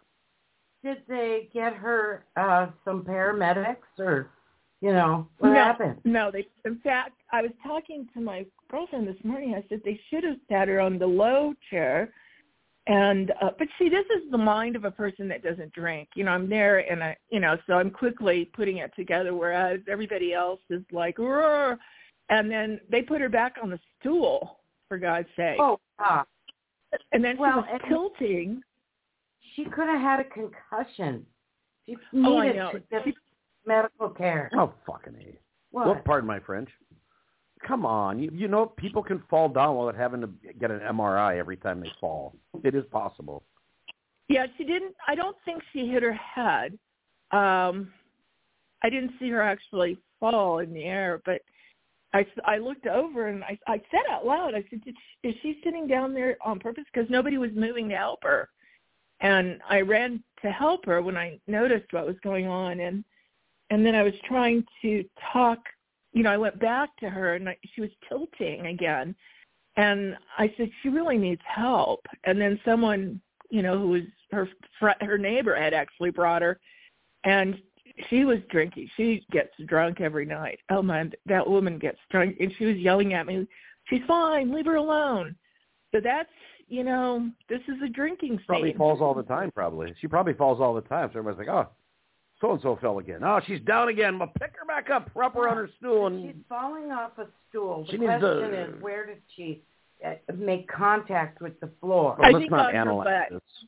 Did 0.83 0.97
they 1.07 1.49
get 1.53 1.73
her 1.73 2.25
uh 2.35 2.67
some 2.83 3.03
paramedics 3.03 3.99
or 3.99 4.29
you 4.83 4.91
know, 4.91 5.25
what 5.37 5.51
no, 5.51 5.55
happened? 5.55 5.95
No, 6.03 6.29
they. 6.29 6.45
In 6.65 6.77
fact, 6.79 7.13
I 7.31 7.41
was 7.41 7.51
talking 7.65 8.05
to 8.13 8.19
my 8.19 8.45
girlfriend 8.69 9.07
this 9.07 9.15
morning. 9.23 9.55
I 9.55 9.63
said 9.69 9.79
they 9.85 9.97
should 10.09 10.25
have 10.25 10.35
sat 10.49 10.67
her 10.67 10.81
on 10.81 10.99
the 10.99 11.07
low 11.07 11.53
chair, 11.69 12.13
and 12.87 13.31
uh, 13.41 13.51
but 13.57 13.69
see, 13.79 13.87
this 13.87 14.03
is 14.13 14.29
the 14.29 14.37
mind 14.37 14.75
of 14.75 14.83
a 14.83 14.91
person 14.91 15.29
that 15.29 15.41
doesn't 15.41 15.71
drink. 15.71 16.09
You 16.15 16.25
know, 16.25 16.31
I'm 16.31 16.49
there, 16.49 16.79
and 16.79 17.01
I, 17.01 17.15
you 17.29 17.39
know, 17.39 17.55
so 17.65 17.75
I'm 17.75 17.91
quickly 17.91 18.51
putting 18.53 18.79
it 18.79 18.91
together. 18.93 19.33
Whereas 19.33 19.79
everybody 19.89 20.33
else 20.33 20.59
is 20.69 20.81
like, 20.91 21.17
Roar! 21.17 21.77
and 22.29 22.51
then 22.51 22.81
they 22.91 23.01
put 23.01 23.21
her 23.21 23.29
back 23.29 23.55
on 23.63 23.69
the 23.69 23.79
stool. 24.01 24.59
For 24.89 24.97
God's 24.97 25.29
sake! 25.37 25.59
Oh, 25.59 25.79
ah. 25.99 26.25
and 27.13 27.23
then 27.23 27.37
well, 27.37 27.65
she 27.65 27.71
was 27.71 27.81
tilting. 27.87 28.61
She 29.55 29.65
could 29.65 29.87
have 29.87 30.01
had 30.01 30.19
a 30.19 30.23
concussion. 30.25 31.25
She 31.85 31.95
Oh, 32.13 32.41
needed 32.41 32.55
know. 32.57 32.71
to 32.71 32.79
get 32.79 33.03
She- 33.03 33.15
medical 33.65 34.09
care. 34.09 34.49
Oh, 34.57 34.73
fucking 34.85 35.15
A. 35.15 35.37
What? 35.71 35.85
Well, 35.87 36.01
pardon 36.05 36.27
my 36.27 36.39
French. 36.39 36.69
Come 37.67 37.85
on. 37.85 38.19
You, 38.19 38.29
you 38.33 38.47
know, 38.47 38.65
people 38.65 39.01
can 39.01 39.19
fall 39.29 39.47
down 39.49 39.77
without 39.77 39.95
having 39.95 40.21
to 40.21 40.27
get 40.59 40.69
an 40.71 40.81
MRI 40.81 41.37
every 41.37 41.57
time 41.57 41.79
they 41.79 41.89
fall. 41.99 42.35
It 42.63 42.75
is 42.75 42.85
possible. 42.87 43.43
Yeah, 44.27 44.47
she 44.57 44.63
didn't. 44.65 44.95
I 45.07 45.15
don't 45.15 45.37
think 45.45 45.61
she 45.71 45.87
hit 45.87 46.03
her 46.03 46.13
head. 46.13 46.77
Um, 47.31 47.91
I 48.83 48.89
didn't 48.89 49.13
see 49.19 49.29
her 49.29 49.41
actually 49.41 49.97
fall 50.19 50.59
in 50.59 50.73
the 50.73 50.83
air, 50.83 51.21
but 51.25 51.41
I, 52.13 52.25
I 52.45 52.57
looked 52.57 52.85
over 52.85 53.27
and 53.27 53.43
I, 53.43 53.57
I 53.67 53.81
said 53.91 54.01
out 54.09 54.25
loud, 54.25 54.53
I 54.53 54.63
said, 54.69 54.83
Did 54.83 54.95
she, 55.21 55.27
"Is 55.29 55.35
she 55.41 55.59
sitting 55.63 55.87
down 55.87 56.13
there 56.13 56.37
on 56.45 56.59
purpose?" 56.59 56.83
Because 56.93 57.09
nobody 57.09 57.37
was 57.37 57.49
moving 57.55 57.89
to 57.89 57.95
help 57.95 58.19
her, 58.23 58.49
and 59.23 59.61
I 59.67 59.81
ran 59.81 60.21
to 60.43 60.51
help 60.51 60.85
her 60.85 61.01
when 61.01 61.17
I 61.17 61.39
noticed 61.47 61.91
what 61.91 62.05
was 62.05 62.17
going 62.23 62.47
on, 62.47 62.81
and 62.81 63.03
and 63.71 63.83
then 63.83 63.95
I 63.95 64.03
was 64.03 64.13
trying 64.25 64.63
to 64.83 65.03
talk. 65.31 65.59
You 66.11 66.21
know, 66.21 66.31
I 66.31 66.37
went 66.37 66.59
back 66.59 66.95
to 66.97 67.09
her 67.09 67.33
and 67.33 67.49
I, 67.49 67.57
she 67.73 67.81
was 67.81 67.89
tilting 68.07 68.67
again, 68.67 69.15
and 69.77 70.15
I 70.37 70.53
said 70.55 70.69
she 70.83 70.89
really 70.89 71.17
needs 71.17 71.41
help. 71.43 72.05
And 72.25 72.39
then 72.39 72.59
someone, 72.63 73.19
you 73.49 73.63
know, 73.63 73.79
who 73.79 73.87
was 73.89 74.03
her 74.31 74.47
her 75.01 75.17
neighbor 75.17 75.55
had 75.55 75.73
actually 75.73 76.11
brought 76.11 76.43
her, 76.43 76.59
and 77.23 77.57
she 78.09 78.25
was 78.25 78.39
drinking. 78.49 78.89
She 78.97 79.25
gets 79.31 79.53
drunk 79.65 80.01
every 80.01 80.25
night. 80.25 80.59
Oh 80.69 80.81
man, 80.81 81.13
that 81.25 81.49
woman 81.49 81.79
gets 81.79 81.99
drunk, 82.11 82.35
and 82.39 82.53
she 82.57 82.65
was 82.65 82.75
yelling 82.75 83.13
at 83.13 83.25
me. 83.25 83.47
She's 83.85 84.01
fine. 84.07 84.53
Leave 84.53 84.65
her 84.65 84.75
alone. 84.75 85.35
So 85.93 86.01
that's 86.03 86.29
you 86.73 86.83
know, 86.83 87.29
this 87.49 87.61
is 87.67 87.75
a 87.85 87.87
drinking 87.89 88.39
Probably 88.47 88.73
falls 88.73 88.99
all 89.01 89.13
the 89.13 89.23
time, 89.23 89.51
probably. 89.51 89.93
She 90.01 90.07
probably 90.07 90.33
falls 90.33 90.59
all 90.59 90.73
the 90.73 90.81
time. 90.81 91.09
So 91.13 91.19
everybody's 91.19 91.47
like, 91.47 91.55
oh, 91.55 91.69
so-and-so 92.41 92.79
fell 92.81 92.97
again. 92.99 93.23
Oh, 93.23 93.39
she's 93.45 93.61
down 93.61 93.89
again. 93.89 94.17
Well, 94.17 94.31
pick 94.39 94.53
her 94.59 94.65
back 94.65 94.89
up, 94.89 95.13
prop 95.13 95.35
her 95.35 95.47
on 95.47 95.55
her 95.57 95.69
stool, 95.77 96.07
and 96.07 96.33
She's 96.33 96.41
falling 96.49 96.91
off 96.91 97.11
a 97.19 97.27
stool. 97.49 97.85
The 97.85 97.91
She 97.91 97.97
needs 97.97 98.09
question 98.19 98.51
to- 98.51 98.75
is, 98.75 98.81
where 98.81 99.05
did 99.05 99.21
she 99.35 99.61
uh, 100.05 100.13
make 100.35 100.67
contact 100.67 101.41
with 101.41 101.59
the 101.59 101.69
floor? 101.79 102.15
I 102.17 102.21
Well, 102.21 102.31
let's 102.33 102.41
think 102.43 102.51
not 102.51 102.59
on 102.67 102.73
her 102.73 102.79
analyze 102.81 103.05
butt. 103.29 103.29
this. 103.39 103.65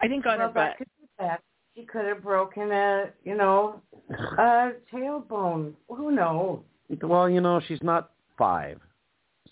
I 0.00 0.08
think 0.08 0.24
on 0.26 0.38
well, 0.38 0.48
her 0.48 0.54
that 0.54 0.70
butt. 0.70 0.78
could 0.78 0.88
be 1.00 1.08
that. 1.18 1.42
She 1.76 1.82
could 1.84 2.04
have 2.06 2.22
broken 2.22 2.70
a, 2.70 3.06
you 3.24 3.36
know, 3.36 3.82
a 4.38 4.70
tailbone. 4.92 5.72
Who 5.88 6.12
knows? 6.12 6.60
Well, 7.02 7.28
you 7.28 7.40
know, 7.40 7.60
she's 7.66 7.82
not 7.82 8.12
five, 8.38 8.78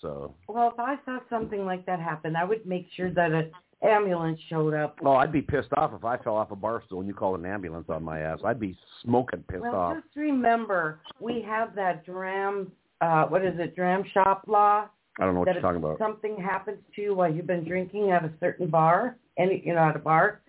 so. 0.02 0.34
Well, 0.48 0.68
if 0.68 0.78
I 0.78 0.96
saw 1.06 1.20
something 1.30 1.64
like 1.64 1.86
that 1.86 2.00
happen, 2.00 2.36
I 2.36 2.44
would 2.44 2.66
make 2.66 2.86
sure 2.96 3.10
that 3.12 3.32
an 3.32 3.50
ambulance 3.82 4.38
showed 4.50 4.74
up. 4.74 4.98
Oh, 5.04 5.12
I'd 5.12 5.32
be 5.32 5.40
pissed 5.40 5.72
off 5.76 5.92
if 5.94 6.04
I 6.04 6.18
fell 6.18 6.36
off 6.36 6.50
a 6.50 6.56
bar 6.56 6.82
stool 6.86 6.98
and 7.00 7.08
you 7.08 7.14
called 7.14 7.38
an 7.40 7.46
ambulance 7.46 7.86
on 7.88 8.02
my 8.02 8.20
ass. 8.20 8.40
I'd 8.44 8.60
be 8.60 8.76
smoking 9.02 9.44
pissed 9.48 9.62
well, 9.62 9.74
off. 9.74 9.96
just 10.02 10.16
remember, 10.16 11.00
we 11.20 11.40
have 11.42 11.74
that 11.76 12.04
dram, 12.04 12.70
uh, 13.00 13.24
what 13.26 13.44
is 13.44 13.54
it, 13.58 13.74
dram 13.74 14.02
shop 14.12 14.44
law? 14.46 14.88
I 15.20 15.24
don't 15.24 15.34
know 15.34 15.40
what 15.40 15.46
that 15.46 15.54
you're 15.56 15.62
talking 15.62 15.82
about. 15.82 15.98
something 15.98 16.36
happens 16.36 16.78
to 16.96 17.02
you 17.02 17.14
while 17.14 17.32
you've 17.32 17.46
been 17.46 17.64
drinking 17.64 18.10
at 18.10 18.24
a 18.24 18.32
certain 18.40 18.68
bar, 18.68 19.16
any 19.38 19.62
you 19.64 19.74
know 19.74 19.80
at 19.80 19.94
a 19.94 19.98
bar, 19.98 20.40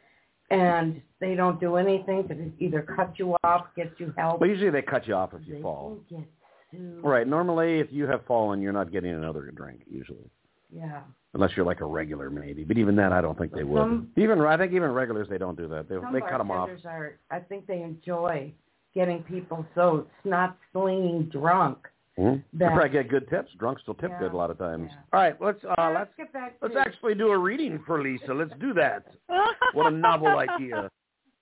and 0.51 1.01
they 1.20 1.36
don't 1.36 1.60
do 1.60 1.76
anything 1.76 2.28
to 2.30 2.51
either 2.64 2.82
cut 2.82 3.14
you 3.18 3.36
off, 3.43 3.66
get 3.76 3.91
you 3.97 4.14
help, 4.18 4.39
But 4.39 4.47
usually 4.49 4.70
they 4.70 4.82
cut 4.82 5.06
you 5.08 5.16
off 5.16 5.34
if 5.34 5.45
you 5.45 5.56
they 5.56 5.62
fall. 5.62 5.99
can 6.08 6.20
get 6.20 6.28
sued. 6.74 7.03
Right. 7.03 7.28
Normally, 7.28 7.80
if 7.80 7.88
you 7.91 8.07
have 8.07 8.26
fallen, 8.26 8.61
you're 8.61 8.74
not 8.74 8.91
getting 8.91 9.11
another 9.13 9.51
drink 9.51 9.82
usually, 9.89 10.30
Yeah. 10.71 11.01
unless 11.34 11.51
you're 11.55 11.65
like 11.65 11.82
a 11.82 11.86
regular 11.86 12.30
maybe. 12.30 12.63
But 12.63 12.78
even 12.78 12.95
then, 12.95 13.13
I 13.13 13.21
don't 13.21 13.38
think 13.38 13.53
they 13.53 13.63
would. 13.63 13.80
Some- 13.82 14.11
even 14.17 14.41
I 14.41 14.57
think 14.57 14.74
even 14.74 14.91
regulars 14.91 15.28
they 15.30 15.38
don't 15.38 15.57
do 15.57 15.67
that. 15.69 15.88
They 15.89 15.95
Some 15.99 16.13
they 16.13 16.21
cut 16.21 16.38
them 16.39 16.51
off. 16.51 16.69
are. 16.86 17.13
I 17.32 17.39
think 17.39 17.67
they 17.67 17.82
enjoy 17.82 18.51
getting 18.93 19.24
people 19.24 19.65
so 19.76 20.07
snot 20.24 20.57
slinging 20.71 21.24
drunk. 21.32 21.78
Mm-hmm. 22.19 22.41
They 22.53 22.65
That- 22.65 22.74
probably 22.74 22.89
get 22.89 23.07
good 23.09 23.28
tips. 23.30 23.51
Drunks 23.57 23.82
still 23.82 23.95
tip 23.95 24.11
Yeah, 24.11 24.19
good 24.19 24.34
a 24.34 24.38
lot 24.38 24.51
of 24.51 24.59
times. 24.59 24.89
yeah. 24.91 24.97
All 25.13 25.19
right, 25.19 25.41
let's 25.41 25.63
uh, 25.65 25.91
let's 25.95 26.13
get 26.15 26.32
back. 26.32 26.55
let's 26.61 26.76
actually 26.76 27.15
do 27.15 27.30
a 27.32 27.38
reading 27.38 27.80
for 27.88 28.01
Lisa. 28.03 28.34
Let's 28.34 28.53
do 28.59 28.74
that. 28.76 29.07
What 29.74 29.88
a 29.91 29.95
novel 29.95 30.28
idea. 30.28 30.91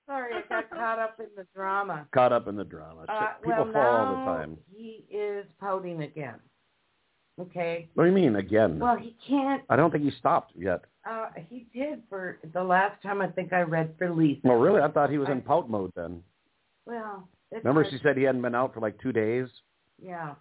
Sorry, 0.06 0.34
I 0.34 0.41
got 0.49 0.70
caught 0.72 0.99
up 0.99 1.20
in 1.20 1.28
the 1.36 1.45
drama. 1.56 2.08
Caught 2.14 2.34
up 2.34 2.47
in 2.47 2.56
the 2.56 2.64
drama. 2.64 3.06
Uh, 3.08 3.34
People 3.43 3.64
well, 3.66 3.74
fall 3.74 3.95
all 3.95 4.26
the 4.26 4.32
time. 4.32 4.58
He 4.74 5.06
is 5.10 5.45
pouting 5.60 6.02
again. 6.04 6.36
Okay. 7.39 7.89
What 7.93 8.04
do 8.04 8.10
you 8.10 8.16
mean 8.16 8.36
again? 8.36 8.78
Well, 8.80 8.97
he 8.97 9.16
can't. 9.28 9.64
I 9.70 9.76
don't 9.76 9.89
think 9.91 10.04
he 10.04 10.12
stopped 10.20 10.52
yet. 10.56 10.82
Uh, 11.10 11.30
he 11.49 11.66
did 11.74 12.04
for 12.10 12.38
the 12.54 12.64
last 12.64 13.02
time 13.02 13.22
I 13.22 13.28
think 13.28 13.54
I 13.54 13.62
read 13.62 13.95
for 13.97 14.12
Lisa. 14.14 14.41
Well, 14.43 14.58
really, 14.58 14.82
I 14.82 14.89
thought 14.89 15.10
he 15.10 15.18
was 15.18 15.30
in 15.30 15.41
pout 15.41 15.70
mode 15.70 15.91
then. 15.95 16.22
Well, 16.86 17.28
it's 17.52 17.64
Remember, 17.64 17.84
hard- 17.84 17.93
she 17.93 17.99
said 18.04 18.18
he 18.18 18.24
hadn't 18.24 18.41
been 18.41 18.54
out 18.54 18.74
for 18.74 18.80
like 18.82 18.99
two 19.02 19.12
days. 19.12 19.47
Yeah. 20.02 20.36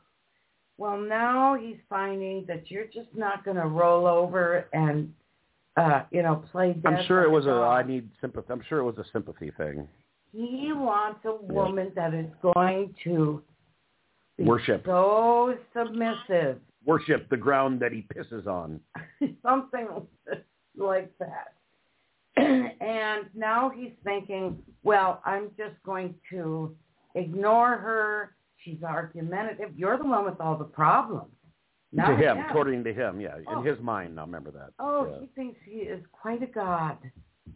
Well, 0.79 0.99
now 0.99 1.55
he's 1.55 1.77
finding 1.89 2.45
that 2.49 2.71
you're 2.71 2.87
just 2.87 3.15
not 3.15 3.45
going 3.45 3.57
to 3.59 3.67
roll 3.67 4.07
over 4.07 4.67
and, 4.73 5.13
uh, 5.81 6.05
you 6.11 6.23
know, 6.23 6.45
play 6.53 6.73
dead. 6.75 6.87
I'm 6.87 7.07
sure 7.07 7.25
it 7.25 7.31
was 7.31 7.47
a 7.47 7.51
I 7.51 7.83
need 7.83 8.09
sympathy. 8.21 8.47
I'm 8.51 8.63
sure 8.69 8.79
it 8.79 8.85
was 8.85 8.99
a 8.99 9.05
sympathy 9.13 9.51
thing. 9.57 9.89
He 10.33 10.73
wants 10.73 11.21
a 11.25 11.35
woman 11.53 11.93
that 11.97 12.15
is 12.15 12.27
going 12.41 12.95
to 13.05 13.43
Worship. 14.39 14.85
so 14.87 15.55
submissive, 15.75 16.59
Worship 16.87 17.29
the 17.29 17.37
ground 17.37 17.81
that 17.81 17.93
he 17.93 18.07
pisses 18.15 18.47
on. 18.47 18.81
something 19.43 19.89
like 20.77 21.13
that. 21.19 21.55
and 22.37 23.27
now 23.35 23.71
he's 23.75 23.93
thinking, 24.05 24.59
well, 24.83 25.21
I'm 25.27 25.51
just 25.59 25.75
going 25.85 26.15
to 26.31 26.75
ignore 27.15 27.77
her. 27.77 28.35
She's 28.65 28.83
argumentative. 28.83 29.71
You're 29.77 29.99
the 29.99 30.05
one 30.05 30.25
with 30.25 30.41
all 30.41 30.57
the 30.57 30.65
problems. 30.65 31.33
Not 31.93 32.09
to 32.09 32.17
him, 32.17 32.39
according 32.49 32.85
to 32.85 32.93
him, 32.93 33.21
yeah, 33.21 33.37
Oh. 33.49 33.61
in 33.61 33.67
his 33.67 33.81
mind. 33.81 34.15
Now 34.15 34.25
remember 34.25 34.51
that. 34.53 34.71
Oh, 34.79 35.09
yeah. 35.11 35.21
he 35.21 35.27
thinks 35.35 35.59
he 35.65 35.79
is 35.81 36.05
quite 36.13 36.43
a 36.43 36.47
god. 36.47 36.99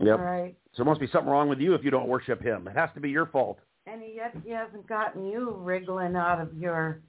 Yep. 0.01 0.19
All 0.19 0.25
right. 0.25 0.57
So 0.73 0.83
there 0.83 0.87
must 0.87 1.01
be 1.01 1.07
something 1.07 1.31
wrong 1.31 1.49
with 1.49 1.61
you 1.61 1.75
if 1.75 1.85
you 1.85 1.91
don't 1.91 2.09
worship 2.09 2.43
him. 2.43 2.67
It 2.67 2.77
has 2.77 2.91
to 2.95 3.01
be 3.01 3.11
your 3.11 3.27
fault. 3.27 3.59
And 3.87 4.03
yet 4.13 4.35
he 4.45 4.51
hasn't 4.51 4.89
gotten 4.89 5.27
you 5.27 5.53
wriggling 5.59 6.17
out 6.17 6.41
of 6.41 6.53
your, 6.57 7.01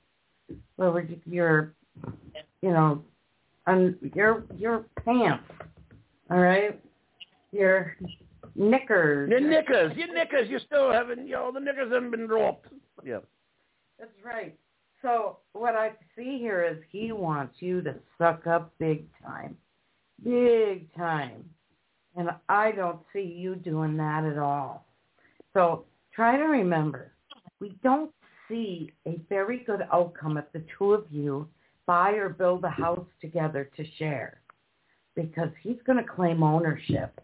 well, 0.78 1.00
your, 1.26 1.74
you 2.62 2.70
know, 2.70 3.04
un, 3.66 3.98
your 4.14 4.44
your 4.56 4.86
pants. 5.04 5.46
All 6.30 6.38
right. 6.40 6.80
Your 7.52 7.96
knickers. 8.56 9.30
Your 9.30 9.40
knickers, 9.40 9.98
your 9.98 10.14
knickers, 10.14 10.50
you 10.50 10.60
still 10.60 10.92
haven't, 10.92 11.26
you 11.26 11.34
know, 11.34 11.52
the 11.52 11.60
knickers 11.60 11.92
haven't 11.92 12.12
been 12.12 12.28
dropped. 12.28 12.68
Yeah. 13.04 13.20
That's 13.98 14.12
right. 14.24 14.56
So 15.02 15.38
what 15.54 15.76
I 15.76 15.92
see 16.16 16.38
here 16.40 16.64
is 16.64 16.78
he 16.90 17.12
wants 17.12 17.56
you 17.60 17.82
to 17.82 17.96
suck 18.18 18.48
up 18.48 18.74
big 18.80 19.06
time, 19.24 19.56
big 20.24 20.94
time, 20.96 21.44
and 22.16 22.30
I 22.50 22.72
don't 22.72 23.00
see 23.14 23.22
you 23.22 23.56
doing 23.56 23.98
that 23.98 24.24
at 24.24 24.38
all. 24.38 24.88
So 25.54 25.86
try 26.14 26.38
to 26.38 26.44
remember, 26.44 27.12
we 27.60 27.78
don't 27.84 28.12
see 28.48 28.92
a 29.06 29.20
very 29.30 29.60
good 29.60 29.88
outcome 29.92 30.38
if 30.38 30.46
the 30.54 30.64
two 30.78 30.94
of 30.94 31.06
you 31.12 31.48
buy 31.86 32.12
or 32.12 32.30
build 32.30 32.64
a 32.64 32.70
house 32.70 33.06
together 33.22 33.70
to 33.78 33.86
share, 33.98 34.42
because 35.16 35.50
he's 35.62 35.78
going 35.86 35.98
to 36.04 36.10
claim 36.10 36.42
ownership 36.42 37.22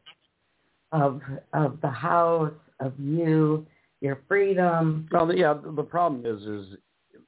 of 0.91 1.22
of 1.53 1.80
the 1.82 1.89
house, 1.89 2.53
of 2.80 2.93
you, 2.99 3.65
your 4.01 4.19
freedom. 4.28 5.07
Well, 5.11 5.34
yeah. 5.34 5.53
The 5.53 5.84
problem 5.84 6.26
is, 6.26 6.43
is 6.43 6.78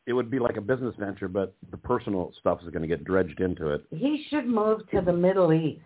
it 0.06 0.14
would 0.14 0.30
be 0.30 0.40
like 0.40 0.58
a 0.58 0.62
business 0.62 0.94
venture, 1.00 1.28
but 1.28 1.56
the 1.72 1.78
personal 1.78 2.34
stuff 2.40 2.60
is 2.64 2.70
going 2.70 2.82
to 2.82 2.88
get 2.88 3.04
dredged 3.06 3.40
into 3.40 3.70
it. 3.70 3.86
He 3.92 4.26
should 4.30 4.46
move 4.48 4.82
to 4.92 5.02
the 5.02 5.14
Middle 5.14 5.54
East. 5.54 5.82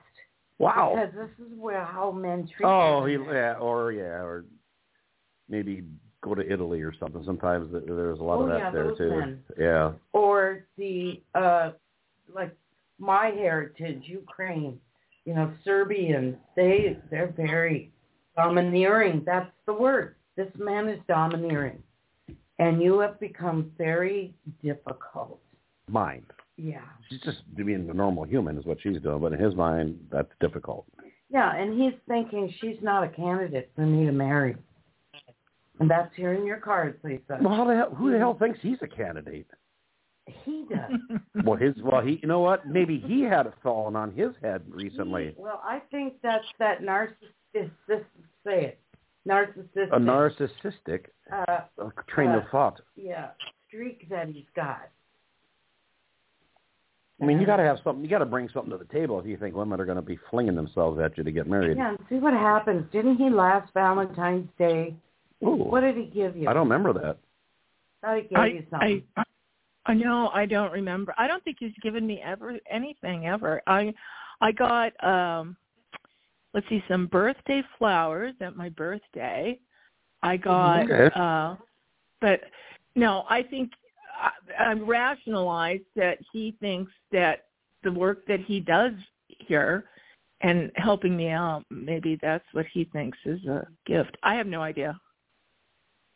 Wow. 0.60 0.94
Because 0.96 1.14
this 1.38 1.46
is 1.48 1.54
where 1.58 1.86
how 1.86 2.12
men 2.12 2.48
treat 2.58 2.66
Oh, 2.66 3.06
he, 3.06 3.14
yeah, 3.14 3.54
or 3.60 3.92
yeah, 3.92 4.24
or 4.24 4.46
maybe 5.50 5.84
go 6.22 6.34
to 6.34 6.52
Italy 6.52 6.82
or 6.82 6.94
something. 7.00 7.22
Sometimes 7.26 7.72
there's 7.72 8.20
a 8.20 8.24
lot 8.24 8.40
Oh, 8.40 8.42
of 8.44 8.50
that 8.50 8.58
yeah, 8.58 8.72
there 8.72 8.96
too. 8.96 9.10
men. 9.10 9.40
Yeah. 9.58 9.92
or 10.14 10.66
the 10.78 11.22
uh 11.36 11.72
like 12.34 12.56
my 13.00 13.28
heritage 13.28 14.02
ukraine 14.06 14.80
you 15.26 15.36
know 15.36 15.54
serbians 15.64 16.36
they 16.56 16.98
they're 17.12 17.32
very 17.38 17.92
domineering 18.36 19.22
that's 19.26 19.52
the 19.68 19.74
word 19.74 20.16
this 20.36 20.50
man 20.58 20.90
is 20.90 21.00
domineering 21.08 21.78
and 22.60 22.82
you 22.82 23.00
have 23.00 23.20
become 23.20 23.72
very 23.78 24.34
difficult 24.64 25.40
Mind. 25.90 26.26
yeah 26.58 26.82
She's 27.10 27.22
just 27.22 27.40
being 27.56 27.90
a 27.90 27.94
normal 27.94 28.24
human 28.26 28.58
is 28.58 28.66
what 28.66 28.78
she's 28.82 29.00
doing, 29.02 29.20
but 29.22 29.32
in 29.34 29.40
his 29.40 29.56
mind, 29.56 29.98
that's 30.12 30.32
difficult. 30.40 30.86
yeah 31.30 31.56
and 31.56 31.80
he's 31.82 31.94
thinking 32.08 32.54
she's 32.60 32.78
not 32.82 33.04
a 33.04 33.10
candidate 33.10 33.72
for 33.76 33.86
me 33.86 34.06
to 34.06 34.12
marry 34.12 34.56
and 35.80 35.90
that's 35.90 36.14
here 36.16 36.34
in 36.34 36.46
your 36.46 36.58
cards 36.58 36.98
lisa 37.04 37.38
Well, 37.42 37.56
how 37.56 37.66
the 37.66 37.76
hell, 37.76 37.94
who 37.96 38.12
the 38.12 38.18
hell 38.18 38.36
thinks 38.38 38.60
he's 38.62 38.80
a 38.82 38.88
candidate? 38.88 39.48
he 40.44 40.66
does 40.70 41.20
Well, 41.46 41.56
his 41.58 41.76
well, 41.82 42.02
he 42.02 42.20
you 42.22 42.28
know 42.28 42.40
what? 42.42 42.68
Maybe 42.68 43.00
he 43.00 43.22
had 43.22 43.46
it 43.46 43.54
fallen 43.64 43.96
on 43.96 44.12
his 44.12 44.32
head 44.42 44.62
recently. 44.68 45.34
well 45.38 45.62
i 45.64 45.80
think 45.92 46.16
that's 46.24 46.44
that 46.60 46.82
narcissist 46.82 48.06
say 48.46 48.66
it 48.66 48.80
narcissistic 49.28 49.90
A 49.92 50.00
narcissistic 50.00 51.06
uh 51.32 51.62
uh, 51.82 51.90
train 52.08 52.30
of 52.32 52.44
Uh, 52.44 52.48
thought. 52.52 52.82
yeah, 52.96 53.30
streak 53.68 54.08
that 54.10 54.28
he's 54.30 54.46
got. 54.56 54.90
I 57.22 57.26
mean, 57.26 57.40
you 57.40 57.48
got 57.48 57.58
to 57.58 57.64
have 57.64 57.78
something. 57.84 58.04
You 58.04 58.10
got 58.12 58.20
to 58.20 58.26
bring 58.28 58.48
something 58.54 58.70
to 58.72 58.78
the 58.78 58.86
table 58.94 59.20
if 59.20 59.26
you 59.26 59.38
think 59.38 59.56
women 59.56 59.82
are 59.82 59.86
going 59.86 59.96
to 59.96 60.04
be 60.04 60.20
flinging 60.30 60.54
themselves 60.56 61.00
at 61.00 61.18
you 61.18 61.24
to 61.24 61.32
get 61.32 61.48
married. 61.48 61.76
Yeah, 61.78 61.96
see 62.10 62.16
what 62.18 62.34
happens. 62.34 62.86
Didn't 62.92 63.18
he 63.18 63.30
last 63.32 63.74
Valentine's 63.74 64.48
Day? 64.60 64.96
Ooh, 65.44 65.56
What 65.56 65.82
did 65.82 65.98
he 65.98 66.06
give 66.06 66.38
you? 66.38 66.48
I 66.48 66.54
don't 66.54 66.70
remember 66.70 66.94
that. 66.94 67.18
thought 68.02 68.18
he 68.18 68.22
gave 68.28 68.38
I, 68.38 68.46
you 68.48 68.64
something. 68.70 69.04
I, 69.18 69.24
I 69.88 69.94
know. 69.96 70.30
I 70.34 70.46
don't 70.46 70.72
remember. 70.72 71.14
I 71.18 71.28
don't 71.28 71.44
think 71.44 71.58
he's 71.60 71.74
given 71.82 72.06
me 72.06 72.22
ever 72.24 72.58
anything 72.70 73.26
ever. 73.26 73.62
I, 73.66 73.94
I 74.42 74.52
got 74.52 74.92
um, 75.04 75.58
let's 76.58 76.68
see, 76.70 76.84
some 76.88 77.06
birthday 77.06 77.62
flowers 77.78 78.34
at 78.42 78.56
my 78.56 78.68
birthday. 78.70 79.60
I 80.24 80.38
got, 80.38 80.90
Okay. 80.90 81.12
uh, 81.16 81.56
but 82.20 82.42
no, 82.96 83.26
I 83.30 83.44
think 83.44 83.70
I, 84.20 84.72
I 84.72 84.74
rationalized 84.74 85.84
that 85.96 86.18
he 86.34 86.58
thinks 86.60 86.92
that 87.12 87.46
the 87.84 87.92
work 87.92 88.26
that 88.26 88.40
he 88.40 88.60
does 88.60 88.94
here 89.28 89.86
and 90.42 90.72
helping 90.78 91.16
me 91.16 91.30
out, 91.30 91.64
maybe 91.70 92.18
that's 92.24 92.46
what 92.54 92.66
he 92.74 92.86
thinks 92.86 93.20
is 93.26 93.46
a 93.46 93.68
gift. 93.86 94.18
I 94.24 94.34
have 94.34 94.48
no 94.48 94.64
idea. 94.64 95.00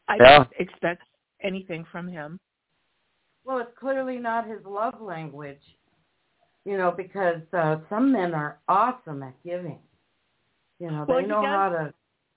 I 0.08 0.18
Yeah. 0.20 0.38
don't 0.38 0.50
expect 0.58 1.04
anything 1.44 1.86
from 1.92 2.08
him. 2.08 2.40
well, 3.46 3.60
it's 3.60 3.78
clearly 3.80 4.18
not 4.18 4.48
his 4.48 4.66
love 4.66 5.00
language. 5.00 5.62
You 6.66 6.78
know, 6.78 6.90
because 6.90 7.42
uh, 7.54 7.78
some 7.90 8.12
men 8.12 8.34
are 8.34 8.58
awesome 8.68 9.22
at 9.22 9.34
giving. 9.44 9.80
You 10.82 10.90
know, 10.90 11.06
Well, 11.08 11.22
they 11.22 11.28
know 11.28 11.42
does- 11.44 11.46
how 11.46 11.70
to. 11.70 11.94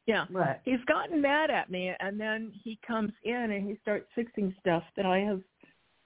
Yeah. 0.06 0.26
What? 0.30 0.60
He's 0.66 0.84
gotten 0.86 1.22
mad 1.22 1.50
at 1.50 1.70
me 1.70 1.90
and 1.98 2.20
then 2.20 2.52
he 2.62 2.78
comes 2.86 3.10
in 3.22 3.52
and 3.52 3.66
he 3.66 3.78
starts 3.80 4.06
fixing 4.14 4.54
stuff 4.60 4.82
that 4.96 5.06
I 5.06 5.20
have, 5.20 5.40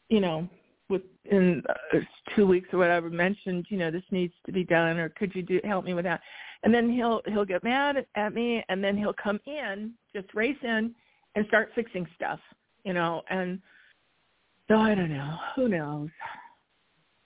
you 0.08 0.20
know, 0.20 0.48
within 0.88 1.64
uh, 1.68 1.98
two 2.36 2.46
weeks 2.46 2.68
or 2.72 2.78
whatever 2.78 3.10
mentioned, 3.10 3.66
you 3.70 3.76
know, 3.76 3.90
this 3.90 4.04
needs 4.12 4.32
to 4.46 4.52
be 4.52 4.62
done 4.62 4.98
or 4.98 5.08
could 5.08 5.34
you 5.34 5.42
do 5.42 5.60
help 5.64 5.84
me 5.84 5.94
with 5.94 6.04
that? 6.04 6.20
And 6.62 6.72
then 6.72 6.88
he'll 6.88 7.22
he'll 7.26 7.44
get 7.44 7.64
mad 7.64 8.06
at 8.14 8.32
me 8.32 8.64
and 8.68 8.82
then 8.84 8.96
he'll 8.96 9.12
come 9.12 9.40
in, 9.46 9.94
just 10.14 10.32
race 10.32 10.56
in 10.62 10.94
and 11.34 11.44
start 11.48 11.70
fixing 11.74 12.06
stuff, 12.14 12.38
you 12.84 12.92
know, 12.92 13.22
and 13.30 13.60
so 14.68 14.76
I 14.76 14.94
don't 14.94 15.10
know. 15.10 15.38
Who 15.56 15.68
knows? 15.68 16.10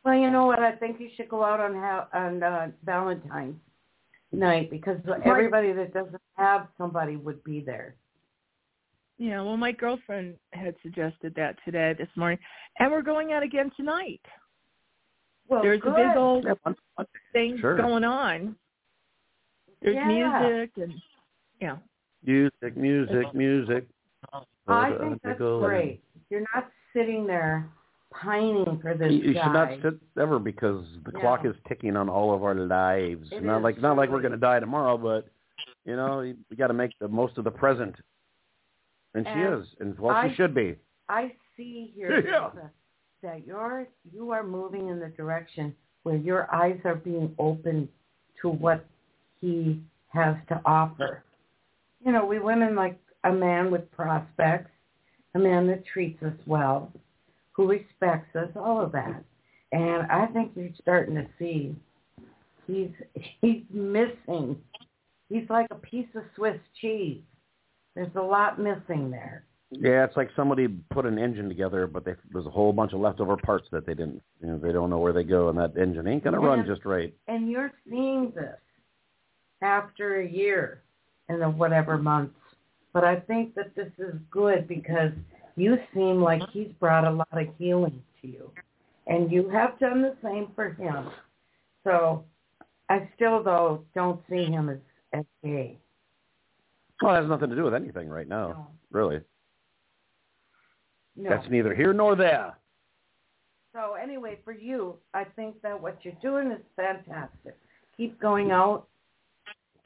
Well, 0.05 0.15
you 0.15 0.31
know 0.31 0.47
what? 0.47 0.61
I 0.61 0.73
think 0.73 0.99
you 1.01 1.11
should 1.17 1.29
go 1.29 1.45
out 1.45 1.61
on 1.61 1.75
ha- 1.75 2.09
on 2.15 2.43
uh, 2.43 2.71
Valentine's 2.83 3.57
night 4.33 4.71
because 4.71 4.99
everybody 5.25 5.73
that 5.73 5.93
doesn't 5.95 6.21
have 6.37 6.69
somebody 6.79 7.17
would 7.17 7.43
be 7.45 7.61
there. 7.61 7.95
Yeah, 9.19 9.43
well 9.43 9.57
my 9.57 9.73
girlfriend 9.73 10.37
had 10.53 10.75
suggested 10.83 11.35
that 11.37 11.57
today 11.65 11.95
this 11.99 12.09
morning. 12.17 12.39
And 12.79 12.91
we're 12.91 13.03
going 13.03 13.33
out 13.33 13.43
again 13.43 13.71
tonight. 13.77 14.21
Well, 15.49 15.63
There's 15.63 15.81
good. 15.81 15.93
a 15.93 15.97
big 16.09 16.17
old 16.17 16.45
Yeah, 16.45 16.55
one- 16.63 16.77
one- 16.95 17.07
thing 17.33 17.59
Sure. 17.59 17.77
going 17.77 18.05
on. 18.05 18.57
There's 19.81 19.97
Yeah. 19.97 20.07
music 20.09 20.77
and 20.79 20.95
yeah. 21.61 21.77
Music, 22.25 22.77
music, 22.77 23.35
music. 23.35 23.87
I 24.69 24.93
think 24.97 25.21
that's 25.23 25.39
great. 25.39 26.03
You're 26.31 26.47
not 26.55 26.71
sitting 26.93 27.27
there 27.27 27.69
pining 28.21 28.79
for 28.81 28.95
this 28.95 29.11
You, 29.13 29.19
you 29.19 29.33
should 29.33 29.53
not 29.53 29.69
sit 29.83 29.95
ever 30.21 30.39
because 30.39 30.85
the 31.05 31.13
No. 31.13 31.21
clock 31.21 31.45
is 31.45 31.55
ticking 31.69 31.97
on 31.97 32.09
all 32.09 32.35
of 32.35 32.43
our 32.45 32.55
lives. 32.55 33.29
It 33.33 33.43
not 33.43 33.63
like 33.63 33.81
not 33.81 33.97
like 33.97 34.11
we're 34.11 34.21
going 34.21 34.33
to 34.33 34.39
die 34.39 34.61
tomorrow, 34.61 34.97
but 34.97 35.29
you 35.85 35.97
know 35.97 36.21
you, 36.21 36.37
we 36.51 36.57
got 36.57 36.69
to 36.69 36.75
make 36.75 36.93
the 37.01 37.09
most 37.09 37.39
of 37.39 37.45
the 37.45 37.51
present. 37.51 37.95
And, 39.15 39.27
she 39.27 39.41
is, 39.41 39.67
and 39.81 39.99
well, 39.99 40.15
I- 40.17 40.29
she 40.31 40.35
should 40.37 40.55
be. 40.55 40.77
I 41.09 41.33
see 41.57 41.93
here 41.95 42.21
Yeah. 42.27 42.47
Lisa, 42.47 42.71
that 43.23 43.47
you're 43.47 43.87
you 44.13 44.31
are 44.31 44.43
moving 44.43 44.89
in 44.89 44.99
the 44.99 45.09
direction 45.09 45.75
where 46.05 46.17
your 46.17 46.53
eyes 46.55 46.81
are 46.85 46.95
being 46.97 47.35
open 47.39 47.89
to 48.41 48.49
what 48.49 48.85
he 49.41 49.81
has 50.09 50.35
to 50.49 50.61
offer. 50.65 51.23
You 52.05 52.13
know, 52.13 52.25
we 52.27 52.39
women 52.41 52.75
like 52.75 52.99
a 53.25 53.33
man 53.33 53.71
with 53.71 53.91
prospects, 53.93 54.71
a 55.35 55.39
man 55.39 55.67
that 55.69 55.85
treats 55.87 56.21
us 56.23 56.33
well, 56.47 56.91
who 57.53 57.69
respects 57.69 58.35
us, 58.35 58.49
all 58.57 58.81
of 58.81 58.93
that. 58.93 59.23
And 59.73 60.11
I 60.11 60.27
think 60.27 60.53
you're 60.55 60.69
starting 60.81 61.15
to 61.15 61.27
see 61.39 61.75
he's 62.67 62.91
he's 63.41 63.63
missing. 63.71 64.57
He's 65.29 65.49
like 65.49 65.67
a 65.71 65.77
piece 65.77 66.09
of 66.15 66.23
Swiss 66.37 66.59
cheese. 66.81 67.21
There's 67.95 68.15
a 68.17 68.23
lot 68.23 68.59
missing 68.59 69.11
there. 69.11 69.45
Yeah, 69.71 70.05
it's 70.05 70.17
like 70.17 70.29
somebody 70.37 70.69
put 70.91 71.07
an 71.07 71.19
engine 71.19 71.49
together, 71.49 71.87
but 71.87 72.05
they, 72.05 72.13
there's 72.31 72.45
a 72.45 72.51
whole 72.51 72.75
bunch 72.75 72.93
of 72.93 73.01
leftover 73.01 73.39
parts 73.39 73.67
that 73.73 73.87
they 73.87 73.95
didn't. 73.95 74.23
You 74.43 74.49
know, 74.49 74.59
they 74.59 74.73
don't 74.73 74.91
know 74.91 74.99
where 74.99 75.15
they 75.15 75.25
go, 75.25 75.49
and 75.49 75.59
that 75.59 75.79
engine 75.79 76.07
ain't 76.07 76.23
going 76.23 76.35
to 76.35 76.41
run 76.41 76.67
just 76.67 76.85
right. 76.85 77.15
and 77.27 77.51
you're 77.51 77.73
seeing 77.89 78.33
this 78.35 78.59
after 79.63 80.21
a 80.21 80.29
year 80.29 80.83
and 81.31 81.41
the 81.41 81.49
whatever 81.49 81.97
months. 81.97 82.35
But 82.93 83.05
I 83.05 83.21
think 83.21 83.55
that 83.55 83.75
this 83.75 83.91
is 83.99 84.15
good 84.31 84.69
because 84.69 85.13
you 85.57 85.77
seem 85.95 86.23
like 86.23 86.43
mm-hmm. 86.43 86.59
he's 86.59 86.73
brought 86.81 87.05
a 87.05 87.11
lot 87.11 87.29
of 87.33 87.47
healing 87.59 88.03
to 88.21 88.29
you. 88.29 88.51
And 89.07 89.31
you 89.31 89.49
have 89.49 89.79
done 89.79 90.03
the 90.03 90.17
same 90.23 90.49
for 90.55 90.71
him. 90.71 91.11
So 91.85 92.25
I 92.89 93.09
still 93.17 93.43
though 93.43 93.85
don't 93.95 94.21
see 94.31 94.45
him 94.45 94.69
as, 94.69 94.79
as 95.13 95.25
gay. 95.43 95.79
Well, 97.01 97.15
it 97.17 97.21
has 97.21 97.29
nothing 97.29 97.51
to 97.51 97.57
do 97.57 97.65
with 97.65 97.75
anything 97.75 98.09
right 98.09 98.29
now, 98.29 98.49
No. 98.49 98.67
really. 98.91 99.21
No. 101.17 101.31
That's 101.31 101.51
neither 101.51 101.75
here 101.75 101.93
nor 101.93 102.15
there. 102.15 102.57
So 103.75 103.95
anyway, 103.95 104.39
for 104.45 104.53
you, 104.53 104.97
I 105.15 105.25
think 105.25 105.61
that 105.63 105.81
what 105.81 105.99
you're 106.03 106.15
doing 106.23 106.53
is 106.53 106.61
fantastic. 106.77 107.57
Keep 107.97 108.21
going 108.21 108.51
out. 108.51 108.87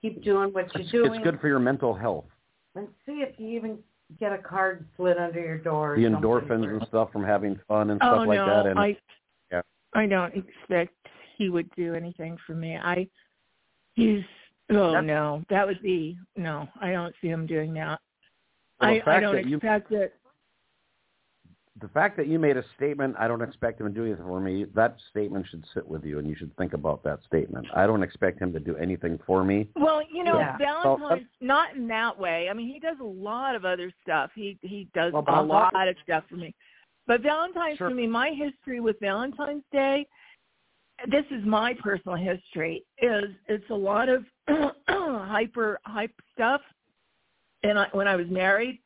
Keep 0.02 0.22
doing 0.22 0.52
what 0.52 0.72
you're 0.74 0.82
It's, 0.82 0.92
doing. 0.92 1.14
it's 1.14 1.24
good 1.24 1.40
for 1.40 1.48
your 1.48 1.58
mental 1.58 1.94
health. 1.94 2.26
And 2.74 2.88
see 3.06 3.24
if 3.26 3.38
you 3.38 3.48
even 3.56 3.78
get 4.18 4.32
a 4.32 4.38
card 4.38 4.86
slid 4.96 5.18
under 5.18 5.40
your 5.40 5.58
door. 5.58 5.96
The 5.96 6.04
endorphins 6.04 6.68
and 6.68 6.86
stuff 6.88 7.10
from 7.12 7.24
having 7.24 7.58
fun 7.68 7.90
and 7.90 8.00
Oh 8.02 8.16
stuff 8.18 8.26
like 8.28 8.36
no, 8.38 8.46
that. 8.46 8.66
And 8.66 8.78
I 8.78 8.96
Yeah. 9.50 9.62
I 9.94 10.06
don't 10.06 10.34
expect 10.34 10.94
he 11.36 11.48
would 11.50 11.68
do 11.76 11.94
anything 11.94 12.36
for 12.46 12.54
me. 12.54 12.76
I 12.76 13.08
he's 13.94 14.22
oh 14.70 14.92
That's- 14.92 15.04
no, 15.04 15.42
that 15.50 15.66
would 15.66 15.82
be 15.82 16.16
no. 16.36 16.68
I 16.80 16.92
don't 16.92 17.14
see 17.20 17.28
him 17.28 17.46
doing 17.46 17.74
that. 17.74 18.00
Well, 18.80 18.90
I 18.90 19.02
I 19.06 19.20
don't 19.20 19.34
that 19.34 19.46
you- 19.46 19.56
expect 19.56 19.92
it. 19.92 20.14
The 21.80 21.88
fact 21.88 22.16
that 22.16 22.26
you 22.26 22.38
made 22.38 22.56
a 22.56 22.64
statement, 22.76 23.14
I 23.18 23.28
don't 23.28 23.42
expect 23.42 23.80
him 23.80 23.86
to 23.88 23.92
do 23.92 24.04
anything 24.06 24.24
for 24.24 24.40
me. 24.40 24.64
That 24.74 24.96
statement 25.10 25.46
should 25.50 25.64
sit 25.74 25.86
with 25.86 26.04
you, 26.04 26.18
and 26.18 26.26
you 26.28 26.34
should 26.34 26.56
think 26.56 26.72
about 26.72 27.02
that 27.04 27.20
statement. 27.26 27.66
I 27.74 27.86
don't 27.86 28.02
expect 28.02 28.40
him 28.40 28.52
to 28.54 28.60
do 28.60 28.76
anything 28.76 29.18
for 29.26 29.44
me. 29.44 29.68
Well, 29.76 30.00
you 30.10 30.24
know, 30.24 30.38
Yeah. 30.38 30.56
Valentine's 30.56 31.26
not 31.40 31.74
in 31.76 31.86
that 31.88 32.18
way. 32.18 32.48
I 32.48 32.54
mean, 32.54 32.72
he 32.72 32.80
does 32.80 32.96
a 33.00 33.04
lot 33.04 33.54
of 33.54 33.64
other 33.64 33.92
stuff. 34.02 34.30
He 34.34 34.58
he 34.62 34.88
does 34.94 35.12
Well, 35.12 35.22
but 35.22 35.34
a 35.34 35.38
I'm 35.38 35.48
lot 35.48 35.72
talking- 35.72 35.88
of 35.90 35.96
stuff 36.02 36.24
for 36.28 36.36
me. 36.36 36.54
But 37.06 37.20
Valentine's 37.20 37.76
Sure. 37.78 37.90
for 37.90 37.94
me, 37.94 38.06
my 38.06 38.30
history 38.30 38.80
with 38.80 38.98
Valentine's 39.00 39.62
Day, 39.70 40.06
this 41.08 41.24
is 41.30 41.44
my 41.44 41.74
personal 41.74 42.16
history. 42.16 42.84
Is 42.98 43.34
it's 43.48 43.68
a 43.70 43.74
lot 43.74 44.08
of 44.08 44.24
hyper 44.88 45.78
hype 45.84 46.14
stuff. 46.32 46.62
And 47.62 47.78
I, 47.78 47.86
when 47.92 48.06
I 48.08 48.16
was 48.16 48.28
married, 48.28 48.80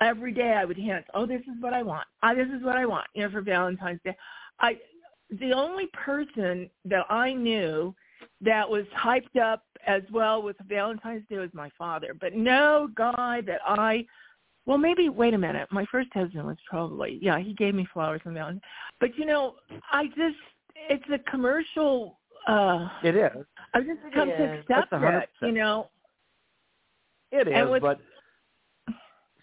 every 0.00 0.32
day 0.32 0.52
I 0.54 0.64
would 0.64 0.76
hint, 0.76 1.04
"Oh, 1.14 1.26
this 1.26 1.42
is 1.42 1.60
what 1.60 1.72
I 1.74 1.82
want. 1.82 2.06
Oh, 2.22 2.34
this 2.34 2.48
is 2.48 2.62
what 2.62 2.76
I 2.76 2.86
want." 2.86 3.06
You 3.14 3.24
know, 3.24 3.30
for 3.30 3.40
Valentine's 3.42 4.00
Day, 4.04 4.16
I 4.60 4.78
the 5.30 5.52
only 5.52 5.86
person 5.88 6.68
that 6.86 7.06
I 7.10 7.32
knew 7.32 7.94
that 8.40 8.68
was 8.68 8.84
hyped 8.96 9.40
up 9.40 9.62
as 9.86 10.02
well 10.10 10.42
with 10.42 10.56
Valentine's 10.68 11.24
Day 11.28 11.38
was 11.38 11.50
my 11.54 11.70
father. 11.78 12.14
But 12.20 12.34
no 12.34 12.88
guy 12.94 13.40
that 13.42 13.60
I 13.66 14.06
well, 14.66 14.78
maybe 14.78 15.08
wait 15.08 15.34
a 15.34 15.38
minute. 15.38 15.68
My 15.72 15.86
first 15.86 16.10
husband 16.12 16.46
was 16.46 16.56
probably 16.68 17.18
yeah. 17.22 17.38
He 17.38 17.54
gave 17.54 17.74
me 17.74 17.86
flowers 17.92 18.20
on 18.26 18.34
Valentine's, 18.34 18.62
but 19.00 19.16
you 19.16 19.24
know, 19.26 19.56
I 19.90 20.06
just 20.08 20.36
it's 20.88 21.04
a 21.12 21.18
commercial. 21.30 22.18
uh 22.46 22.88
It 23.02 23.16
is. 23.16 23.44
I've 23.74 23.86
just 23.86 24.00
come 24.14 24.28
to 24.28 24.34
accept 24.58 24.90
That's 24.90 25.28
it. 25.42 25.46
You 25.46 25.52
know, 25.52 25.88
It 27.32 27.46
And 27.48 27.66
is, 27.66 27.70
with- 27.70 27.82
but 27.82 28.00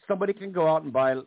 somebody 0.08 0.34
can 0.34 0.51
go 0.51 0.68
out 0.68 0.84
and 0.84 0.91
buy. 0.93 1.12
A, 1.14 1.22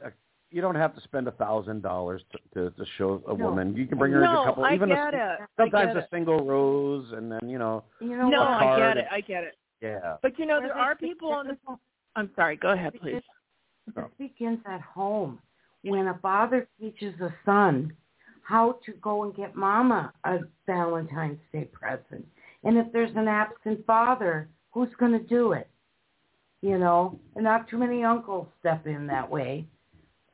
you 0.51 0.61
don't 0.61 0.74
have 0.74 0.95
to 0.97 1.01
spend 1.03 1.28
a 1.28 1.33
thousand 1.33 1.83
dollars 1.83 2.22
to 2.55 2.70
to 2.70 2.85
show 2.99 3.22
a 3.28 3.37
No. 3.37 3.45
woman. 3.47 3.76
You 3.76 3.87
can 3.87 3.99
bring 3.99 4.12
her 4.12 4.20
no, 4.20 4.43
a 4.43 4.47
couple, 4.47 4.64
I 4.64 4.74
even 4.74 4.89
get 4.89 5.14
a, 5.14 5.16
it. 5.16 5.20
I 5.41 5.47
sometimes 5.57 5.89
get 5.89 5.97
a 5.97 6.01
it. 6.01 6.09
single 6.11 6.45
rose, 6.45 7.12
and 7.12 7.31
then 7.31 7.49
you 7.49 7.59
know, 7.59 7.85
You 8.01 8.16
know 8.16 8.28
No, 8.28 8.41
what? 8.41 8.49
I 8.49 8.76
get 8.78 8.97
it. 8.97 9.07
I 9.11 9.20
get 9.20 9.45
it. 9.45 9.57
yeah. 9.81 10.16
But 10.22 10.39
you 10.39 10.47
know, 10.47 10.59
Where 10.61 10.68
there 10.68 10.78
are 10.78 10.95
people 10.97 11.31
on 11.33 11.47
the. 11.47 11.55
different- 11.55 11.81
I'm 12.16 12.31
sorry. 12.35 12.57
Go 12.57 12.70
ahead, 12.72 12.95
please. 13.01 13.22
This 13.95 14.05
begins 14.18 14.59
at 14.66 14.81
home. 14.81 15.39
When 15.83 16.09
a 16.09 16.18
father 16.20 16.68
teaches 16.81 17.18
a 17.20 17.33
son 17.45 17.93
how 18.43 18.78
to 18.85 18.93
go 19.01 19.22
and 19.22 19.35
get 19.35 19.55
mama 19.55 20.12
a 20.24 20.39
Valentine's 20.66 21.39
Day 21.53 21.64
present. 21.66 22.26
And 22.64 22.76
if 22.76 22.93
there's 22.93 23.14
an 23.16 23.28
absent 23.28 23.87
father, 23.87 24.49
who's 24.72 24.89
going 24.99 25.12
to 25.12 25.20
do 25.20 25.53
it? 25.53 25.68
You 26.63 26.79
know, 26.79 27.19
and 27.37 27.45
not 27.45 27.69
too 27.69 27.79
many 27.79 28.05
uncles 28.05 28.47
step 28.61 28.87
in 28.87 29.07
that 29.07 29.29
way. 29.31 29.67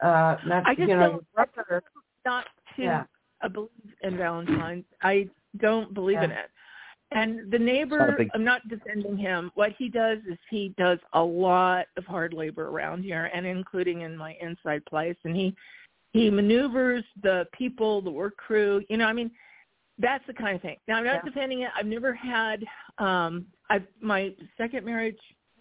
Uh, 0.03 0.37
not, 0.47 0.66
I 0.66 0.74
just 0.74 0.89
you 0.89 0.97
know, 0.97 1.11
don't- 1.12 1.33
brother, 1.35 1.83
Not 2.24 2.47
to 2.74 2.83
Yeah. 2.83 3.05
uh, 3.41 3.49
believe 3.49 3.70
in 4.03 4.16
Valentine's. 4.16 4.85
I 5.03 5.31
don't 5.59 5.95
believe 5.95 6.18
in 6.20 6.33
it. 6.33 6.51
And 7.12 7.53
the 7.53 7.59
not 7.59 7.64
neighbor, 7.64 8.14
big- 8.18 8.31
I'm 8.35 8.43
not 8.43 8.66
defending 8.68 9.16
him. 9.16 9.53
What 9.55 9.70
he 9.79 9.89
does 9.89 10.18
is 10.29 10.37
he 10.51 10.70
does 10.77 10.99
a 11.12 11.22
lot 11.22 11.87
of 11.97 12.05
hard 12.05 12.35
labor 12.35 12.66
around 12.66 13.05
here, 13.05 13.31
and 13.33 13.47
including 13.47 14.01
in 14.01 14.16
my 14.16 14.33
inside 14.41 14.85
place. 14.87 15.16
And 15.24 15.37
he 15.37 15.55
he 16.12 16.31
maneuvers 16.31 17.05
the 17.22 17.47
people, 17.53 18.01
the 18.01 18.11
work 18.11 18.37
crew. 18.39 18.83
You 18.89 18.97
know, 18.97 19.07
I 19.07 19.12
mean, 19.12 19.31
that's 19.99 20.27
the 20.27 20.33
kind 20.35 20.57
of 20.57 20.62
thing. 20.62 20.79
Now, 20.89 20.97
I'm 20.97 21.05
not 21.05 21.16
Yeah. 21.16 21.31
defending 21.31 21.61
it. 21.61 21.70
I've 21.77 21.87
never 21.87 22.12
had. 22.12 22.64
um 22.99 23.47
I've 23.70 23.87
my 24.01 24.35
second 24.57 24.85
marriage. 24.85 25.20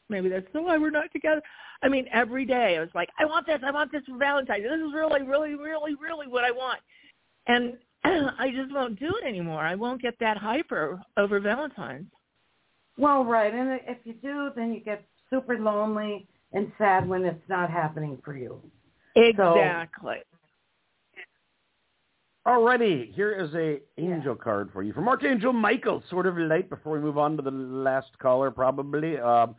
Maybe 0.10 0.30
that's 0.30 0.46
the 0.54 0.62
why 0.62 0.78
we're 0.78 0.92
not 0.92 1.12
together. 1.12 1.42
I 1.82 1.90
mean, 1.90 2.06
every 2.14 2.46
day 2.46 2.78
I 2.78 2.80
was 2.80 2.90
like, 2.94 3.10
I 3.20 3.26
want 3.26 3.48
this. 3.48 3.60
I 3.66 3.72
want 3.72 3.92
this 3.92 4.04
for 4.08 4.18
Valentine's. 4.18 4.64
This 4.64 4.74
is 4.74 4.94
really, 4.94 5.24
really, 5.24 5.56
really, 5.56 5.96
really 5.96 6.28
what 6.28 6.44
I 6.44 6.52
want. 6.52 6.80
And 7.48 7.74
I 8.04 8.52
just 8.56 8.74
won't 8.74 9.00
do 9.00 9.12
it 9.22 9.28
anymore. 9.28 9.62
I 9.62 9.76
won't 9.76 10.02
get 10.02 10.18
that 10.20 10.38
hyper 10.38 11.02
over 11.18 11.40
Valentine's. 11.40 12.08
well, 12.98 13.26
right. 13.26 13.54
And 13.54 13.80
if 13.88 13.98
you 14.04 14.14
do, 14.14 14.52
then 14.56 14.74
you 14.74 14.80
get 14.80 15.04
super 15.30 15.58
lonely 15.58 16.28
and 16.54 16.72
sad 16.78 17.08
when 17.08 17.24
it's 17.26 17.50
not 17.50 17.70
happening 17.70 18.20
for 18.24 18.38
you. 18.38 18.62
Exactly. 19.16 20.18
Alrighty, 22.48 23.12
here 23.16 23.32
is 23.34 23.52
a 23.56 23.80
angel 24.00 24.36
card 24.36 24.70
for 24.72 24.84
you 24.84 24.94
from 24.94 25.08
Archangel 25.08 25.52
Michael. 25.52 26.04
Sort 26.12 26.28
of 26.28 26.38
late 26.38 26.70
before 26.70 26.94
we 26.94 27.00
move 27.00 27.18
on 27.18 27.36
to 27.38 27.42
the 27.42 27.50
last 27.50 28.10
caller, 28.20 28.52
probably. 28.52 29.18
Um, 29.18 29.56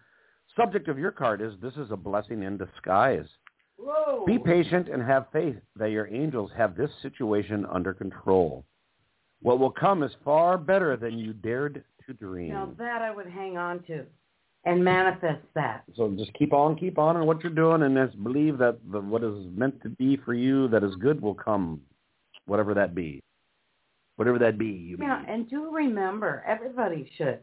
subject 0.56 0.88
of 0.88 0.98
your 0.98 1.10
card 1.10 1.40
is 1.40 1.52
this 1.60 1.74
is 1.74 1.90
a 1.90 1.96
blessing 1.96 2.42
in 2.42 2.56
disguise. 2.56 3.26
Whoa. 3.78 4.24
Be 4.26 4.38
patient 4.38 4.88
and 4.88 5.02
have 5.02 5.26
faith 5.32 5.56
that 5.76 5.90
your 5.90 6.06
angels 6.08 6.50
have 6.56 6.76
this 6.76 6.90
situation 7.02 7.66
under 7.70 7.92
control. 7.92 8.64
What 9.42 9.58
will 9.58 9.70
come 9.70 10.02
is 10.02 10.12
far 10.24 10.56
better 10.56 10.96
than 10.96 11.18
you 11.18 11.32
dared 11.34 11.84
to 12.06 12.12
dream. 12.14 12.50
Now 12.50 12.70
that 12.78 13.02
I 13.02 13.14
would 13.14 13.26
hang 13.28 13.58
on 13.58 13.82
to 13.84 14.04
and 14.64 14.82
manifest 14.82 15.42
that. 15.54 15.84
So 15.94 16.10
just 16.16 16.32
keep 16.34 16.52
on, 16.52 16.76
keep 16.76 16.98
on 16.98 17.16
in 17.16 17.26
what 17.26 17.42
you're 17.42 17.52
doing, 17.52 17.82
and 17.82 17.96
just 17.96 18.22
believe 18.22 18.58
that 18.58 18.78
the, 18.90 19.00
what 19.00 19.22
is 19.22 19.46
meant 19.54 19.80
to 19.82 19.90
be 19.90 20.16
for 20.16 20.34
you, 20.34 20.66
that 20.68 20.82
is 20.82 20.94
good, 20.96 21.22
will 21.22 21.34
come, 21.34 21.80
whatever 22.46 22.74
that 22.74 22.94
be. 22.94 23.22
Whatever 24.16 24.38
that 24.40 24.58
be, 24.58 24.66
you 24.66 24.96
Yeah, 24.98 25.18
mean. 25.20 25.26
and 25.28 25.50
do 25.50 25.70
remember, 25.70 26.42
everybody 26.46 27.08
should. 27.16 27.38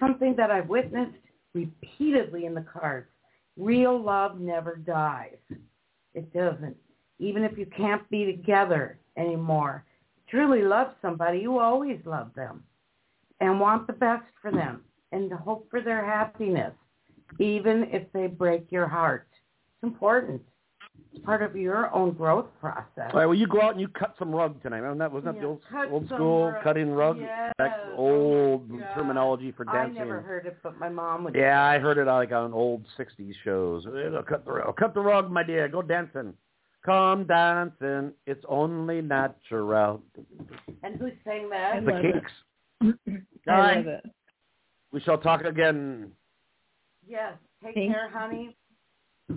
Something 0.00 0.34
that 0.36 0.50
I've 0.50 0.68
witnessed 0.68 1.12
repeatedly 1.54 2.46
in 2.46 2.54
the 2.54 2.62
cards. 2.72 3.08
Real 3.56 4.00
love 4.00 4.40
never 4.40 4.76
dies. 4.76 5.36
It 6.14 6.32
doesn't. 6.32 6.76
Even 7.18 7.44
if 7.44 7.58
you 7.58 7.66
can't 7.66 8.08
be 8.10 8.24
together 8.24 8.98
anymore. 9.16 9.84
Truly 10.28 10.62
love 10.62 10.88
somebody, 11.02 11.40
you 11.40 11.58
always 11.58 11.98
love 12.04 12.32
them 12.34 12.62
and 13.40 13.58
want 13.58 13.86
the 13.86 13.92
best 13.92 14.24
for 14.40 14.50
them 14.50 14.82
and 15.12 15.32
hope 15.32 15.68
for 15.70 15.80
their 15.80 16.04
happiness, 16.04 16.72
even 17.38 17.88
if 17.90 18.10
they 18.12 18.28
break 18.28 18.70
your 18.70 18.86
heart. 18.86 19.26
It's 19.32 19.82
important. 19.82 20.42
It's 21.12 21.24
part 21.24 21.42
of 21.42 21.56
your 21.56 21.92
own 21.92 22.12
growth 22.12 22.46
process. 22.60 23.10
All 23.12 23.18
right, 23.18 23.26
well, 23.26 23.34
you 23.34 23.48
go 23.48 23.60
out 23.60 23.72
and 23.72 23.80
you 23.80 23.88
cut 23.88 24.14
some 24.18 24.32
rug 24.32 24.62
tonight. 24.62 24.78
Remember 24.78 25.04
that? 25.04 25.12
Wasn't 25.12 25.34
that 25.34 25.40
the 25.40 25.46
old, 25.46 25.60
old 25.90 26.06
school 26.06 26.50
rug. 26.52 26.62
cutting 26.62 26.90
rug? 26.92 27.18
Yes. 27.18 27.52
That's 27.58 27.74
Oh, 27.92 27.96
old 27.96 28.70
my 28.70 28.80
terminology 28.94 29.50
for 29.52 29.64
dancing. 29.64 29.80
I 29.80 29.84
dancing. 29.86 30.04
never 30.06 30.20
heard 30.20 30.46
it, 30.46 30.56
but 30.62 30.78
my 30.78 30.88
mom 30.88 31.24
would. 31.24 31.34
Yeah, 31.34 31.62
I 31.64 31.78
heard 31.80 31.98
it 31.98 32.06
like 32.06 32.30
on 32.32 32.52
old 32.52 32.84
'60s 32.96 33.34
shows. 33.44 33.86
Uh, 33.86 34.22
Cut 34.28 34.44
the 34.44 34.52
rug, 34.52 34.76
cut 34.76 34.94
the 34.94 35.00
rug, 35.00 35.30
my 35.30 35.42
dear. 35.42 35.66
Go 35.68 35.82
dancing. 35.82 36.32
Come 36.86 37.24
dancing. 37.24 38.12
It's 38.26 38.44
only 38.48 39.02
natural. 39.02 40.00
And 40.82 40.96
who 40.96 41.10
sang 41.24 41.50
that? 41.50 41.84
The 41.84 41.90
love 41.92 42.04
it. 42.04 42.12
Kinks. 42.12 42.98
I 43.48 43.74
love 43.76 43.86
it. 43.88 44.06
We 44.92 45.00
shall 45.00 45.18
talk 45.18 45.42
again. 45.44 46.12
Yes. 47.06 47.34
Take 47.64 47.74
Thank 47.74 47.92
care, 47.92 48.08
honey. 48.08 48.56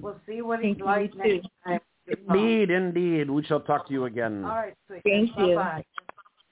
We'll 0.01 0.19
see 0.27 0.41
what 0.41 0.61
Thank 0.61 0.77
he's 0.77 0.85
like 0.85 1.13
you 1.13 1.41
next 1.41 1.47
time. 1.65 1.79
Indeed, 2.07 2.69
indeed. 2.69 3.29
We 3.29 3.43
shall 3.43 3.61
talk 3.61 3.87
to 3.87 3.93
you 3.93 4.05
again. 4.05 4.43
All 4.43 4.51
right, 4.51 4.75
sweet. 4.87 5.01
Thank 5.03 5.29
you. 5.37 5.55
Bye-bye. 5.55 5.85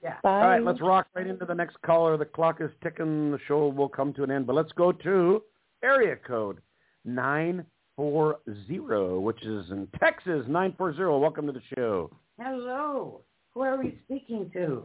Yeah. 0.02 0.14
Bye. 0.22 0.30
All 0.30 0.48
right, 0.48 0.64
let's 0.64 0.80
rock 0.80 1.06
right 1.14 1.26
into 1.26 1.44
the 1.44 1.54
next 1.54 1.80
caller. 1.82 2.16
The 2.16 2.24
clock 2.24 2.60
is 2.60 2.70
ticking. 2.82 3.30
The 3.30 3.38
show 3.46 3.68
will 3.68 3.88
come 3.88 4.12
to 4.14 4.24
an 4.24 4.30
end. 4.30 4.46
But 4.46 4.56
let's 4.56 4.72
go 4.72 4.92
to 4.92 5.42
area 5.82 6.16
code 6.16 6.60
940, 7.04 9.18
which 9.18 9.42
is 9.44 9.70
in 9.70 9.86
Texas. 10.00 10.44
940. 10.48 11.20
Welcome 11.20 11.46
to 11.46 11.52
the 11.52 11.62
show. 11.76 12.10
Hello. 12.40 13.20
Who 13.54 13.60
are 13.60 13.76
we 13.76 13.98
speaking 14.06 14.50
to? 14.54 14.82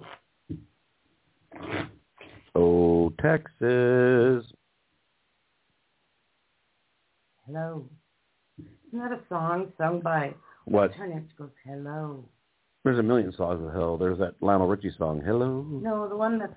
Oh, 2.54 3.14
Texas. 3.22 4.46
Hello. 7.46 7.86
Isn't 8.88 9.00
that 9.00 9.12
a 9.12 9.20
song 9.30 9.72
sung 9.78 10.00
by 10.02 10.34
What? 10.66 10.92
Name 11.00 11.28
goes 11.38 11.50
Hello. 11.66 12.24
There's 12.84 13.00
a 13.00 13.04
million 13.04 13.34
songs 13.36 13.62
of 13.66 13.74
hell. 13.74 13.98
There's 13.98 14.18
that 14.20 14.36
Lionel 14.42 14.68
Richie 14.68 14.92
song, 14.98 15.22
Hello. 15.26 15.66
No, 15.70 16.08
the 16.08 16.16
one 16.16 16.40
that 16.40 16.52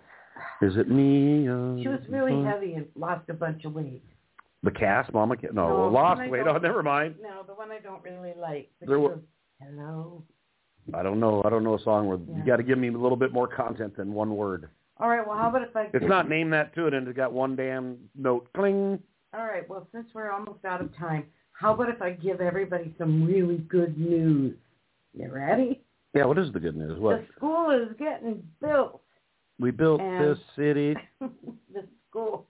Is 0.63 0.77
it 0.77 0.89
me? 0.89 1.49
uh, 1.49 1.77
she 1.83 1.89
was 1.89 2.01
really 2.09 2.33
uh, 2.35 2.45
heavy 2.49 2.75
and 2.75 2.87
lost 2.95 3.29
a 3.29 3.35
bunch 3.35 3.65
of 3.65 3.75
weight. 3.75 4.05
The 4.63 4.71
cast, 4.71 5.13
Mama. 5.13 5.37
No, 5.53 5.69
No, 5.69 5.89
lost 5.89 6.21
weight. 6.31 6.43
Oh, 6.47 6.59
never 6.59 6.83
mind. 6.83 7.17
No, 7.23 7.43
the 7.47 7.55
one 7.55 7.71
I 7.71 7.79
don't 7.81 8.03
really 8.05 8.35
like. 8.39 8.71
There 8.81 9.01
were- 9.01 9.09
goes, 9.17 9.23
Hello. 9.61 10.23
I 10.95 11.03
don't 11.03 11.21
know. 11.21 11.43
I 11.45 11.51
don't 11.51 11.63
know 11.65 11.75
a 11.75 11.83
song 11.83 12.07
where 12.09 12.19
Yeah. 12.19 12.37
you 12.39 12.45
got 12.47 12.57
to 12.57 12.63
give 12.63 12.79
me 12.79 12.89
a 12.89 12.93
little 12.93 13.17
bit 13.17 13.33
more 13.33 13.47
content 13.47 13.97
than 13.97 14.13
one 14.13 14.35
word. 14.37 14.69
All 14.99 15.09
right. 15.09 15.27
Well, 15.27 15.37
how 15.37 15.49
about 15.49 15.63
if 15.63 15.75
I? 15.77 15.89
It's 15.93 16.05
not 16.07 16.29
name 16.29 16.51
that 16.51 16.75
to 16.75 16.87
it, 16.87 16.95
and 16.95 17.07
it's 17.09 17.17
got 17.17 17.33
one 17.33 17.55
damn 17.57 17.97
note. 18.17 18.49
Cling. 18.55 18.99
All 19.35 19.45
right. 19.47 19.69
Well, 19.69 19.87
since 19.93 20.09
we're 20.15 20.31
almost 20.31 20.65
out 20.65 20.81
of 20.81 20.95
time, 20.97 21.25
how 21.61 21.75
about 21.75 21.91
if 21.91 22.01
I 22.01 22.13
give 22.13 22.41
everybody 22.41 22.95
some 22.97 23.27
really 23.27 23.59
good 23.59 23.99
news? 23.99 24.57
You 25.13 25.31
ready? 25.31 25.83
Yeah, 26.15 26.25
what 26.25 26.39
is 26.39 26.51
the 26.55 26.61
good 26.61 26.75
news? 26.75 26.99
What? 26.99 27.19
The 27.19 27.27
school 27.37 27.71
is 27.71 27.95
getting 27.99 28.43
built. 28.63 29.03
We 29.59 29.71
built 29.71 30.01
this 30.01 30.39
city 30.57 30.97
the 31.21 31.85
school. 32.09 32.47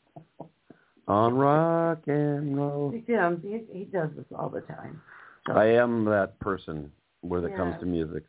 on 1.08 1.34
rock 1.34 1.98
and 2.06 2.56
roll. 2.56 2.90
He 2.90 3.00
does. 3.12 3.38
He, 3.42 3.62
he 3.72 3.84
does 3.84 4.10
this 4.16 4.26
all 4.38 4.48
the 4.48 4.60
time. 4.60 5.02
So, 5.48 5.54
I 5.54 5.66
am 5.66 6.04
that 6.04 6.38
person 6.38 6.92
where 7.22 7.44
it 7.44 7.56
comes 7.56 7.74
to 7.80 7.86
music. 7.86 8.22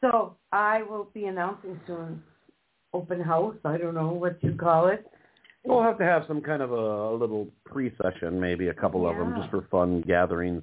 so 0.00 0.36
I 0.52 0.84
will 0.84 1.10
be 1.12 1.26
announcing 1.26 1.78
soon. 1.86 2.22
Open 2.94 3.20
house. 3.20 3.56
I 3.66 3.76
don't 3.76 3.94
know 3.94 4.08
what 4.08 4.42
you 4.42 4.54
call 4.54 4.88
it. 4.88 5.06
We'll 5.68 5.82
have 5.82 5.98
to 5.98 6.04
have 6.04 6.24
some 6.26 6.40
kind 6.40 6.62
of 6.62 6.72
a, 6.72 6.74
a 6.74 7.16
little 7.16 7.48
pre-session, 7.64 8.40
maybe 8.40 8.68
a 8.68 8.74
couple 8.74 9.08
of 9.08 9.16
them, 9.16 9.34
just 9.36 9.50
for 9.50 9.66
fun 9.70 10.00
gatherings, 10.06 10.62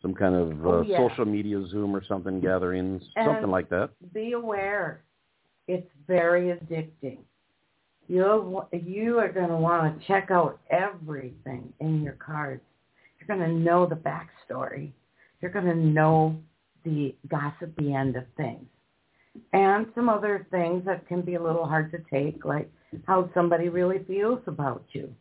some 0.00 0.14
kind 0.14 0.34
of 0.34 0.64
uh, 0.64 0.68
Oh, 0.68 0.82
yeah. 0.82 0.96
social 0.96 1.24
media 1.24 1.64
Zoom 1.68 1.94
or 1.94 2.04
something 2.06 2.40
gatherings, 2.40 3.02
something 3.24 3.50
like 3.50 3.68
that. 3.70 3.90
Be 4.14 4.32
aware. 4.32 5.02
It's 5.68 5.88
very 6.06 6.56
addicting. 6.56 7.18
You'll 8.08 8.68
you 8.72 9.18
are 9.18 9.32
going 9.32 9.48
to 9.48 9.56
want 9.56 9.98
to 10.00 10.06
check 10.06 10.30
out 10.30 10.60
everything 10.70 11.72
in 11.80 12.02
your 12.02 12.14
cards. 12.14 12.62
You're 13.18 13.36
going 13.36 13.48
to 13.48 13.56
know 13.56 13.86
the 13.86 13.94
backstory. 13.94 14.90
You're 15.40 15.52
going 15.52 15.66
to 15.66 15.76
know 15.76 16.36
the 16.84 17.14
gossipy 17.28 17.94
end 17.94 18.16
of 18.16 18.24
things, 18.36 18.66
and 19.52 19.86
some 19.94 20.08
other 20.08 20.46
things 20.50 20.84
that 20.84 21.06
can 21.06 21.22
be 21.22 21.36
a 21.36 21.42
little 21.42 21.64
hard 21.64 21.92
to 21.92 21.98
take, 22.10 22.44
like 22.44 22.68
how 23.06 23.28
somebody 23.34 23.68
really 23.68 24.04
feels 24.06 24.40
about 24.46 24.84
you. 24.92 25.12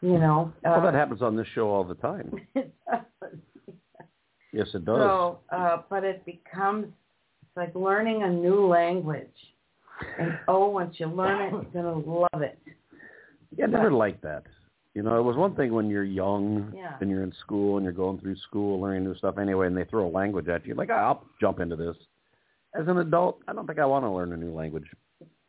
You 0.00 0.18
know, 0.18 0.52
Well, 0.64 0.74
uh, 0.74 0.80
that 0.82 0.94
happens 0.94 1.22
on 1.22 1.36
this 1.36 1.46
show 1.54 1.68
all 1.70 1.84
the 1.84 1.94
time. 1.94 2.40
it 2.54 2.74
does. 2.90 3.00
Yes, 4.52 4.66
it 4.74 4.84
does. 4.84 4.98
So, 4.98 5.38
uh, 5.50 5.78
but 5.88 6.04
it 6.04 6.24
becomes 6.26 6.86
it's 6.86 7.56
like 7.56 7.74
learning 7.74 8.22
a 8.24 8.28
new 8.30 8.66
language. 8.66 9.28
And 10.18 10.38
oh, 10.48 10.68
once 10.68 10.96
you 10.98 11.06
learn 11.06 11.42
it, 11.42 11.52
you're 11.52 11.82
gonna 11.82 11.98
love 11.98 12.42
it. 12.42 12.58
yeah, 13.56 13.66
I 13.66 13.68
never 13.68 13.92
liked 13.92 14.22
that. 14.22 14.42
You 14.94 15.02
know, 15.02 15.18
it 15.18 15.22
was 15.22 15.36
one 15.36 15.54
thing 15.54 15.72
when 15.72 15.88
you're 15.88 16.04
young 16.04 16.72
Yeah. 16.76 16.96
and 17.00 17.08
you're 17.08 17.22
in 17.22 17.32
school 17.40 17.76
and 17.76 17.84
you're 17.84 17.92
going 17.94 18.18
through 18.18 18.36
school 18.36 18.80
learning 18.80 19.04
new 19.04 19.14
stuff 19.16 19.38
anyway, 19.38 19.68
and 19.68 19.76
they 19.76 19.84
throw 19.84 20.06
a 20.06 20.10
language 20.10 20.48
at 20.48 20.66
you, 20.66 20.74
like 20.74 20.90
"Ah, 20.90 21.06
I'll 21.08 21.24
jump 21.40 21.60
into 21.60 21.76
this. 21.76 21.96
As 22.74 22.88
an 22.88 22.98
adult, 22.98 23.38
I 23.46 23.52
don't 23.52 23.66
think 23.66 23.78
I 23.78 23.86
want 23.86 24.04
to 24.04 24.10
learn 24.10 24.32
a 24.32 24.36
new 24.36 24.52
language. 24.52 24.86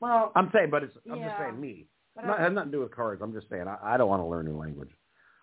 Well, 0.03 0.33
I'm 0.35 0.49
saying, 0.53 0.69
but 0.69 0.83
it's 0.83 0.93
I'm 1.09 1.21
just 1.23 1.37
saying 1.39 1.61
me. 1.61 1.85
but 2.13 2.25
Not, 2.25 2.37
I, 2.37 2.43
has 2.43 2.51
nothing 2.51 2.71
to 2.71 2.77
do 2.77 2.81
with 2.81 2.93
cards. 2.93 3.21
I'm 3.23 3.31
just 3.31 3.49
saying 3.49 3.69
I, 3.69 3.77
I 3.81 3.95
don't 3.95 4.09
want 4.09 4.21
to 4.21 4.25
learn 4.25 4.47
a 4.47 4.49
new 4.49 4.57
language. 4.57 4.89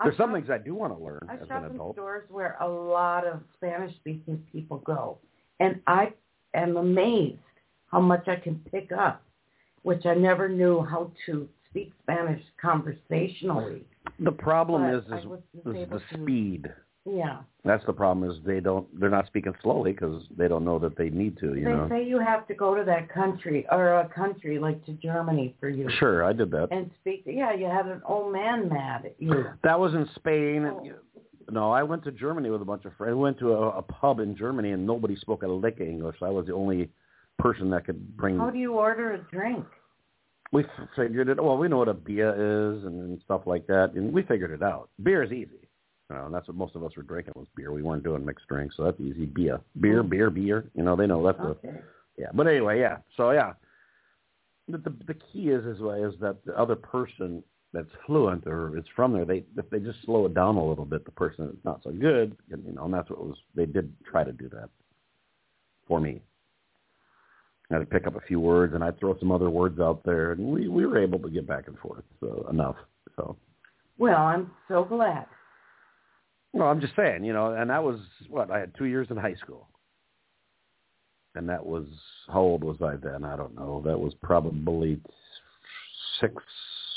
There's 0.04 0.14
some 0.18 0.28
shop- 0.28 0.36
things 0.36 0.50
I 0.50 0.58
do 0.58 0.74
want 0.74 0.94
to 0.94 1.02
learn 1.02 1.26
I 1.30 1.36
as 1.36 1.48
an 1.48 1.64
in 1.64 1.76
adult. 1.76 1.96
stores 1.96 2.24
where 2.28 2.58
a 2.60 2.68
lot 2.68 3.26
of 3.26 3.40
Spanish-speaking 3.56 4.46
people 4.52 4.76
go, 4.78 5.16
and 5.60 5.80
I 5.86 6.12
am 6.52 6.76
amazed 6.76 7.38
how 7.90 8.00
much 8.00 8.28
I 8.28 8.36
can 8.36 8.62
pick 8.70 8.92
up, 8.92 9.22
which 9.82 10.04
I 10.04 10.12
never 10.12 10.46
knew 10.46 10.84
how 10.84 11.10
to 11.24 11.48
speak 11.70 11.92
Spanish 12.02 12.42
conversationally. 12.60 13.86
The 14.18 14.32
problem 14.32 14.82
But 14.82 14.94
is 14.94 15.24
is, 15.24 15.30
is 15.74 15.88
the 15.88 16.02
speed. 16.12 16.70
Yeah, 17.06 17.38
That's 17.64 17.84
the 17.86 17.94
problem 17.94 18.30
is 18.30 18.36
they 18.44 18.60
don't 18.60 18.86
they're 19.00 19.08
not 19.08 19.26
speaking 19.26 19.54
slowly 19.62 19.92
because 19.92 20.22
they 20.36 20.48
don't 20.48 20.66
know 20.66 20.78
that 20.80 20.98
they 20.98 21.08
need 21.08 21.38
to. 21.38 21.54
You 21.54 21.64
they 21.64 21.70
know. 21.70 21.88
say 21.88 22.04
you 22.04 22.18
have 22.20 22.46
to 22.48 22.54
go 22.54 22.74
to 22.74 22.84
that 22.84 23.08
country 23.08 23.66
or 23.72 24.00
a 24.00 24.08
country 24.08 24.58
like 24.58 24.84
to 24.84 24.92
Germany 24.92 25.56
for 25.58 25.70
you 25.70 25.88
Sure, 25.98 26.24
I 26.24 26.34
did 26.34 26.50
that. 26.50 26.68
and 26.70 26.90
speak. 27.00 27.22
Yeah, 27.24 27.54
you 27.54 27.66
had 27.66 27.86
an 27.86 28.02
old 28.06 28.32
man 28.32 28.68
mad 28.68 29.06
at 29.06 29.16
you. 29.18 29.46
That 29.64 29.80
was 29.80 29.94
in 29.94 30.08
Spain. 30.14 30.66
Oh. 30.66 30.86
No, 31.50 31.72
I 31.72 31.82
went 31.82 32.04
to 32.04 32.12
Germany 32.12 32.50
with 32.50 32.60
a 32.62 32.66
bunch 32.66 32.84
of 32.84 32.92
friends. 32.96 33.16
We 33.16 33.22
went 33.22 33.38
to 33.38 33.54
a, 33.54 33.78
a 33.78 33.82
pub 33.82 34.20
in 34.20 34.36
Germany, 34.36 34.70
and 34.70 34.86
nobody 34.86 35.16
spoke 35.16 35.42
a 35.42 35.48
lick 35.48 35.80
of 35.80 35.88
English. 35.88 36.16
I 36.22 36.28
was 36.28 36.46
the 36.46 36.54
only 36.54 36.90
person 37.38 37.70
that 37.70 37.86
could 37.86 38.16
bring. 38.16 38.38
How 38.38 38.50
do 38.50 38.58
you 38.58 38.74
order 38.74 39.14
a 39.14 39.18
drink? 39.34 39.64
we 40.52 40.64
figured 40.96 41.28
it. 41.28 41.42
Well, 41.42 41.56
we 41.56 41.68
know 41.68 41.78
what 41.78 41.88
a 41.88 41.94
beer 41.94 42.30
is 42.74 42.84
and, 42.84 43.00
and 43.00 43.20
stuff 43.24 43.42
like 43.46 43.66
that, 43.68 43.92
and 43.94 44.12
we 44.12 44.22
figured 44.22 44.50
it 44.50 44.62
out. 44.62 44.90
Beer 45.02 45.22
is 45.22 45.32
easy. 45.32 45.68
You 46.10 46.16
know, 46.16 46.26
and 46.26 46.34
that's 46.34 46.48
what 46.48 46.56
most 46.56 46.74
of 46.74 46.82
us 46.84 46.96
were 46.96 47.04
drinking 47.04 47.34
was 47.36 47.46
beer. 47.54 47.72
We 47.72 47.82
weren't 47.82 48.02
doing 48.02 48.24
mixed 48.24 48.48
drinks, 48.48 48.76
so 48.76 48.84
that's 48.84 49.00
easy. 49.00 49.26
Beer, 49.26 49.58
mm-hmm. 49.58 49.80
beer, 49.80 50.02
beer, 50.02 50.30
beer. 50.30 50.70
You 50.74 50.82
know, 50.82 50.96
they 50.96 51.06
know 51.06 51.24
that's 51.24 51.38
the 51.38 51.44
Okay. 51.44 51.80
yeah. 52.18 52.28
But 52.34 52.48
anyway, 52.48 52.80
yeah. 52.80 52.98
So 53.16 53.30
yeah, 53.30 53.52
the 54.68 54.78
the, 54.78 54.92
the 55.06 55.14
key 55.14 55.50
is 55.50 55.64
is 55.64 55.76
is 55.76 56.20
that 56.20 56.36
the 56.44 56.58
other 56.58 56.74
person 56.74 57.44
that's 57.72 57.88
fluent 58.06 58.44
or 58.46 58.76
is 58.76 58.84
from 58.96 59.12
there, 59.12 59.24
they 59.24 59.44
if 59.56 59.70
they 59.70 59.78
just 59.78 60.02
slow 60.04 60.26
it 60.26 60.34
down 60.34 60.56
a 60.56 60.64
little 60.68 60.84
bit, 60.84 61.04
the 61.04 61.12
person 61.12 61.46
that's 61.46 61.64
not 61.64 61.80
so 61.84 61.92
good, 61.92 62.36
and, 62.50 62.64
you 62.66 62.72
know, 62.72 62.86
and 62.86 62.94
that's 62.94 63.08
what 63.08 63.24
was 63.24 63.36
they 63.54 63.66
did 63.66 63.92
try 64.04 64.24
to 64.24 64.32
do 64.32 64.48
that 64.48 64.68
for 65.86 66.00
me. 66.00 66.20
I 67.70 67.74
had 67.74 67.80
to 67.80 67.86
pick 67.86 68.08
up 68.08 68.16
a 68.16 68.26
few 68.26 68.40
words, 68.40 68.74
and 68.74 68.82
I'd 68.82 68.98
throw 68.98 69.16
some 69.20 69.30
other 69.30 69.48
words 69.48 69.78
out 69.78 70.02
there, 70.04 70.32
and 70.32 70.44
we 70.44 70.66
we 70.66 70.86
were 70.86 70.98
able 70.98 71.20
to 71.20 71.30
get 71.30 71.46
back 71.46 71.68
and 71.68 71.78
forth, 71.78 72.02
so 72.18 72.48
enough. 72.50 72.76
So, 73.14 73.36
Well, 73.96 74.16
I'm 74.16 74.50
so 74.66 74.82
glad. 74.82 75.26
Well, 76.52 76.68
I'm 76.68 76.80
just 76.80 76.96
saying, 76.96 77.24
you 77.24 77.32
know, 77.32 77.52
and 77.54 77.70
that 77.70 77.82
was 77.82 78.00
what 78.28 78.50
I 78.50 78.58
had 78.58 78.74
two 78.76 78.86
years 78.86 79.08
in 79.10 79.16
high 79.16 79.34
school, 79.34 79.68
and 81.34 81.48
that 81.48 81.64
was 81.64 81.86
how 82.28 82.40
old 82.40 82.64
was 82.64 82.78
I 82.82 82.96
then? 82.96 83.24
I 83.24 83.36
don't 83.36 83.54
know. 83.54 83.82
That 83.84 83.98
was 83.98 84.14
probably 84.22 85.00
six 86.20 86.34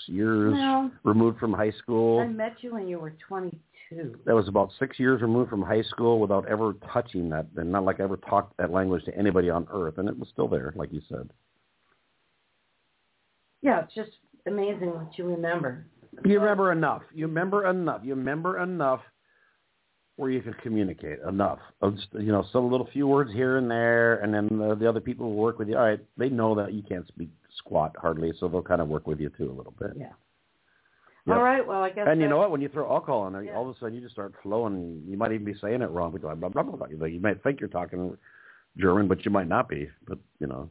years 0.07 0.53
Well, 0.53 0.91
removed 1.03 1.39
from 1.39 1.53
high 1.53 1.71
school. 1.71 2.19
I 2.19 2.27
met 2.27 2.55
you 2.61 2.73
when 2.73 2.87
you 2.87 2.99
were 2.99 3.15
22. 3.27 4.19
That 4.25 4.33
was 4.35 4.47
about 4.47 4.71
six 4.79 4.99
years 4.99 5.21
removed 5.21 5.49
from 5.49 5.61
high 5.61 5.83
school 5.83 6.19
without 6.19 6.47
ever 6.47 6.73
touching 6.91 7.29
that, 7.29 7.45
and 7.55 7.71
not 7.71 7.83
like 7.83 7.99
I 7.99 8.03
ever 8.03 8.17
talked 8.17 8.57
that 8.57 8.71
language 8.71 9.05
to 9.05 9.15
anybody 9.15 9.49
on 9.49 9.67
earth, 9.71 9.97
and 9.97 10.09
it 10.09 10.17
was 10.17 10.29
still 10.29 10.47
there, 10.47 10.73
like 10.75 10.91
you 10.91 11.01
said. 11.07 11.29
Yeah, 13.61 13.83
it's 13.83 13.93
just 13.93 14.11
amazing 14.47 14.93
what 14.93 15.17
you 15.17 15.25
remember. 15.25 15.85
You 16.25 16.39
remember 16.39 16.71
enough. 16.71 17.01
You 17.13 17.27
remember 17.27 17.67
enough. 17.67 18.01
You 18.03 18.15
remember 18.15 18.61
enough 18.61 19.01
where 20.15 20.29
you 20.29 20.41
can 20.41 20.53
communicate 20.61 21.19
enough. 21.27 21.59
You 21.81 22.31
know, 22.31 22.45
some 22.51 22.69
little 22.71 22.87
few 22.93 23.07
words 23.07 23.31
here 23.33 23.57
and 23.57 23.69
there, 23.69 24.15
and 24.21 24.33
then 24.33 24.47
the, 24.59 24.75
the 24.75 24.87
other 24.87 24.99
people 24.99 25.27
who 25.27 25.35
work 25.35 25.57
with 25.59 25.67
you. 25.69 25.75
All 25.77 25.83
right, 25.85 25.99
they 26.17 26.29
know 26.29 26.53
that 26.55 26.73
you 26.73 26.83
can't 26.83 27.07
speak 27.07 27.29
squat 27.57 27.95
hardly, 27.99 28.31
so 28.39 28.47
they'll 28.47 28.61
kind 28.61 28.81
of 28.81 28.87
work 28.87 29.07
with 29.07 29.19
you 29.19 29.29
too 29.37 29.49
a 29.51 29.53
little 29.53 29.73
bit. 29.79 29.91
Yeah. 29.97 30.09
Yep. 31.25 31.37
All 31.37 31.43
right. 31.43 31.65
Well, 31.65 31.81
I 31.83 31.89
guess. 31.89 32.05
And 32.07 32.19
you 32.19 32.27
know 32.27 32.37
what? 32.37 32.51
When 32.51 32.59
you 32.61 32.67
throw 32.67 32.89
alcohol 32.91 33.21
on 33.21 33.33
there, 33.33 33.43
Yeah. 33.43 33.55
all 33.55 33.69
of 33.69 33.75
a 33.75 33.79
sudden 33.79 33.95
you 33.95 34.01
just 34.01 34.13
start 34.13 34.33
flowing. 34.43 35.03
You 35.07 35.15
might 35.17 35.31
even 35.31 35.45
be 35.45 35.55
saying 35.61 35.81
it 35.81 35.89
wrong. 35.89 36.11
Because 36.11 36.37
blah, 36.37 36.49
blah, 36.49 36.63
blah, 36.63 36.75
blah. 36.75 37.07
You 37.07 37.21
might 37.21 37.41
think 37.43 37.61
you're 37.61 37.69
talking 37.69 38.17
German, 38.77 39.07
but 39.07 39.23
you 39.23 39.31
might 39.31 39.47
not 39.47 39.69
be. 39.69 39.89
But 40.05 40.17
you 40.39 40.47
know, 40.47 40.69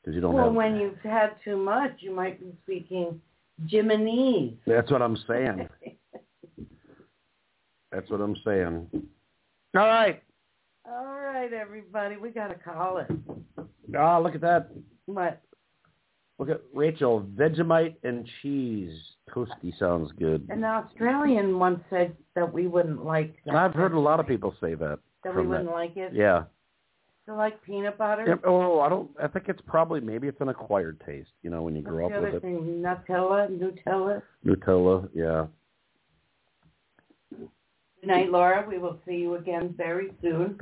because 0.00 0.14
you 0.14 0.20
don't 0.20 0.34
Well, 0.34 0.44
have. 0.44 0.54
when 0.54 0.76
you've 0.76 1.00
had 1.00 1.32
too 1.42 1.56
much, 1.56 1.96
you 1.98 2.14
might 2.14 2.38
be 2.38 2.54
speaking 2.62 3.20
Jiminese. 3.66 4.56
That's 4.66 4.90
what 4.92 5.02
I'm 5.02 5.16
saying. 5.28 5.68
That's 7.94 8.10
what 8.10 8.20
I'm 8.20 8.36
saying. 8.44 8.88
All 9.76 9.86
right. 9.86 10.22
All 10.86 11.18
right, 11.20 11.52
everybody, 11.52 12.16
we 12.16 12.30
got 12.30 12.48
to 12.48 12.54
call 12.54 12.98
it. 12.98 13.06
Ah, 13.96 14.18
look 14.18 14.34
at 14.34 14.40
that. 14.40 14.70
What? 15.06 15.40
Look 16.38 16.50
at 16.50 16.60
Rachel. 16.74 17.24
Vegemite 17.36 17.94
and 18.02 18.28
cheese. 18.42 18.92
Toasty 19.30 19.78
sounds 19.78 20.10
good. 20.18 20.46
An 20.50 20.64
Australian 20.64 21.58
once 21.58 21.80
said 21.88 22.16
that 22.34 22.52
we 22.52 22.66
wouldn't 22.66 23.04
like 23.04 23.36
that. 23.46 23.54
I've 23.54 23.74
heard 23.74 23.92
a 23.92 24.00
lot 24.00 24.20
of 24.20 24.26
people 24.26 24.54
say 24.60 24.74
that. 24.74 24.98
that 25.22 25.34
we 25.34 25.46
wouldn't 25.46 25.66
that. 25.66 25.72
like 25.72 25.96
it. 25.96 26.12
Yeah. 26.12 26.44
So 27.26 27.34
like 27.34 27.62
peanut 27.62 27.96
butter. 27.96 28.24
yeah. 28.26 28.34
Oh, 28.44 28.80
I 28.80 28.88
don't. 28.88 29.08
I 29.22 29.28
think 29.28 29.48
it's 29.48 29.62
probably 29.66 30.00
maybe 30.00 30.28
it's 30.28 30.40
an 30.40 30.48
acquired 30.48 31.00
taste. 31.06 31.30
You 31.42 31.50
know, 31.50 31.62
when 31.62 31.74
you 31.74 31.82
What's 31.82 31.90
grow 31.94 32.06
up 32.06 32.12
other 32.12 32.26
with 32.26 32.34
it. 32.34 32.42
thing? 32.42 32.82
Nutella, 32.84 33.48
Nutella. 33.48 34.22
Nutella. 34.44 35.08
Yeah. 35.14 35.46
Good 38.04 38.10
night, 38.10 38.30
Laura. 38.30 38.66
We 38.68 38.76
will 38.76 38.98
see 39.08 39.14
you 39.14 39.36
again 39.36 39.72
very 39.78 40.12
soon. 40.20 40.58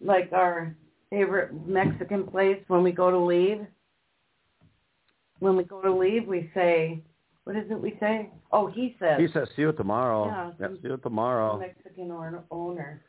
Like 0.00 0.32
our 0.32 0.74
favorite 1.10 1.50
Mexican 1.66 2.26
place 2.26 2.58
when 2.68 2.82
we 2.82 2.90
go 2.90 3.10
to 3.10 3.18
leave. 3.18 3.66
When 5.40 5.56
we 5.56 5.64
go 5.64 5.82
to 5.82 5.92
leave, 5.92 6.26
we 6.26 6.50
say, 6.54 7.02
what 7.44 7.54
is 7.54 7.70
it 7.70 7.78
we 7.78 7.98
say? 8.00 8.30
Oh, 8.50 8.66
he 8.66 8.96
says. 8.98 9.18
He 9.18 9.26
says, 9.30 9.48
"See 9.54 9.62
you 9.62 9.72
tomorrow." 9.72 10.26
Yeah. 10.26 10.52
yeah 10.58 10.68
see 10.80 10.88
you 10.88 10.96
tomorrow. 10.96 11.58
Mexican 11.58 12.10
or 12.10 12.44
owner. 12.50 13.02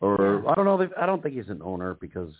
Or 0.00 0.42
Yeah. 0.44 0.50
I 0.50 0.54
don't 0.56 0.64
know. 0.64 0.88
I 1.00 1.06
don't 1.06 1.22
think 1.22 1.36
he's 1.36 1.48
an 1.48 1.62
owner 1.62 1.94
because 2.00 2.32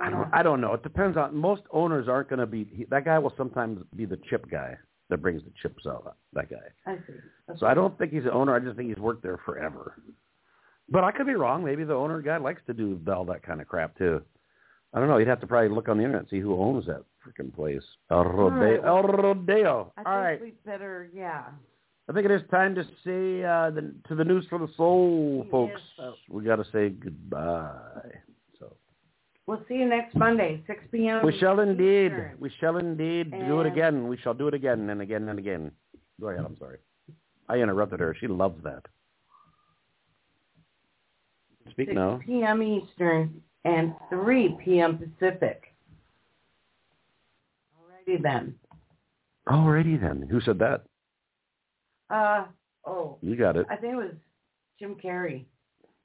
I 0.00 0.08
don't. 0.08 0.32
I 0.32 0.42
don't 0.42 0.62
know. 0.62 0.72
It 0.72 0.82
depends 0.82 1.18
on. 1.18 1.36
Most 1.36 1.62
owners 1.70 2.08
aren't 2.08 2.30
going 2.30 2.38
to 2.38 2.46
be. 2.46 2.64
He, 2.64 2.84
that 2.84 3.04
guy 3.04 3.18
will 3.18 3.34
sometimes 3.36 3.84
be 3.94 4.06
the 4.06 4.18
chip 4.30 4.50
guy 4.50 4.78
that 5.10 5.18
brings 5.22 5.42
the 5.44 5.50
chips 5.62 5.84
out. 5.86 6.16
That 6.32 6.50
guy. 6.50 6.56
I 6.86 6.96
see. 7.06 7.12
Okay. 7.50 7.58
So 7.58 7.66
I 7.66 7.74
don't 7.74 7.96
think 7.98 8.12
he's 8.12 8.24
the 8.24 8.32
owner. 8.32 8.54
I 8.54 8.58
just 8.60 8.76
think 8.76 8.88
he's 8.88 8.98
worked 8.98 9.22
there 9.22 9.38
forever. 9.44 9.94
But 10.88 11.04
I 11.04 11.12
could 11.12 11.26
be 11.26 11.34
wrong. 11.34 11.64
Maybe 11.64 11.84
the 11.84 11.94
owner 11.94 12.20
guy 12.22 12.36
likes 12.38 12.62
to 12.66 12.74
do 12.74 13.00
all 13.12 13.24
that 13.26 13.42
kind 13.42 13.60
of 13.60 13.68
crap 13.68 13.96
too. 13.98 14.22
I 14.94 14.98
don't 15.00 15.08
know. 15.08 15.18
You'd 15.18 15.28
have 15.28 15.40
to 15.40 15.46
probably 15.46 15.74
look 15.74 15.88
on 15.88 15.96
the 15.98 16.04
internet 16.04 16.22
and 16.22 16.30
see 16.30 16.40
who 16.40 16.60
owns 16.60 16.86
that 16.86 17.02
freaking 17.26 17.52
place. 17.54 17.82
El 18.10 18.24
Rodeo. 18.24 18.58
right. 18.58 18.84
El 18.84 19.02
Rodeo. 19.02 19.92
I 19.96 20.00
think 20.00 20.08
All 20.08 20.18
right. 20.20 20.40
we 20.40 20.52
better, 20.64 21.10
yeah. 21.14 21.44
I 22.08 22.12
think 22.12 22.24
it 22.24 22.30
is 22.30 22.42
time 22.52 22.74
to 22.76 22.84
say 23.04 23.42
uh, 23.44 23.70
the, 23.70 23.92
to 24.08 24.14
the 24.14 24.22
news 24.24 24.46
for 24.48 24.60
the 24.60 24.68
soul, 24.76 25.40
Yes, 25.42 25.50
folks. 25.50 25.80
folks. 25.96 26.18
We 26.30 26.44
got 26.44 26.56
to 26.56 26.64
say 26.72 26.90
goodbye. 26.90 27.72
We'll 29.46 29.62
see 29.68 29.74
you 29.74 29.88
next 29.88 30.16
Monday, 30.16 30.62
6 30.66 30.80
p.m. 30.90 31.24
we 31.24 31.38
shall 31.38 31.60
indeed, 31.60 32.12
we 32.40 32.50
shall 32.58 32.78
indeed 32.78 33.30
do 33.30 33.60
it 33.60 33.66
again. 33.66 34.08
We 34.08 34.16
shall 34.16 34.34
do 34.34 34.48
it 34.48 34.54
again 34.54 34.90
and 34.90 35.00
again 35.00 35.28
and 35.28 35.38
again. 35.38 35.70
Go 36.20 36.28
ahead. 36.28 36.44
I'm 36.44 36.56
sorry. 36.58 36.78
I 37.48 37.58
interrupted 37.58 38.00
her. 38.00 38.16
She 38.18 38.26
loves 38.26 38.60
that. 38.64 38.82
Speak 41.70 41.88
6 41.88 41.94
now. 41.94 42.20
p.m. 42.26 42.62
Eastern 42.62 43.40
and 43.64 43.94
3 44.10 44.56
p.m. 44.64 44.98
Pacific. 44.98 45.74
Alrighty 47.78 48.20
then. 48.20 48.54
Alrighty 49.48 50.00
then. 50.00 50.26
Who 50.28 50.40
said 50.40 50.58
that? 50.58 50.82
Uh, 52.10 52.46
oh, 52.84 53.18
You 53.20 53.36
got 53.36 53.56
it. 53.56 53.66
I 53.70 53.76
think 53.76 53.92
it 53.92 53.96
was 53.96 54.14
Jim 54.80 54.96
Carrey, 55.02 55.44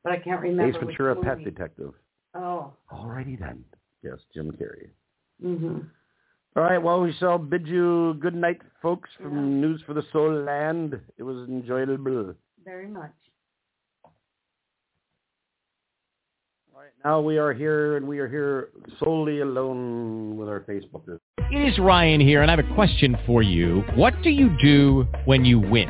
but 0.03 0.11
I 0.13 0.17
can't 0.19 0.41
remember. 0.41 0.77
Ace 0.77 0.83
Ventura. 0.83 1.15
Pet 1.15 1.43
Detective. 1.43 1.93
Oh. 2.33 2.73
Alrighty 2.91 3.39
then. 3.39 3.63
Yes, 4.03 4.17
Jim 4.33 4.51
Carrey. 4.51 4.89
hmm 5.41 5.79
All 6.55 6.63
right. 6.63 6.81
Well, 6.81 7.01
we 7.01 7.13
shall 7.13 7.37
bid 7.37 7.67
you 7.67 8.15
good 8.19 8.35
night, 8.35 8.61
folks, 8.81 9.09
from 9.17 9.35
Yeah. 9.35 9.41
News 9.67 9.81
for 9.85 9.93
the 9.93 10.03
Soul 10.11 10.31
Land. 10.43 10.99
It 11.17 11.23
was 11.23 11.47
enjoyable. 11.49 12.33
Very 12.63 12.87
much. 12.87 13.11
All 14.03 14.11
right, 16.81 16.91
now 17.05 17.21
we 17.21 17.37
are 17.37 17.53
here, 17.53 17.97
and 17.97 18.07
we 18.07 18.19
are 18.19 18.27
here 18.27 18.69
solely 18.99 19.41
alone 19.41 20.37
with 20.37 20.49
our 20.49 20.61
Facebookers. 20.61 21.19
It 21.51 21.67
is 21.73 21.77
Ryan 21.79 22.21
here, 22.21 22.41
and 22.41 22.49
I 22.49 22.55
have 22.55 22.65
a 22.65 22.75
question 22.75 23.17
for 23.25 23.41
you. 23.43 23.83
What 23.95 24.13
do 24.23 24.29
you 24.29 24.55
do 24.61 25.05
when 25.25 25.43
you 25.45 25.59
win? 25.59 25.89